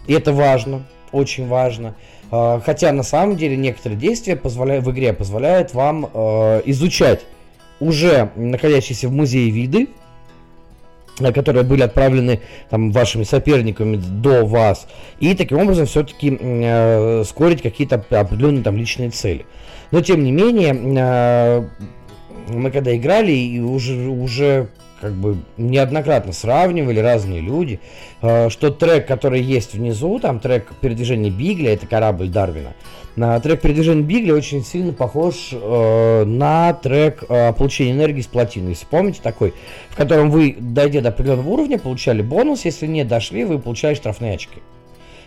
И 0.05 0.13
это 0.13 0.33
важно, 0.33 0.83
очень 1.11 1.47
важно. 1.47 1.95
Э, 2.31 2.59
хотя 2.63 2.91
на 2.91 3.03
самом 3.03 3.37
деле 3.37 3.57
некоторые 3.57 3.99
действия 3.99 4.35
позволяют, 4.35 4.85
в 4.85 4.91
игре 4.91 5.11
позволяют 5.11 5.73
вам 5.73 6.09
э, 6.13 6.61
изучать 6.65 7.25
уже 7.79 8.29
находящиеся 8.35 9.09
в 9.09 9.11
музее 9.11 9.49
виды, 9.49 9.89
которые 11.33 11.63
были 11.63 11.81
отправлены 11.81 12.41
там, 12.69 12.91
вашими 12.91 13.23
соперниками 13.23 13.97
до 13.97 14.45
вас, 14.45 14.87
и 15.19 15.33
таким 15.33 15.59
образом 15.59 15.85
все-таки 15.85 16.37
э, 16.39 17.23
скорить 17.25 17.61
какие-то 17.61 18.03
определенные 18.09 18.63
там 18.63 18.77
личные 18.77 19.09
цели. 19.09 19.45
Но 19.91 20.01
тем 20.01 20.23
не 20.23 20.31
менее, 20.31 20.75
э, 20.75 21.67
мы 22.49 22.71
когда 22.71 22.95
играли, 22.95 23.31
и 23.31 23.59
уже, 23.59 23.95
уже 24.09 24.69
как 25.01 25.13
бы 25.13 25.37
неоднократно 25.57 26.33
сравнивали 26.33 26.99
разные 26.99 27.41
люди, 27.41 27.79
э, 28.21 28.49
что 28.49 28.71
трек, 28.71 29.07
который 29.07 29.41
есть 29.41 29.73
внизу, 29.73 30.19
там 30.19 30.39
трек 30.39 30.71
передвижения 30.81 31.29
Бигля, 31.29 31.73
это 31.73 31.85
корабль 31.87 32.27
Дарвина, 32.29 32.73
на 33.15 33.39
трек 33.39 33.61
передвижения 33.61 34.03
Бигли 34.03 34.31
очень 34.31 34.63
сильно 34.63 34.91
похож 34.91 35.49
э, 35.51 36.23
на 36.25 36.73
трек 36.73 37.23
э, 37.29 37.53
получения 37.53 37.91
энергии 37.91 38.21
с 38.21 38.27
плотины. 38.27 38.69
Если 38.69 38.85
помните, 38.85 39.19
такой, 39.23 39.53
в 39.89 39.95
котором 39.95 40.29
вы, 40.31 40.55
дойдя 40.59 41.01
до 41.01 41.09
определенного 41.09 41.49
уровня, 41.49 41.79
получали 41.79 42.21
бонус, 42.21 42.65
если 42.65 42.87
не 42.87 43.03
дошли, 43.05 43.45
вы 43.45 43.59
получали 43.59 43.95
штрафные 43.95 44.35
очки. 44.35 44.59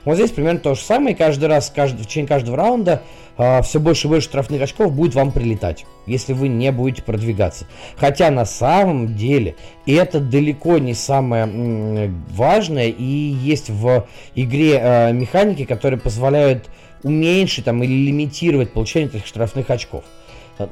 Вот 0.05 0.15
здесь 0.15 0.31
примерно 0.31 0.61
то 0.61 0.75
же 0.75 0.81
самое. 0.81 1.17
Каждый 1.17 1.47
раз, 1.47 1.73
каждый, 1.75 2.03
в 2.03 2.07
течение 2.07 2.29
каждого 2.29 2.57
раунда 2.57 3.03
э, 3.37 3.63
все 3.63 3.81
больше 3.81 4.07
и 4.07 4.11
больше 4.11 4.29
штрафных 4.29 4.63
очков 4.63 4.93
будет 4.93 5.15
вам 5.15 5.33
прилетать, 5.33 5.87
если 6.07 6.33
вы 6.33 6.49
не 6.49 6.71
будете 6.73 7.03
продвигаться. 7.03 7.67
Хотя 7.97 8.31
на 8.31 8.45
самом 8.45 9.17
деле 9.17 9.57
это 9.87 10.21
далеко 10.21 10.79
не 10.79 10.95
самое 10.95 11.45
м, 11.45 12.25
важное. 12.31 12.89
И 12.89 13.03
есть 13.03 13.71
в 13.71 14.07
игре 14.35 14.79
э, 14.81 15.13
механики, 15.13 15.65
которые 15.65 15.99
позволяют 15.99 16.69
уменьшить 17.03 17.65
там, 17.65 17.83
или 17.83 17.93
лимитировать 17.93 18.73
получение 18.73 19.09
этих 19.09 19.27
штрафных 19.27 19.71
очков. 19.71 20.05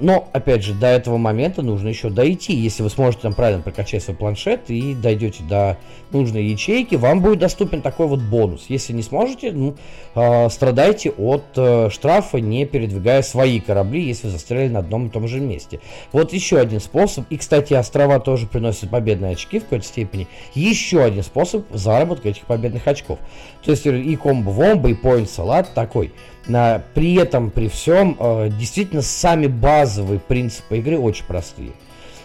Но, 0.00 0.28
опять 0.32 0.62
же, 0.62 0.74
до 0.74 0.88
этого 0.88 1.16
момента 1.16 1.62
нужно 1.62 1.88
еще 1.88 2.10
дойти. 2.10 2.54
Если 2.54 2.82
вы 2.82 2.90
сможете 2.90 3.22
там 3.22 3.34
правильно 3.34 3.62
прокачать 3.62 4.02
свой 4.02 4.16
планшет 4.16 4.68
и 4.68 4.94
дойдете 4.94 5.42
до 5.44 5.78
нужной 6.10 6.44
ячейки, 6.44 6.94
вам 6.96 7.20
будет 7.20 7.38
доступен 7.38 7.82
такой 7.82 8.06
вот 8.06 8.20
бонус. 8.20 8.66
Если 8.68 8.92
не 8.92 9.02
сможете, 9.02 9.52
ну, 9.52 9.76
э, 10.14 10.48
страдайте 10.50 11.10
от 11.10 11.44
э, 11.56 11.88
штрафа, 11.90 12.38
не 12.38 12.64
передвигая 12.66 13.22
свои 13.22 13.60
корабли, 13.60 14.02
если 14.02 14.26
вы 14.26 14.32
застряли 14.32 14.68
на 14.68 14.80
одном 14.80 15.06
и 15.06 15.10
том 15.10 15.28
же 15.28 15.40
месте. 15.40 15.80
Вот 16.12 16.32
еще 16.32 16.58
один 16.58 16.80
способ. 16.80 17.24
И, 17.30 17.36
кстати, 17.36 17.74
острова 17.74 18.20
тоже 18.20 18.46
приносят 18.46 18.90
победные 18.90 19.32
очки 19.32 19.58
в 19.58 19.64
какой-то 19.64 19.84
степени. 19.84 20.26
Еще 20.54 21.02
один 21.02 21.22
способ 21.22 21.64
заработка 21.72 22.28
этих 22.28 22.42
победных 22.42 22.86
очков. 22.86 23.18
То 23.64 23.72
есть 23.72 23.86
и 23.86 24.16
комбо-вомба, 24.16 24.90
и 24.90 24.94
поинт-салат 24.94 25.74
такой– 25.74 26.12
при 26.46 27.14
этом, 27.16 27.50
при 27.50 27.68
всем, 27.68 28.16
э, 28.18 28.50
действительно, 28.50 29.02
сами 29.02 29.46
базовые 29.46 30.20
принципы 30.20 30.78
игры 30.78 30.98
очень 30.98 31.24
простые. 31.24 31.72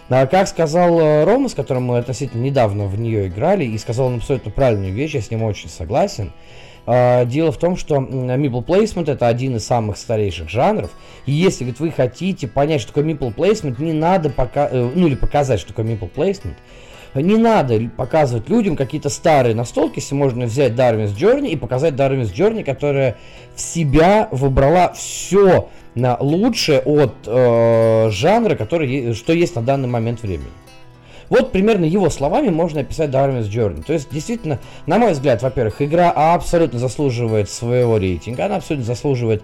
Как 0.08 0.46
сказал 0.46 1.00
э, 1.00 1.24
Рома, 1.24 1.48
с 1.48 1.54
которым 1.54 1.84
мы 1.84 1.98
относительно 1.98 2.42
недавно 2.42 2.86
в 2.86 2.98
нее 3.00 3.28
играли, 3.28 3.64
и 3.64 3.78
сказал 3.78 4.08
он 4.08 4.16
абсолютно 4.16 4.50
правильную 4.50 4.92
вещь, 4.92 5.14
я 5.14 5.22
с 5.22 5.30
ним 5.30 5.42
очень 5.42 5.68
согласен. 5.68 6.32
Э, 6.86 7.24
дело 7.24 7.50
в 7.50 7.56
том, 7.56 7.76
что 7.76 7.96
Meeple 7.96 8.64
Placement 8.64 9.10
это 9.10 9.26
один 9.26 9.56
из 9.56 9.64
самых 9.64 9.96
старейших 9.96 10.48
жанров. 10.48 10.90
И 11.26 11.32
если 11.32 11.64
говорит, 11.64 11.80
вы 11.80 11.90
хотите 11.90 12.46
понять, 12.46 12.80
что 12.80 12.92
такое 12.92 13.12
Meeple 13.12 13.34
Placement, 13.34 13.82
не 13.82 13.92
надо 13.92 14.30
пока, 14.30 14.68
ну 14.70 15.06
или 15.06 15.14
показать, 15.14 15.60
что 15.60 15.68
такое 15.68 15.86
Meeple 15.86 16.10
Placement, 16.12 16.54
не 17.20 17.36
надо 17.36 17.78
показывать 17.96 18.48
людям 18.48 18.76
какие-то 18.76 19.08
старые 19.08 19.54
настолки, 19.54 19.98
если 19.98 20.14
можно 20.14 20.46
взять 20.46 20.72
Darwin's 20.72 21.14
Journey 21.14 21.50
и 21.50 21.56
показать 21.56 21.94
Darwin's 21.94 22.32
Journey, 22.32 22.64
которая 22.64 23.16
в 23.54 23.60
себя 23.60 24.28
выбрала 24.30 24.92
все 24.94 25.68
на 25.94 26.16
лучшее 26.18 26.80
от 26.80 27.14
э, 27.26 28.08
жанра, 28.10 28.54
который, 28.54 29.12
что 29.12 29.32
есть 29.32 29.56
на 29.56 29.62
данный 29.62 29.88
момент 29.88 30.22
времени. 30.22 30.50
Вот 31.28 31.50
примерно 31.52 31.84
его 31.84 32.10
словами 32.10 32.50
можно 32.50 32.80
описать 32.80 33.10
Darwin's 33.10 33.48
Journey. 33.48 33.82
То 33.82 33.92
есть, 33.92 34.10
действительно, 34.10 34.58
на 34.86 34.98
мой 34.98 35.12
взгляд, 35.12 35.42
во-первых, 35.42 35.80
игра 35.80 36.10
абсолютно 36.10 36.78
заслуживает 36.78 37.48
своего 37.48 37.96
рейтинга, 37.96 38.46
она 38.46 38.56
абсолютно 38.56 38.84
заслуживает 38.86 39.42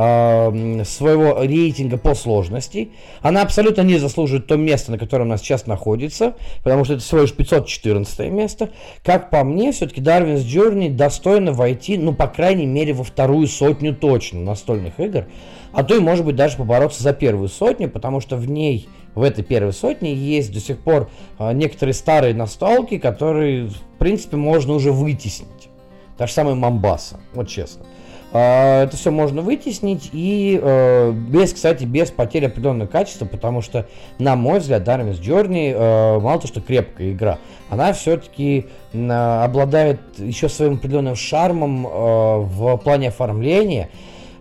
своего 0.00 1.42
рейтинга 1.42 1.98
по 1.98 2.14
сложности. 2.14 2.90
Она 3.20 3.42
абсолютно 3.42 3.82
не 3.82 3.98
заслуживает 3.98 4.46
то 4.46 4.56
место, 4.56 4.92
на 4.92 4.98
котором 4.98 5.26
она 5.26 5.36
сейчас 5.36 5.66
находится, 5.66 6.34
потому 6.62 6.84
что 6.84 6.94
это 6.94 7.02
всего 7.02 7.22
лишь 7.22 7.32
514 7.32 8.30
место. 8.30 8.70
Как 9.04 9.30
по 9.30 9.44
мне, 9.44 9.72
все-таки 9.72 10.00
Darwin's 10.00 10.44
Journey 10.44 10.90
достойно 10.90 11.52
войти, 11.52 11.98
ну, 11.98 12.14
по 12.14 12.28
крайней 12.28 12.66
мере, 12.66 12.92
во 12.92 13.04
вторую 13.04 13.46
сотню 13.46 13.94
точно 13.94 14.40
настольных 14.40 14.98
игр, 15.00 15.26
а 15.72 15.84
то 15.84 15.96
и, 15.96 16.00
может 16.00 16.24
быть, 16.24 16.36
даже 16.36 16.56
побороться 16.56 17.02
за 17.02 17.12
первую 17.12 17.48
сотню, 17.48 17.88
потому 17.90 18.20
что 18.20 18.36
в 18.36 18.48
ней, 18.48 18.88
в 19.14 19.22
этой 19.22 19.44
первой 19.44 19.72
сотне, 19.72 20.14
есть 20.14 20.52
до 20.52 20.60
сих 20.60 20.78
пор 20.78 21.10
э, 21.38 21.52
некоторые 21.52 21.94
старые 21.94 22.34
настолки, 22.34 22.98
которые, 22.98 23.66
в 23.66 23.98
принципе, 23.98 24.36
можно 24.36 24.72
уже 24.72 24.92
вытеснить. 24.92 25.68
Та 26.16 26.26
же 26.26 26.32
самая 26.32 26.54
Мамбаса, 26.54 27.20
вот 27.34 27.48
честно. 27.48 27.84
А, 28.32 28.84
это 28.84 28.96
все 28.96 29.10
можно 29.10 29.42
вытеснить 29.42 30.10
и 30.12 30.58
э, 30.62 31.12
без, 31.12 31.52
кстати, 31.52 31.84
без 31.84 32.10
потери 32.10 32.46
определенного 32.46 32.86
качества, 32.86 33.24
потому 33.24 33.60
что, 33.60 33.86
на 34.18 34.36
мой 34.36 34.60
взгляд, 34.60 34.86
Darwin's 34.86 35.20
Journey 35.20 35.72
э, 35.72 36.20
мало 36.20 36.40
то, 36.40 36.46
что 36.46 36.60
крепкая 36.60 37.10
игра, 37.10 37.38
она 37.70 37.92
все-таки 37.92 38.66
э, 38.92 39.42
обладает 39.42 40.00
еще 40.18 40.48
своим 40.48 40.74
определенным 40.74 41.16
шармом 41.16 41.82
в 41.82 42.76
плане 42.78 43.08
оформления. 43.08 43.90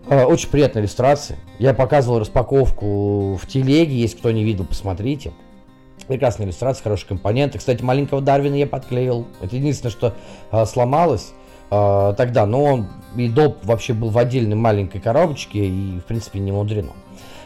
Очень 0.08 0.50
приятная 0.50 0.82
иллюстрация. 0.82 1.38
Я 1.60 1.74
показывал 1.74 2.20
распаковку 2.20 3.36
в 3.36 3.48
телеге, 3.48 3.96
если 3.96 4.18
кто 4.18 4.32
не 4.32 4.44
видел, 4.44 4.66
посмотрите. 4.66 5.34
Прекрасная 6.08 6.48
иллюстрация, 6.48 6.82
хорошие 6.82 7.10
компоненты. 7.10 7.60
Кстати, 7.60 7.84
маленького 7.84 8.22
Дарвина 8.22 8.56
я 8.56 8.66
подклеил. 8.66 9.28
Это 9.42 9.56
единственное, 9.56 9.92
что 9.92 10.16
сломалось 10.66 11.34
э, 11.72 12.14
тогда. 12.18 12.46
Но 12.46 12.86
и 13.16 13.28
доп 13.28 13.58
вообще 13.64 13.94
был 13.94 14.10
в 14.10 14.18
отдельной 14.18 14.56
маленькой 14.56 15.02
коробочке 15.02 15.66
и, 15.66 16.00
в 16.00 16.04
принципе, 16.06 16.40
не 16.40 16.52
мудрено. 16.52 16.92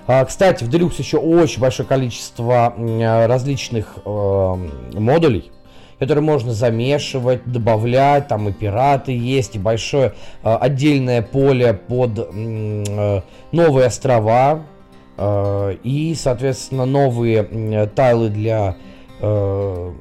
А, 0.05 0.25
кстати, 0.25 0.63
в 0.63 0.69
Deluxe 0.69 0.95
еще 0.97 1.17
очень 1.17 1.61
большое 1.61 1.87
количество 1.87 2.73
различных 3.27 3.99
э, 4.03 4.55
модулей, 4.93 5.51
которые 5.97 6.23
можно 6.23 6.51
замешивать, 6.51 7.45
добавлять. 7.45 8.27
Там 8.27 8.49
и 8.49 8.51
пираты 8.51 9.13
есть, 9.17 9.55
и 9.55 9.59
большое 9.59 10.13
э, 10.43 10.53
отдельное 10.55 11.21
поле 11.21 11.73
под 11.73 12.19
э, 12.19 13.21
новые 13.53 13.87
острова. 13.87 14.63
Э, 15.17 15.75
и, 15.83 16.15
соответственно, 16.15 16.85
новые 16.85 17.47
э, 17.49 17.87
тайлы 17.87 18.29
для 18.29 18.75
э, 19.21 19.91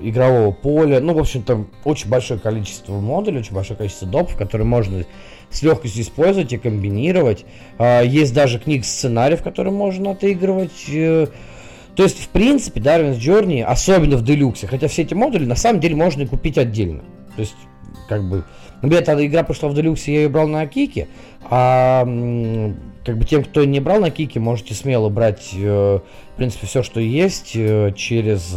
игрового 0.00 0.52
поля. 0.52 1.00
Ну, 1.00 1.14
в 1.14 1.18
общем-то, 1.18 1.66
очень 1.84 2.08
большое 2.08 2.38
количество 2.40 2.98
модулей, 2.98 3.40
очень 3.40 3.54
большое 3.54 3.76
количество 3.76 4.08
допов, 4.08 4.36
которые 4.36 4.66
можно 4.66 5.04
с 5.50 5.62
легкостью 5.62 6.02
использовать 6.02 6.52
и 6.52 6.58
комбинировать. 6.58 7.44
А, 7.78 8.02
есть 8.02 8.34
даже 8.34 8.58
книг 8.58 8.84
сценариев, 8.84 9.42
которые 9.42 9.72
можно 9.72 10.12
отыгрывать. 10.12 10.88
Э, 10.88 11.26
то 11.94 12.02
есть, 12.02 12.18
в 12.18 12.28
принципе, 12.28 12.80
Darwin's 12.80 13.18
Journey, 13.18 13.62
особенно 13.62 14.16
в 14.16 14.24
Deluxe, 14.24 14.66
хотя 14.66 14.88
все 14.88 15.02
эти 15.02 15.14
модули 15.14 15.44
на 15.44 15.56
самом 15.56 15.80
деле 15.80 15.94
можно 15.94 16.22
и 16.22 16.26
купить 16.26 16.56
отдельно. 16.56 17.02
То 17.36 17.40
есть, 17.40 17.54
как 18.08 18.28
бы, 18.28 18.44
например, 18.80 19.02
эта 19.02 19.26
игра 19.26 19.42
пошла 19.42 19.68
в 19.68 19.78
Deluxe, 19.78 20.10
я 20.10 20.22
ее 20.22 20.28
брал 20.28 20.48
на 20.48 20.66
Кике, 20.66 21.08
а 21.42 22.04
как 23.04 23.18
бы 23.18 23.24
тем, 23.24 23.44
кто 23.44 23.64
не 23.64 23.80
брал 23.80 24.00
на 24.00 24.10
Кике, 24.10 24.40
можете 24.40 24.74
смело 24.74 25.10
брать, 25.10 25.50
э, 25.54 25.98
в 25.98 26.36
принципе, 26.36 26.66
все, 26.66 26.82
что 26.82 26.98
есть 26.98 27.52
э, 27.54 27.92
через 27.94 28.54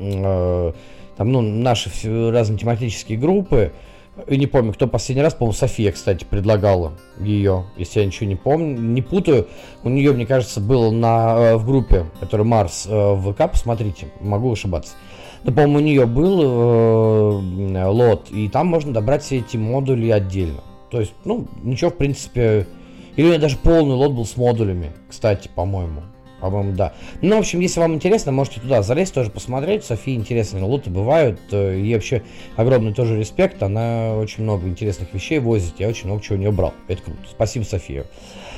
Э, 0.00 0.72
там, 1.16 1.32
ну, 1.32 1.42
наши 1.42 1.90
разные 2.30 2.58
тематические 2.58 3.18
группы. 3.18 3.72
И 4.26 4.36
не 4.36 4.46
помню, 4.46 4.72
кто 4.72 4.86
последний 4.86 5.22
раз, 5.22 5.34
по-моему, 5.34 5.52
София, 5.52 5.92
кстати, 5.92 6.24
предлагала 6.24 6.92
ее, 7.18 7.64
если 7.76 8.00
я 8.00 8.06
ничего 8.06 8.26
не 8.26 8.36
помню, 8.36 8.78
не 8.78 9.02
путаю. 9.02 9.46
У 9.82 9.88
нее, 9.88 10.12
мне 10.12 10.26
кажется, 10.26 10.60
было 10.60 10.90
на, 10.90 11.36
э, 11.36 11.56
в 11.56 11.66
группе, 11.66 12.06
которая 12.20 12.46
Марс 12.46 12.86
э, 12.88 12.90
в 12.90 13.32
ВК, 13.32 13.50
посмотрите, 13.50 14.08
могу 14.20 14.52
ошибаться. 14.52 14.94
Но, 15.44 15.52
по-моему, 15.52 15.76
у 15.76 15.80
нее 15.80 16.06
был 16.06 16.40
э, 16.42 17.86
лот, 17.86 18.28
и 18.30 18.48
там 18.48 18.66
можно 18.66 18.92
добрать 18.92 19.22
все 19.22 19.38
эти 19.38 19.56
модули 19.56 20.10
отдельно. 20.10 20.60
То 20.90 21.00
есть, 21.00 21.12
ну, 21.24 21.46
ничего, 21.62 21.90
в 21.90 21.96
принципе... 21.96 22.66
Или 23.16 23.26
у 23.26 23.28
нее 23.30 23.38
даже 23.38 23.56
полный 23.56 23.94
лот 23.94 24.12
был 24.12 24.24
с 24.24 24.36
модулями, 24.36 24.92
кстати, 25.08 25.50
по-моему. 25.54 26.02
По-моему, 26.40 26.72
да. 26.72 26.92
Ну, 27.20 27.36
в 27.36 27.40
общем, 27.40 27.60
если 27.60 27.80
вам 27.80 27.94
интересно, 27.94 28.32
можете 28.32 28.60
туда 28.60 28.82
залезть, 28.82 29.14
тоже 29.14 29.30
посмотреть. 29.30 29.84
Софии 29.84 30.14
интересные 30.14 30.64
лоты 30.64 30.90
бывают. 30.90 31.38
Э, 31.52 31.78
и 31.78 31.94
вообще 31.94 32.22
огромный 32.56 32.94
тоже 32.94 33.18
респект. 33.18 33.62
Она 33.62 34.14
очень 34.14 34.44
много 34.44 34.66
интересных 34.66 35.12
вещей 35.12 35.38
возит. 35.38 35.74
Я 35.78 35.88
очень 35.88 36.06
много 36.06 36.22
чего 36.22 36.36
у 36.36 36.38
нее 36.38 36.50
брал. 36.50 36.72
Это 36.88 37.02
круто. 37.02 37.20
Спасибо, 37.30 37.64
София. 37.64 38.06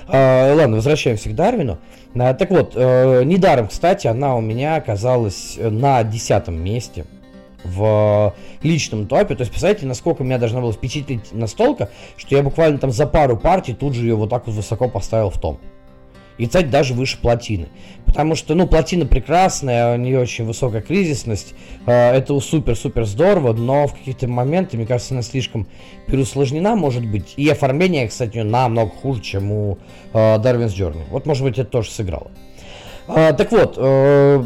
А, 0.07 0.55
ладно, 0.55 0.77
возвращаемся 0.77 1.29
к 1.29 1.35
Дарвину. 1.35 1.79
А, 2.15 2.35
так 2.35 2.51
вот, 2.51 2.73
э, 2.75 3.25
недаром, 3.25 3.69
кстати, 3.69 4.07
она 4.07 4.37
у 4.37 4.41
меня 4.41 4.77
оказалась 4.77 5.59
на 5.59 6.03
десятом 6.05 6.63
месте 6.63 7.05
в 7.65 8.35
личном 8.63 9.07
топе. 9.07 9.35
То 9.35 9.43
есть, 9.43 9.51
представляете, 9.51 9.87
насколько 9.87 10.25
меня 10.25 10.39
должна 10.39 10.61
была 10.61 10.73
впечатлить 10.73 11.33
настолько, 11.33 11.91
что 12.17 12.37
я 12.37 12.43
буквально 12.43 12.79
там 12.79 12.91
за 12.91 13.07
пару 13.07 13.37
партий 13.37 13.75
тут 13.75 13.95
же 13.95 14.07
ее 14.07 14.15
вот 14.15 14.31
так 14.31 14.47
вот 14.47 14.55
высоко 14.55 14.89
поставил 14.89 15.31
в 15.31 15.41
том 15.41 15.59
и, 16.39 16.47
кстати, 16.47 16.67
даже 16.67 16.95
выше 16.95 17.19
плотины. 17.21 17.69
Потому 18.07 18.35
что, 18.35 18.55
ну, 18.55 18.67
плотина 18.67 19.07
прекрасная, 19.07 19.95
у 19.95 19.99
нее 19.99 20.19
очень 20.19 20.45
высокая 20.45 20.83
кризисность, 20.83 21.55
э, 21.87 21.93
это 21.93 22.39
супер-супер 22.39 23.05
здорово, 23.05 23.53
но 23.53 23.87
в 23.87 23.95
каких-то 23.95 24.29
моментах, 24.29 24.75
мне 24.75 24.87
кажется, 24.87 25.15
она 25.15 25.23
слишком 25.23 25.67
переусложнена, 26.07 26.75
может 26.75 27.07
быть, 27.07 27.35
и 27.37 27.49
оформление, 27.49 28.09
кстати, 28.09 28.39
намного 28.39 28.91
хуже, 28.91 29.23
чем 29.23 29.53
у 29.53 29.79
э, 30.13 30.19
Darwin's 30.19 30.75
Journey. 30.77 31.05
Вот, 31.11 31.27
может 31.27 31.43
быть, 31.43 31.59
это 31.59 31.71
тоже 31.71 31.91
сыграло. 31.91 32.31
Э, 33.09 33.33
так 33.33 33.51
вот, 33.51 33.75
э, 33.79 34.45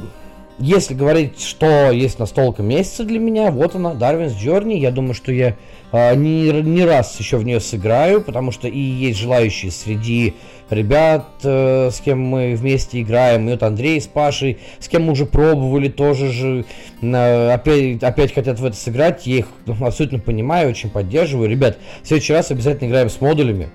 если 0.59 0.95
говорить, 0.95 1.41
что 1.43 1.91
есть 1.91 2.19
настолка 2.19 2.63
месяца 2.63 3.05
для 3.05 3.19
меня, 3.19 3.51
вот 3.51 3.75
она, 3.75 3.93
Darwin's 3.93 4.35
Journey. 4.37 4.79
Я 4.79 4.91
думаю, 4.91 5.13
что 5.13 5.31
я 5.31 5.55
э, 5.93 6.15
не, 6.15 6.51
не 6.63 6.85
раз 6.85 7.19
еще 7.21 7.37
в 7.37 7.45
нее 7.45 7.61
сыграю, 7.61 8.23
потому 8.23 8.53
что 8.53 8.67
и 8.67 8.79
есть 8.79 9.19
желающие 9.19 9.71
среди 9.71 10.35
ребят, 10.71 11.27
э, 11.45 11.91
с 11.93 12.01
кем 12.01 12.21
мы 12.21 12.55
вместе 12.57 13.01
играем, 13.01 13.49
и 13.49 13.53
вот 13.53 13.63
Андрей 13.63 14.01
с 14.01 14.07
Пашей, 14.07 14.59
с 14.79 14.89
кем 14.89 15.05
мы 15.05 15.13
уже 15.13 15.27
пробовали, 15.27 15.89
тоже 15.89 16.31
же 16.31 16.65
э, 17.01 17.51
опять, 17.53 18.03
опять 18.03 18.35
хотят 18.35 18.59
в 18.59 18.65
это 18.65 18.77
сыграть. 18.77 19.27
Я 19.27 19.39
их 19.39 19.47
абсолютно 19.81 20.19
понимаю, 20.19 20.71
очень 20.71 20.91
поддерживаю. 20.91 21.49
Ребят, 21.49 21.79
в 22.03 22.09
следующий 22.09 22.33
раз 22.33 22.51
обязательно 22.51 22.89
играем 22.89 23.11
с 23.11 23.21
модулями. 23.21 23.69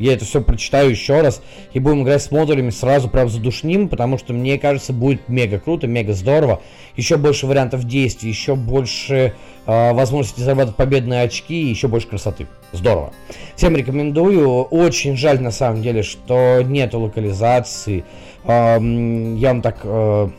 Я 0.00 0.14
это 0.14 0.24
все 0.24 0.40
прочитаю 0.40 0.90
еще 0.90 1.20
раз 1.20 1.42
и 1.74 1.78
будем 1.78 2.02
играть 2.02 2.22
с 2.22 2.30
модулями 2.30 2.70
сразу 2.70 3.08
прям 3.08 3.28
задушним, 3.28 3.88
потому 3.88 4.16
что 4.16 4.32
мне 4.32 4.58
кажется 4.58 4.94
будет 4.94 5.28
мега 5.28 5.60
круто, 5.60 5.86
мега 5.86 6.14
здорово. 6.14 6.62
Еще 6.96 7.18
больше 7.18 7.46
вариантов 7.46 7.84
действий, 7.84 8.30
еще 8.30 8.56
больше 8.56 9.34
э, 9.66 9.92
возможности 9.92 10.40
зарабатывать 10.40 10.76
победные 10.76 11.22
очки 11.22 11.62
и 11.62 11.66
еще 11.66 11.86
больше 11.86 12.08
красоты. 12.08 12.46
Здорово. 12.72 13.12
Всем 13.56 13.76
рекомендую. 13.76 14.62
Очень 14.62 15.18
жаль 15.18 15.40
на 15.40 15.50
самом 15.50 15.82
деле, 15.82 16.02
что 16.02 16.62
нету 16.62 16.98
локализации. 16.98 18.04
Э, 18.44 18.78
я 18.80 19.48
вам 19.48 19.60
так... 19.60 19.80
Э, 19.84 20.30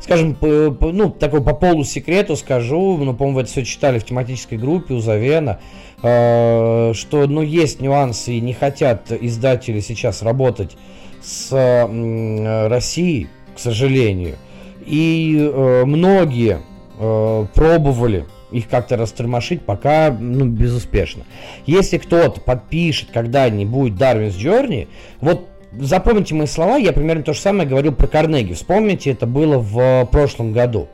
скажем, 0.00 0.34
по, 0.34 0.70
по, 0.72 0.92
ну, 0.92 1.10
такой 1.10 1.42
по 1.42 1.54
полусекрету 1.54 2.36
скажу, 2.36 2.96
ну, 2.98 3.14
по-моему, 3.14 3.36
вы 3.36 3.42
это 3.42 3.50
все 3.50 3.64
читали 3.64 3.98
в 3.98 4.04
тематической 4.04 4.58
группе 4.58 4.94
у 4.94 5.00
Завена. 5.00 5.60
Э, 6.02 6.92
что 6.94 7.26
ну, 7.26 7.42
есть 7.42 7.80
нюансы 7.80 8.34
и 8.34 8.40
не 8.40 8.54
хотят 8.54 9.12
издатели 9.12 9.80
сейчас 9.80 10.22
работать 10.22 10.76
с 11.22 11.50
Россией, 12.70 13.28
к 13.54 13.58
сожалению. 13.58 14.36
И 14.86 15.36
э, 15.38 15.84
многие 15.84 16.60
э, 16.98 17.46
пробовали 17.54 18.24
их 18.50 18.68
как-то 18.68 18.96
растормошить, 18.96 19.62
пока 19.62 20.10
ну, 20.10 20.46
безуспешно. 20.46 21.24
Если 21.66 21.98
кто-то 21.98 22.40
подпишет 22.40 23.10
когда-нибудь 23.12 23.92
Darwin's 23.92 24.36
Journey, 24.36 24.88
вот 25.20 25.46
запомните 25.78 26.34
мои 26.34 26.46
слова, 26.46 26.76
я 26.76 26.92
примерно 26.92 27.22
то 27.22 27.34
же 27.34 27.40
самое 27.40 27.68
говорил 27.68 27.92
про 27.92 28.06
Карнеги. 28.06 28.54
Вспомните, 28.54 29.10
это 29.10 29.26
было 29.26 29.58
в 29.58 30.08
прошлом 30.10 30.52
году. 30.52 30.88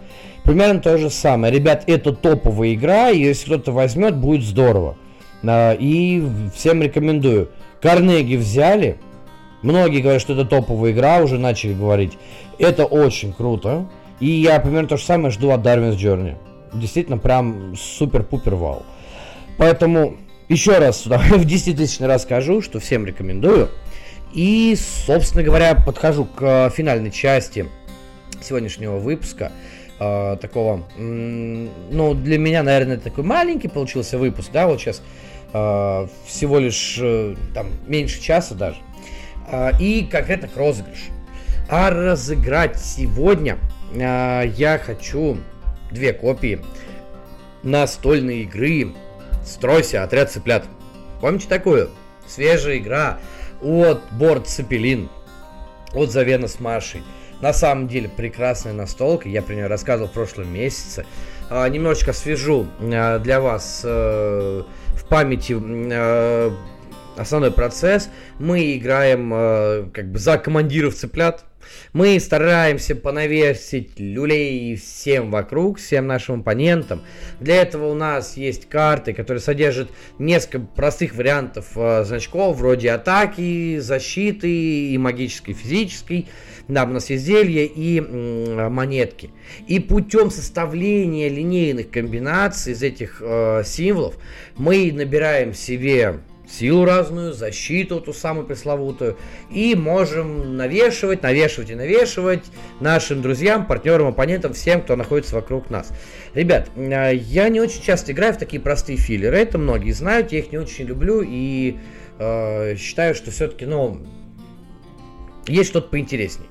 Примерно 0.46 0.80
то 0.80 0.96
же 0.96 1.10
самое. 1.10 1.52
Ребят, 1.52 1.82
это 1.88 2.12
топовая 2.12 2.74
игра, 2.74 3.10
и 3.10 3.18
если 3.18 3.46
кто-то 3.46 3.72
возьмет, 3.72 4.16
будет 4.16 4.44
здорово. 4.44 4.96
А, 5.44 5.72
и 5.72 6.22
всем 6.54 6.80
рекомендую. 6.82 7.50
Карнеги 7.82 8.36
взяли. 8.36 8.98
Многие 9.62 10.00
говорят, 10.00 10.22
что 10.22 10.34
это 10.34 10.44
топовая 10.44 10.92
игра, 10.92 11.18
уже 11.18 11.36
начали 11.36 11.74
говорить. 11.74 12.16
Это 12.60 12.84
очень 12.84 13.32
круто. 13.32 13.88
И 14.20 14.28
я 14.28 14.60
примерно 14.60 14.88
то 14.88 14.96
же 14.96 15.04
самое 15.04 15.32
жду 15.32 15.50
от 15.50 15.66
Darwin's 15.66 15.96
Journey. 15.96 16.36
Действительно, 16.72 17.18
прям 17.18 17.74
супер-пупер 17.76 18.54
вау. 18.54 18.84
Поэтому 19.58 20.16
еще 20.48 20.78
раз 20.78 21.00
сюда 21.02 21.18
в 21.18 21.44
10 21.44 21.76
тысяч 21.76 22.00
раз 22.00 22.22
скажу, 22.22 22.62
что 22.62 22.78
всем 22.78 23.04
рекомендую. 23.04 23.68
И, 24.32 24.76
собственно 25.06 25.42
говоря, 25.42 25.74
подхожу 25.74 26.24
к 26.24 26.70
финальной 26.70 27.10
части 27.10 27.66
сегодняшнего 28.40 28.98
выпуска 28.98 29.50
э, 29.98 30.36
такого, 30.40 30.84
ну, 30.96 32.14
для 32.14 32.38
меня, 32.38 32.62
наверное, 32.62 32.98
такой 32.98 33.24
маленький 33.24 33.68
получился 33.68 34.18
выпуск, 34.18 34.50
да, 34.52 34.66
вот 34.66 34.80
сейчас 34.80 35.02
э, 35.52 36.06
всего 36.26 36.58
лишь 36.58 36.98
э, 37.00 37.34
там 37.54 37.68
меньше 37.86 38.20
часа 38.20 38.54
даже. 38.54 38.78
Э, 39.50 39.70
и 39.78 40.06
конкретно 40.10 40.48
к 40.48 40.56
розыгрышу. 40.56 41.12
А 41.68 41.90
разыграть 41.90 42.78
сегодня 42.78 43.58
э, 43.92 44.42
я 44.56 44.78
хочу 44.78 45.38
две 45.90 46.12
копии 46.12 46.60
настольной 47.62 48.42
игры 48.42 48.92
«Стройся, 49.44 50.02
отряд 50.02 50.30
цыплят». 50.30 50.64
Помните 51.20 51.48
такую? 51.48 51.90
Свежая 52.26 52.78
игра 52.78 53.18
от 53.62 54.02
Борт 54.12 54.48
Цепелин, 54.48 55.08
от 55.92 56.10
Завена 56.10 56.48
с 56.48 56.60
Машей. 56.60 57.02
На 57.40 57.52
самом 57.52 57.86
деле 57.86 58.08
прекрасная 58.08 58.72
настолка, 58.72 59.28
я 59.28 59.42
про 59.42 59.54
нее 59.54 59.66
рассказывал 59.66 60.08
в 60.08 60.12
прошлом 60.12 60.52
месяце. 60.52 61.04
А, 61.50 61.68
немножечко 61.68 62.12
свяжу 62.12 62.66
а, 62.80 63.18
для 63.18 63.40
вас 63.40 63.82
а, 63.84 64.64
в 64.94 65.04
памяти 65.08 65.56
а, 65.60 66.52
основной 67.16 67.50
процесс. 67.50 68.08
Мы 68.38 68.76
играем 68.76 69.30
а, 69.34 69.88
как 69.92 70.10
бы 70.10 70.18
за 70.18 70.38
командиров 70.38 70.94
цыплят. 70.94 71.44
Мы 71.92 72.18
стараемся 72.20 72.94
понавесить 72.94 73.98
люлей 73.98 74.76
всем 74.76 75.30
вокруг, 75.30 75.78
всем 75.78 76.06
нашим 76.06 76.40
оппонентам. 76.40 77.02
Для 77.40 77.62
этого 77.62 77.90
у 77.90 77.94
нас 77.94 78.36
есть 78.36 78.68
карты, 78.68 79.12
которые 79.12 79.40
содержат 79.40 79.90
несколько 80.18 80.60
простых 80.60 81.14
вариантов 81.16 81.72
э, 81.74 82.04
значков, 82.04 82.56
вроде 82.56 82.92
атаки, 82.92 83.78
защиты 83.78 84.48
и 84.92 84.98
магической, 84.98 85.54
физической. 85.54 86.28
Да, 86.68 86.84
у 86.84 86.88
нас 86.88 87.10
есть 87.10 87.24
зелья 87.24 87.64
и 87.64 88.00
монетки. 88.00 89.30
И 89.68 89.78
путем 89.78 90.30
составления 90.30 91.28
линейных 91.28 91.90
комбинаций 91.90 92.72
из 92.72 92.82
этих 92.82 93.18
э, 93.20 93.62
символов 93.64 94.16
мы 94.56 94.90
набираем 94.92 95.54
себе 95.54 96.20
силу 96.48 96.84
разную, 96.84 97.32
защиту 97.32 98.00
ту 98.00 98.12
самую 98.12 98.46
пресловутую, 98.46 99.16
и 99.50 99.74
можем 99.74 100.56
навешивать, 100.56 101.22
навешивать 101.22 101.70
и 101.70 101.74
навешивать 101.74 102.44
нашим 102.80 103.22
друзьям, 103.22 103.66
партнерам, 103.66 104.08
оппонентам, 104.08 104.52
всем, 104.52 104.82
кто 104.82 104.96
находится 104.96 105.34
вокруг 105.34 105.70
нас. 105.70 105.92
Ребят, 106.34 106.68
э, 106.76 107.14
я 107.14 107.48
не 107.48 107.60
очень 107.60 107.82
часто 107.82 108.12
играю 108.12 108.34
в 108.34 108.38
такие 108.38 108.60
простые 108.60 108.98
филлеры, 108.98 109.38
это 109.38 109.58
многие 109.58 109.92
знают, 109.92 110.32
я 110.32 110.40
их 110.40 110.52
не 110.52 110.58
очень 110.58 110.86
люблю 110.86 111.22
и 111.26 111.76
э, 112.18 112.76
считаю, 112.76 113.14
что 113.14 113.30
все-таки, 113.30 113.66
ну, 113.66 114.00
есть 115.46 115.70
что-то 115.70 115.88
поинтереснее. 115.88 116.48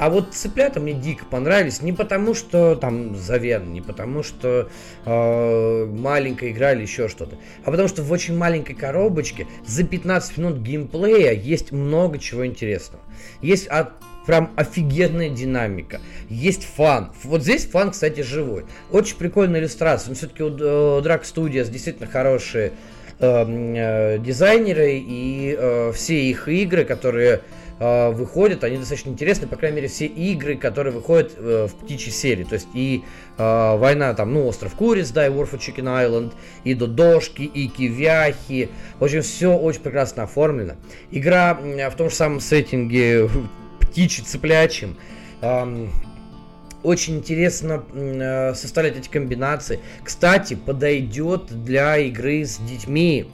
А 0.00 0.08
вот 0.08 0.32
цыплята 0.32 0.80
мне 0.80 0.94
дико 0.94 1.26
понравились 1.26 1.82
не 1.82 1.92
потому, 1.92 2.32
что 2.32 2.74
там 2.74 3.14
завен, 3.14 3.70
не 3.74 3.82
потому, 3.82 4.22
что 4.22 4.70
э, 5.04 5.84
маленько 5.84 6.50
играли 6.50 6.80
еще 6.80 7.06
что-то, 7.06 7.36
а 7.64 7.70
потому 7.70 7.86
что 7.86 8.02
в 8.02 8.10
очень 8.10 8.34
маленькой 8.34 8.72
коробочке 8.76 9.46
за 9.66 9.84
15 9.84 10.38
минут 10.38 10.58
геймплея 10.60 11.32
есть 11.32 11.70
много 11.70 12.18
чего 12.18 12.46
интересного. 12.46 13.04
Есть 13.42 13.66
от 13.66 13.90
прям 14.24 14.50
офигенная 14.56 15.28
динамика. 15.28 16.00
Есть 16.30 16.64
фан. 16.64 17.12
Вот 17.22 17.42
здесь 17.42 17.66
фан, 17.66 17.90
кстати, 17.90 18.22
живой. 18.22 18.64
Очень 18.90 19.16
прикольная 19.16 19.60
иллюстрация. 19.60 20.08
Но 20.08 20.14
все-таки 20.14 20.42
у 20.42 20.48
Drag 20.48 21.24
Studios 21.24 21.70
действительно 21.70 22.08
хорошие 22.08 22.72
э, 23.18 23.44
э, 23.44 24.18
дизайнеры, 24.18 24.94
и 24.94 25.54
э, 25.58 25.92
все 25.94 26.22
их 26.22 26.48
игры, 26.48 26.86
которые 26.86 27.42
э, 27.80 28.10
выходят, 28.10 28.62
они 28.62 28.76
достаточно 28.76 29.10
интересны, 29.10 29.48
по 29.48 29.56
крайней 29.56 29.76
мере, 29.76 29.88
все 29.88 30.06
игры, 30.06 30.56
которые 30.56 30.92
выходят 30.92 31.32
э, 31.36 31.66
в 31.66 31.74
птичьей 31.74 32.12
серии. 32.12 32.44
То 32.44 32.54
есть 32.54 32.68
и 32.74 33.02
э, 33.36 33.76
война, 33.76 34.14
там, 34.14 34.32
ну, 34.32 34.46
Остров 34.46 34.74
Куриц, 34.74 35.10
да, 35.10 35.26
и 35.26 35.30
War 35.30 35.50
for 35.50 35.58
Chicken 35.58 35.84
Island, 35.84 36.32
и 36.62 36.74
Додошки, 36.74 37.42
и 37.42 37.66
Кивяхи. 37.66 38.68
В 38.98 39.04
общем, 39.04 39.22
все 39.22 39.56
очень 39.56 39.80
прекрасно 39.80 40.22
оформлено. 40.22 40.74
Игра 41.10 41.54
в 41.54 41.96
том 41.96 42.10
же 42.10 42.14
самом 42.14 42.40
сеттинге 42.40 43.28
птичий 43.80 44.22
цыплячьим. 44.22 44.96
Очень 46.82 47.18
интересно 47.18 47.84
составлять 48.54 48.96
эти 48.96 49.08
комбинации. 49.08 49.80
Кстати, 50.02 50.54
подойдет 50.54 51.64
для 51.64 51.98
игры 51.98 52.44
с 52.44 52.56
детьми. 52.56 53.26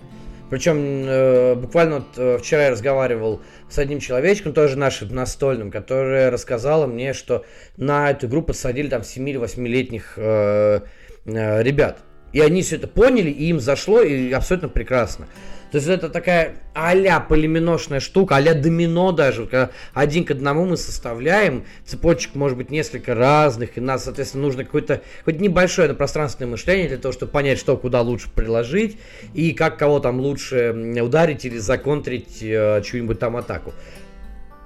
Причем 0.49 1.05
э, 1.07 1.55
буквально 1.57 1.97
вот, 1.97 2.07
э, 2.16 2.38
вчера 2.38 2.64
я 2.64 2.70
разговаривал 2.70 3.40
с 3.68 3.78
одним 3.78 3.99
человечком, 3.99 4.53
тоже 4.53 4.78
нашим 4.78 5.09
настольным, 5.14 5.70
который 5.70 6.28
рассказала 6.28 6.86
мне, 6.86 7.12
что 7.14 7.44
на 7.76 8.11
эту 8.11 8.26
игру 8.26 8.42
подсадили 8.42 8.88
там 8.88 9.03
7 9.03 9.28
или 9.28 9.40
8-летних 9.40 10.14
э, 10.16 10.80
э, 11.24 11.62
ребят. 11.62 11.99
И 12.32 12.40
они 12.40 12.62
все 12.62 12.76
это 12.76 12.86
поняли, 12.86 13.30
и 13.30 13.47
им 13.47 13.61
зашло, 13.61 14.03
и 14.03 14.30
абсолютно 14.32 14.68
прекрасно. 14.68 15.26
То 15.71 15.79
есть 15.79 15.89
это 15.89 16.09
такая 16.09 16.57
а-ля 16.75 17.19
полиминошная 17.21 18.01
штука, 18.01 18.37
а-ля 18.37 18.55
домино 18.55 19.12
даже. 19.12 19.47
Когда 19.47 19.71
один 19.95 20.25
к 20.25 20.31
одному 20.31 20.64
мы 20.64 20.77
составляем, 20.77 21.64
цепочек 21.85 22.35
может 22.35 22.57
быть 22.57 22.71
несколько 22.71 23.14
разных, 23.14 23.77
и 23.77 23.81
нас, 23.81 24.05
соответственно, 24.05 24.45
нужно 24.45 24.64
какое-то 24.64 25.03
хоть 25.25 25.41
небольшое 25.41 25.93
пространственное 25.95 26.51
мышление 26.51 26.89
для 26.89 26.99
того, 26.99 27.12
чтобы 27.12 27.33
понять, 27.33 27.59
что 27.59 27.77
куда 27.77 28.01
лучше 28.01 28.31
приложить, 28.31 28.99
и 29.35 29.53
как 29.53 29.79
кого 29.79 29.99
там 29.99 30.21
лучше 30.21 30.73
ударить 31.03 31.45
или 31.45 31.59
законтрить 31.59 32.43
э, 32.43 32.83
чью-нибудь 32.85 33.19
там 33.19 33.37
атаку. 33.37 33.75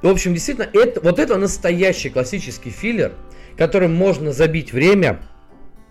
В 0.03 0.09
общем, 0.09 0.35
действительно, 0.35 0.69
это, 0.73 1.01
вот 1.01 1.19
это 1.19 1.37
настоящий 1.37 2.09
классический 2.09 2.71
филлер, 2.71 3.13
которым 3.57 3.95
можно 3.95 4.33
забить 4.33 4.73
время 4.73 5.21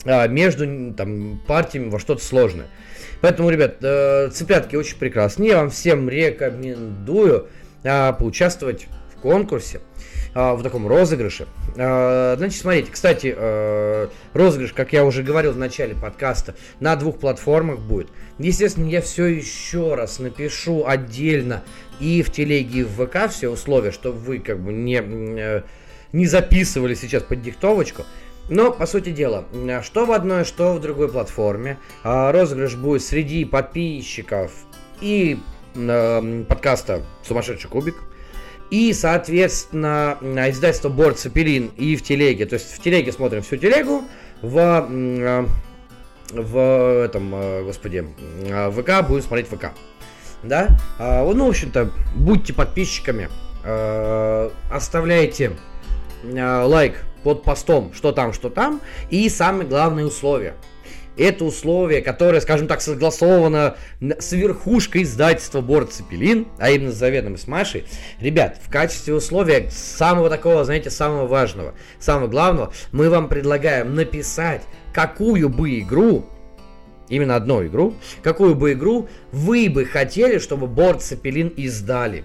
а, 0.06 0.28
между 0.28 0.94
там, 0.94 1.40
партиями 1.46 1.90
во 1.90 2.00
что-то 2.00 2.24
сложное. 2.24 2.68
Поэтому, 3.22 3.50
ребят, 3.50 3.78
э, 3.82 4.30
цыплятки 4.30 4.76
очень 4.76 4.98
прекрасные. 4.98 5.50
Я 5.50 5.58
вам 5.58 5.70
всем 5.70 6.10
рекомендую 6.10 7.48
э, 7.84 8.14
поучаствовать 8.14 8.88
в 9.14 9.20
конкурсе, 9.20 9.82
э, 10.34 10.54
в 10.54 10.64
таком 10.64 10.88
розыгрыше. 10.88 11.48
Значит, 11.76 12.62
смотрите, 12.62 12.92
кстати, 12.92 13.36
розыгрыш, 14.34 14.74
как 14.74 14.92
я 14.92 15.06
уже 15.06 15.24
говорил 15.24 15.54
в 15.54 15.58
начале 15.58 15.96
подкаста, 15.96 16.56
на 16.80 16.96
двух 16.96 17.20
платформах 17.20 17.80
будет. 17.80 18.10
Естественно, 18.38 18.88
я 18.90 19.02
все 19.02 19.26
еще 19.28 19.96
раз 19.96 20.20
напишу 20.20 20.86
отдельно 20.86 21.64
и 22.00 22.22
в 22.22 22.32
телеге, 22.32 22.80
и 22.80 22.84
в 22.84 23.06
ВК 23.06 23.30
все 23.30 23.50
условия, 23.50 23.92
чтобы 23.92 24.18
вы 24.20 24.40
как 24.40 24.60
бы 24.60 24.74
не, 24.74 25.64
не 26.12 26.26
записывали 26.26 26.96
сейчас 26.96 27.24
под 27.24 27.42
диктовочку. 27.42 28.04
Но, 28.50 28.72
по 28.72 28.88
сути 28.88 29.12
дела, 29.12 29.46
что 29.84 30.06
в 30.06 30.12
одной, 30.12 30.44
что 30.44 30.74
в 30.74 30.82
другой 30.82 31.08
платформе. 31.08 31.78
А, 32.04 32.32
розыгрыш 32.32 32.76
будет 32.76 33.04
среди 33.04 33.46
подписчиков 33.46 34.52
и 35.02 35.40
э, 35.76 36.44
подкаста 36.48 37.04
«Сумасшедший 37.24 37.70
кубик». 37.70 37.96
И, 38.72 38.92
соответственно, 38.94 40.18
издательство 40.22 40.90
Борт 40.90 41.20
Цепелин 41.20 41.72
и 41.78 41.96
в 41.96 42.04
телеге. 42.04 42.46
То 42.46 42.56
есть 42.56 42.74
в 42.74 42.82
телеге 42.82 43.12
смотрим 43.12 43.44
всю 43.44 43.58
телегу, 43.58 44.04
в, 44.42 44.88
э, 44.90 45.46
в 46.32 47.04
этом, 47.06 47.36
э, 47.36 47.64
господи, 47.64 48.08
в 48.42 48.82
ВК 48.82 49.08
будем 49.08 49.22
смотреть 49.22 49.48
ВК. 49.48 49.72
Да? 50.42 50.70
А, 50.98 51.24
ну, 51.32 51.46
в 51.46 51.50
общем-то, 51.50 51.92
будьте 52.16 52.54
подписчиками, 52.54 53.30
оставляйте 54.72 55.52
лайк 56.24 57.04
под 57.24 57.44
постом, 57.44 57.92
что 57.94 58.12
там, 58.12 58.34
что 58.34 58.50
там. 58.50 58.82
И 59.10 59.30
самое 59.30 59.68
главное 59.68 60.06
условие. 60.06 60.54
Это 61.18 61.44
условие, 61.44 62.02
которое, 62.02 62.40
скажем 62.40 62.68
так, 62.68 62.82
согласовано 62.82 63.76
с 64.00 64.32
верхушкой 64.32 65.04
издательства 65.04 65.60
Борт 65.60 65.92
Цепелин, 65.92 66.48
а 66.60 66.70
именно 66.72 66.94
с 66.94 66.96
Заведом 66.96 67.38
с 67.38 67.46
Машей. 67.46 67.84
Ребят, 68.22 68.58
в 68.64 68.72
качестве 68.72 69.14
условия 69.14 69.70
самого 69.70 70.30
такого, 70.30 70.64
знаете, 70.64 70.90
самого 70.90 71.28
важного, 71.28 71.74
самого 72.00 72.28
главного, 72.28 72.72
мы 72.94 73.10
вам 73.10 73.28
предлагаем 73.28 73.96
написать, 73.96 74.62
какую 74.94 75.50
бы 75.50 75.80
игру 75.80 76.26
именно 77.10 77.36
одну 77.36 77.66
игру, 77.66 77.96
какую 78.24 78.56
бы 78.56 78.72
игру 78.72 79.10
вы 79.34 79.70
бы 79.70 79.84
хотели, 79.84 80.38
чтобы 80.38 80.68
Борт 80.68 81.02
Цепелин 81.02 81.50
издали. 81.50 82.24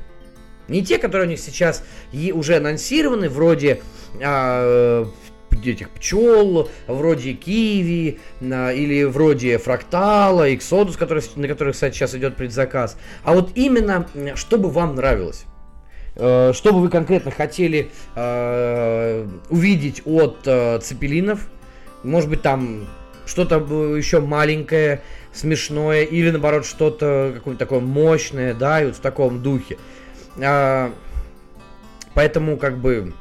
Не 0.69 0.85
те, 0.85 0.99
которые 0.99 1.27
у 1.27 1.31
них 1.31 1.41
сейчас 1.41 1.85
уже 2.33 2.57
анонсированы, 2.57 3.29
вроде 3.29 3.83
а, 4.23 5.07
этих 5.67 5.91
пчел, 5.91 6.69
вроде 6.87 7.33
Киви, 7.33 8.19
на, 8.41 8.73
или 8.73 9.05
вроде 9.05 9.59
Фрактала, 9.59 10.51
Exodus, 10.51 10.97
который, 10.99 11.23
на 11.37 11.49
которых, 11.49 11.75
кстати, 11.75 11.95
сейчас 11.95 12.15
идет 12.15 12.37
предзаказ. 12.37 12.97
А 13.23 13.35
вот 13.35 13.51
именно, 13.55 14.07
чтобы 14.35 14.71
вам 14.71 14.95
нравилось. 14.95 15.45
Э, 16.17 16.53
что 16.55 16.73
бы 16.73 16.81
вы 16.81 16.89
конкретно 16.89 17.31
хотели 17.31 17.91
э, 18.15 19.27
увидеть 19.51 20.03
от 20.05 20.39
э, 20.47 20.79
цепелинов? 20.81 21.49
Может 22.03 22.31
быть, 22.31 22.43
там 22.43 22.87
что-то 23.27 23.57
еще 23.97 24.21
маленькое, 24.21 25.01
смешное, 25.33 26.03
или 26.03 26.31
наоборот, 26.31 26.67
что-то 26.67 27.33
какое-то 27.35 27.59
такое 27.59 27.81
мощное, 27.81 28.55
да, 28.55 28.83
и 28.83 28.87
вот 28.87 28.97
в 28.97 29.01
таком 29.01 29.43
духе. 29.43 29.79
Э, 30.37 30.91
поэтому, 32.15 32.57
как 32.57 32.79
бы, 32.79 33.13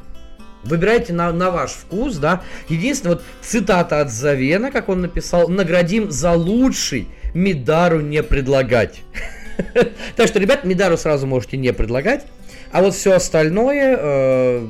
Выбирайте 0.63 1.11
на, 1.11 1.31
на 1.33 1.51
ваш 1.51 1.71
вкус, 1.71 2.15
да. 2.17 2.41
Единственное, 2.69 3.15
вот 3.15 3.23
цитата 3.41 3.99
от 3.99 4.09
Завена, 4.09 4.71
как 4.71 4.87
он 4.89 5.01
написал, 5.01 5.49
наградим 5.49 6.09
за 6.09 6.31
лучший 6.31 7.09
Мидару 7.33 7.99
не 7.99 8.23
предлагать. 8.23 9.01
Так 10.15 10.27
что, 10.27 10.39
ребят, 10.39 10.63
Мидару 10.63 10.97
сразу 10.97 11.27
можете 11.27 11.57
не 11.57 11.71
предлагать. 11.73 12.25
А 12.71 12.81
вот 12.81 12.95
все 12.95 13.13
остальное 13.13 13.97
э, 13.99 14.67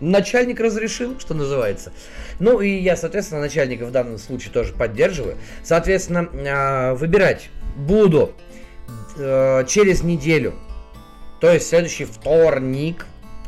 начальник 0.00 0.60
разрешил, 0.60 1.20
что 1.20 1.34
называется. 1.34 1.92
Ну 2.38 2.60
и 2.60 2.70
я, 2.70 2.96
соответственно, 2.96 3.42
начальника 3.42 3.84
в 3.84 3.92
данном 3.92 4.16
случае 4.16 4.50
тоже 4.50 4.72
поддерживаю. 4.72 5.36
Соответственно, 5.62 6.28
э, 6.32 6.94
выбирать 6.94 7.50
буду 7.76 8.32
э, 9.18 9.64
через 9.68 10.02
неделю. 10.02 10.54
То 11.40 11.52
есть 11.52 11.68
следующий 11.68 12.04
вторник 12.04 13.06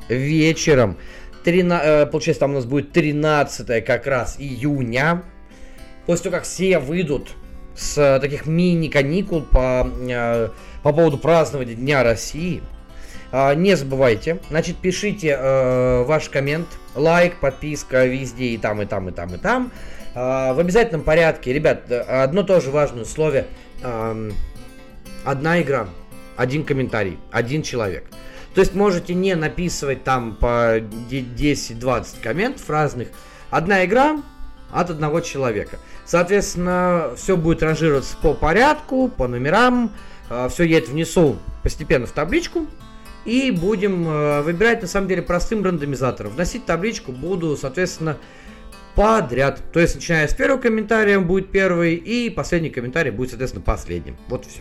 вечером. 0.08 0.96
13, 1.44 1.86
э, 1.86 2.06
получается, 2.06 2.40
там 2.40 2.50
у 2.52 2.54
нас 2.54 2.64
будет 2.64 2.92
13 2.92 3.84
как 3.84 4.06
раз 4.06 4.36
июня. 4.38 5.22
После 6.06 6.24
того, 6.24 6.36
как 6.36 6.44
все 6.44 6.78
выйдут 6.78 7.30
с 7.76 7.98
э, 7.98 8.20
таких 8.20 8.46
мини-каникул 8.46 9.42
по, 9.42 9.88
э, 10.08 10.48
по 10.82 10.92
поводу 10.92 11.18
празднования 11.18 11.74
Дня 11.74 12.02
России– 12.02 12.62
а, 13.32 13.54
не 13.54 13.74
забывайте, 13.74 14.38
значит, 14.50 14.76
пишите 14.76 15.36
э, 15.38 16.04
ваш 16.04 16.28
коммент, 16.28 16.68
лайк, 16.94 17.40
подписка 17.40 18.06
везде 18.06 18.46
и 18.46 18.58
там, 18.58 18.80
и 18.82 18.86
там, 18.86 19.08
и 19.08 19.12
там, 19.12 19.34
и 19.34 19.38
там. 19.38 19.72
Э, 20.14 20.52
в 20.52 20.60
обязательном 20.60 21.02
порядке, 21.02 21.52
ребят, 21.52 21.90
одно 21.90 22.44
тоже 22.44 22.70
важное 22.70 23.02
условие. 23.02 23.46
Э, 23.82 24.30
одна 25.24 25.60
игра, 25.60 25.88
один 26.36 26.64
комментарий, 26.64 27.18
один 27.30 27.62
человек. 27.62 28.04
То 28.54 28.60
есть 28.60 28.74
можете 28.74 29.12
не 29.14 29.34
написывать 29.34 30.02
там 30.02 30.34
по 30.34 30.78
10-20 30.78 32.22
комментов 32.22 32.68
разных. 32.70 33.08
Одна 33.50 33.84
игра 33.84 34.22
от 34.72 34.90
одного 34.90 35.20
человека. 35.20 35.78
Соответственно, 36.06 37.10
все 37.16 37.36
будет 37.36 37.62
ранжироваться 37.62 38.16
по 38.22 38.34
порядку, 38.34 39.08
по 39.08 39.28
номерам. 39.28 39.92
Все 40.48 40.64
я 40.64 40.78
это 40.78 40.90
внесу 40.90 41.36
постепенно 41.62 42.06
в 42.06 42.12
табличку. 42.12 42.66
И 43.26 43.50
будем 43.50 44.08
э, 44.08 44.42
выбирать, 44.42 44.82
на 44.82 44.88
самом 44.88 45.08
деле, 45.08 45.20
простым 45.20 45.64
рандомизатором. 45.64 46.30
Вносить 46.30 46.64
табличку 46.64 47.10
буду, 47.10 47.56
соответственно, 47.56 48.18
подряд. 48.94 49.60
То 49.72 49.80
есть, 49.80 49.96
начиная 49.96 50.28
с 50.28 50.34
первого 50.34 50.60
комментария 50.60 51.18
будет 51.18 51.50
первый, 51.50 51.96
и 51.96 52.30
последний 52.30 52.70
комментарий 52.70 53.10
будет, 53.10 53.30
соответственно, 53.30 53.64
последним. 53.64 54.16
Вот 54.28 54.46
все. 54.46 54.60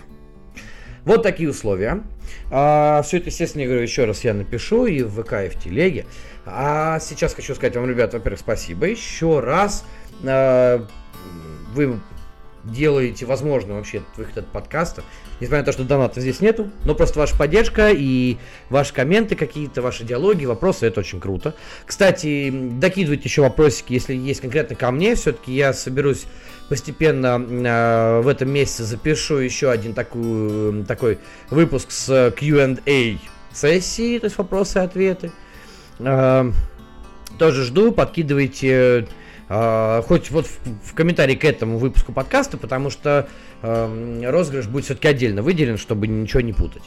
Вот 1.05 1.21
такие 1.21 1.49
условия. 1.49 2.03
А, 2.51 3.01
все 3.03 3.17
это, 3.17 3.27
естественно, 3.27 3.61
я 3.61 3.67
говорю 3.67 3.83
еще 3.83 4.05
раз, 4.05 4.23
я 4.23 4.33
напишу 4.33 4.87
и 4.87 5.03
в 5.03 5.21
ВК, 5.21 5.33
и 5.45 5.49
в 5.49 5.55
телеге. 5.63 6.05
А 6.45 6.99
сейчас 6.99 7.33
хочу 7.33 7.53
сказать 7.53 7.75
вам, 7.75 7.87
ребят, 7.87 8.13
во-первых, 8.13 8.39
спасибо 8.39 8.87
еще 8.87 9.39
раз. 9.39 9.85
А, 10.23 10.85
вы 11.73 11.99
делаете 12.65 13.25
возможно 13.25 13.75
вообще 13.75 14.01
выход 14.17 14.39
от 14.39 14.47
подкаста. 14.47 15.03
Несмотря 15.39 15.59
на 15.59 15.65
то, 15.65 15.71
что 15.71 15.83
доната 15.83 16.21
здесь 16.21 16.39
нету, 16.39 16.71
но 16.83 16.95
просто 16.95 17.19
ваша 17.19 17.37
поддержка 17.37 17.91
и 17.91 18.37
ваши 18.69 18.93
комменты 18.93 19.35
какие-то, 19.35 19.81
ваши 19.81 20.03
диалоги, 20.03 20.45
вопросы, 20.45 20.87
это 20.87 21.01
очень 21.01 21.19
круто. 21.19 21.55
Кстати, 21.85 22.49
докидывайте 22.51 23.23
еще 23.25 23.41
вопросики, 23.41 23.93
если 23.93 24.15
есть 24.15 24.41
конкретно 24.41 24.75
ко 24.75 24.89
мне, 24.91 25.15
все-таки 25.15 25.53
я 25.53 25.73
соберусь 25.73 26.25
постепенно 26.69 27.39
э, 27.39 28.21
в 28.21 28.27
этом 28.27 28.49
месяце 28.49 28.83
запишу 28.83 29.37
еще 29.37 29.71
один 29.71 29.93
такой, 29.93 30.83
такой 30.83 31.19
выпуск 31.49 31.91
с 31.91 32.33
Q&A 32.37 33.17
сессии, 33.53 34.19
то 34.19 34.25
есть 34.25 34.37
вопросы 34.37 34.79
и 34.79 34.81
ответы. 34.81 35.31
Э, 35.99 36.51
тоже 37.37 37.63
жду, 37.63 37.91
подкидывайте 37.91 39.07
э, 39.49 40.01
хоть 40.07 40.31
вот 40.31 40.47
в, 40.47 40.91
в 40.91 40.93
комментарии 40.93 41.35
к 41.35 41.45
этому 41.45 41.77
выпуску 41.77 42.13
подкаста, 42.13 42.57
потому 42.57 42.89
что 42.89 43.27
э, 43.61 44.21
розыгрыш 44.29 44.67
будет 44.67 44.85
все-таки 44.85 45.07
отдельно 45.07 45.41
выделен, 45.41 45.77
чтобы 45.77 46.07
ничего 46.07 46.41
не 46.41 46.53
путать. 46.53 46.83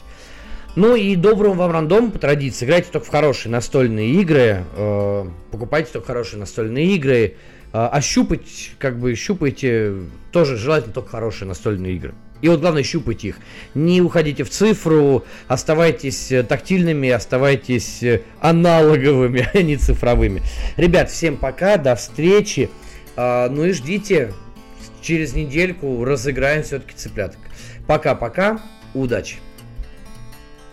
Ну 0.75 0.95
и 0.95 1.15
доброго 1.15 1.53
вам 1.55 1.71
рандом 1.71 2.11
по 2.11 2.19
традиции. 2.19 2.65
Играйте 2.65 2.89
только 2.91 3.07
в 3.07 3.09
хорошие 3.09 3.51
настольные 3.51 4.09
игры, 4.21 4.63
э, 4.75 5.25
покупайте 5.51 5.91
только 5.93 6.07
хорошие 6.07 6.39
настольные 6.39 6.95
игры, 6.95 7.35
э, 7.73 7.77
ощупать, 7.77 8.71
как 8.77 8.99
бы 8.99 9.15
щупайте, 9.15 9.95
тоже 10.31 10.57
желательно 10.57 10.93
только 10.93 11.09
хорошие 11.09 11.47
настольные 11.47 11.95
игры. 11.95 12.13
И 12.41 12.47
вот 12.47 12.61
главное, 12.61 12.83
щупайте 12.83 13.29
их. 13.29 13.37
Не 13.73 14.01
уходите 14.01 14.43
в 14.43 14.49
цифру, 14.49 15.25
оставайтесь 15.47 16.31
э, 16.31 16.43
тактильными, 16.43 17.09
оставайтесь 17.09 18.01
э, 18.01 18.21
аналоговыми, 18.39 19.47
а 19.53 19.61
не 19.61 19.75
цифровыми. 19.75 20.41
Ребят, 20.77 21.09
всем 21.09 21.37
пока, 21.37 21.77
до 21.77 21.95
встречи. 21.95 22.69
А, 23.15 23.49
ну 23.49 23.65
и 23.65 23.73
ждите, 23.73 24.33
через 25.01 25.33
недельку 25.33 26.05
разыграем 26.05 26.63
все-таки 26.63 26.95
цыпляток. 26.95 27.39
Пока-пока, 27.87 28.61
удачи! 28.93 29.37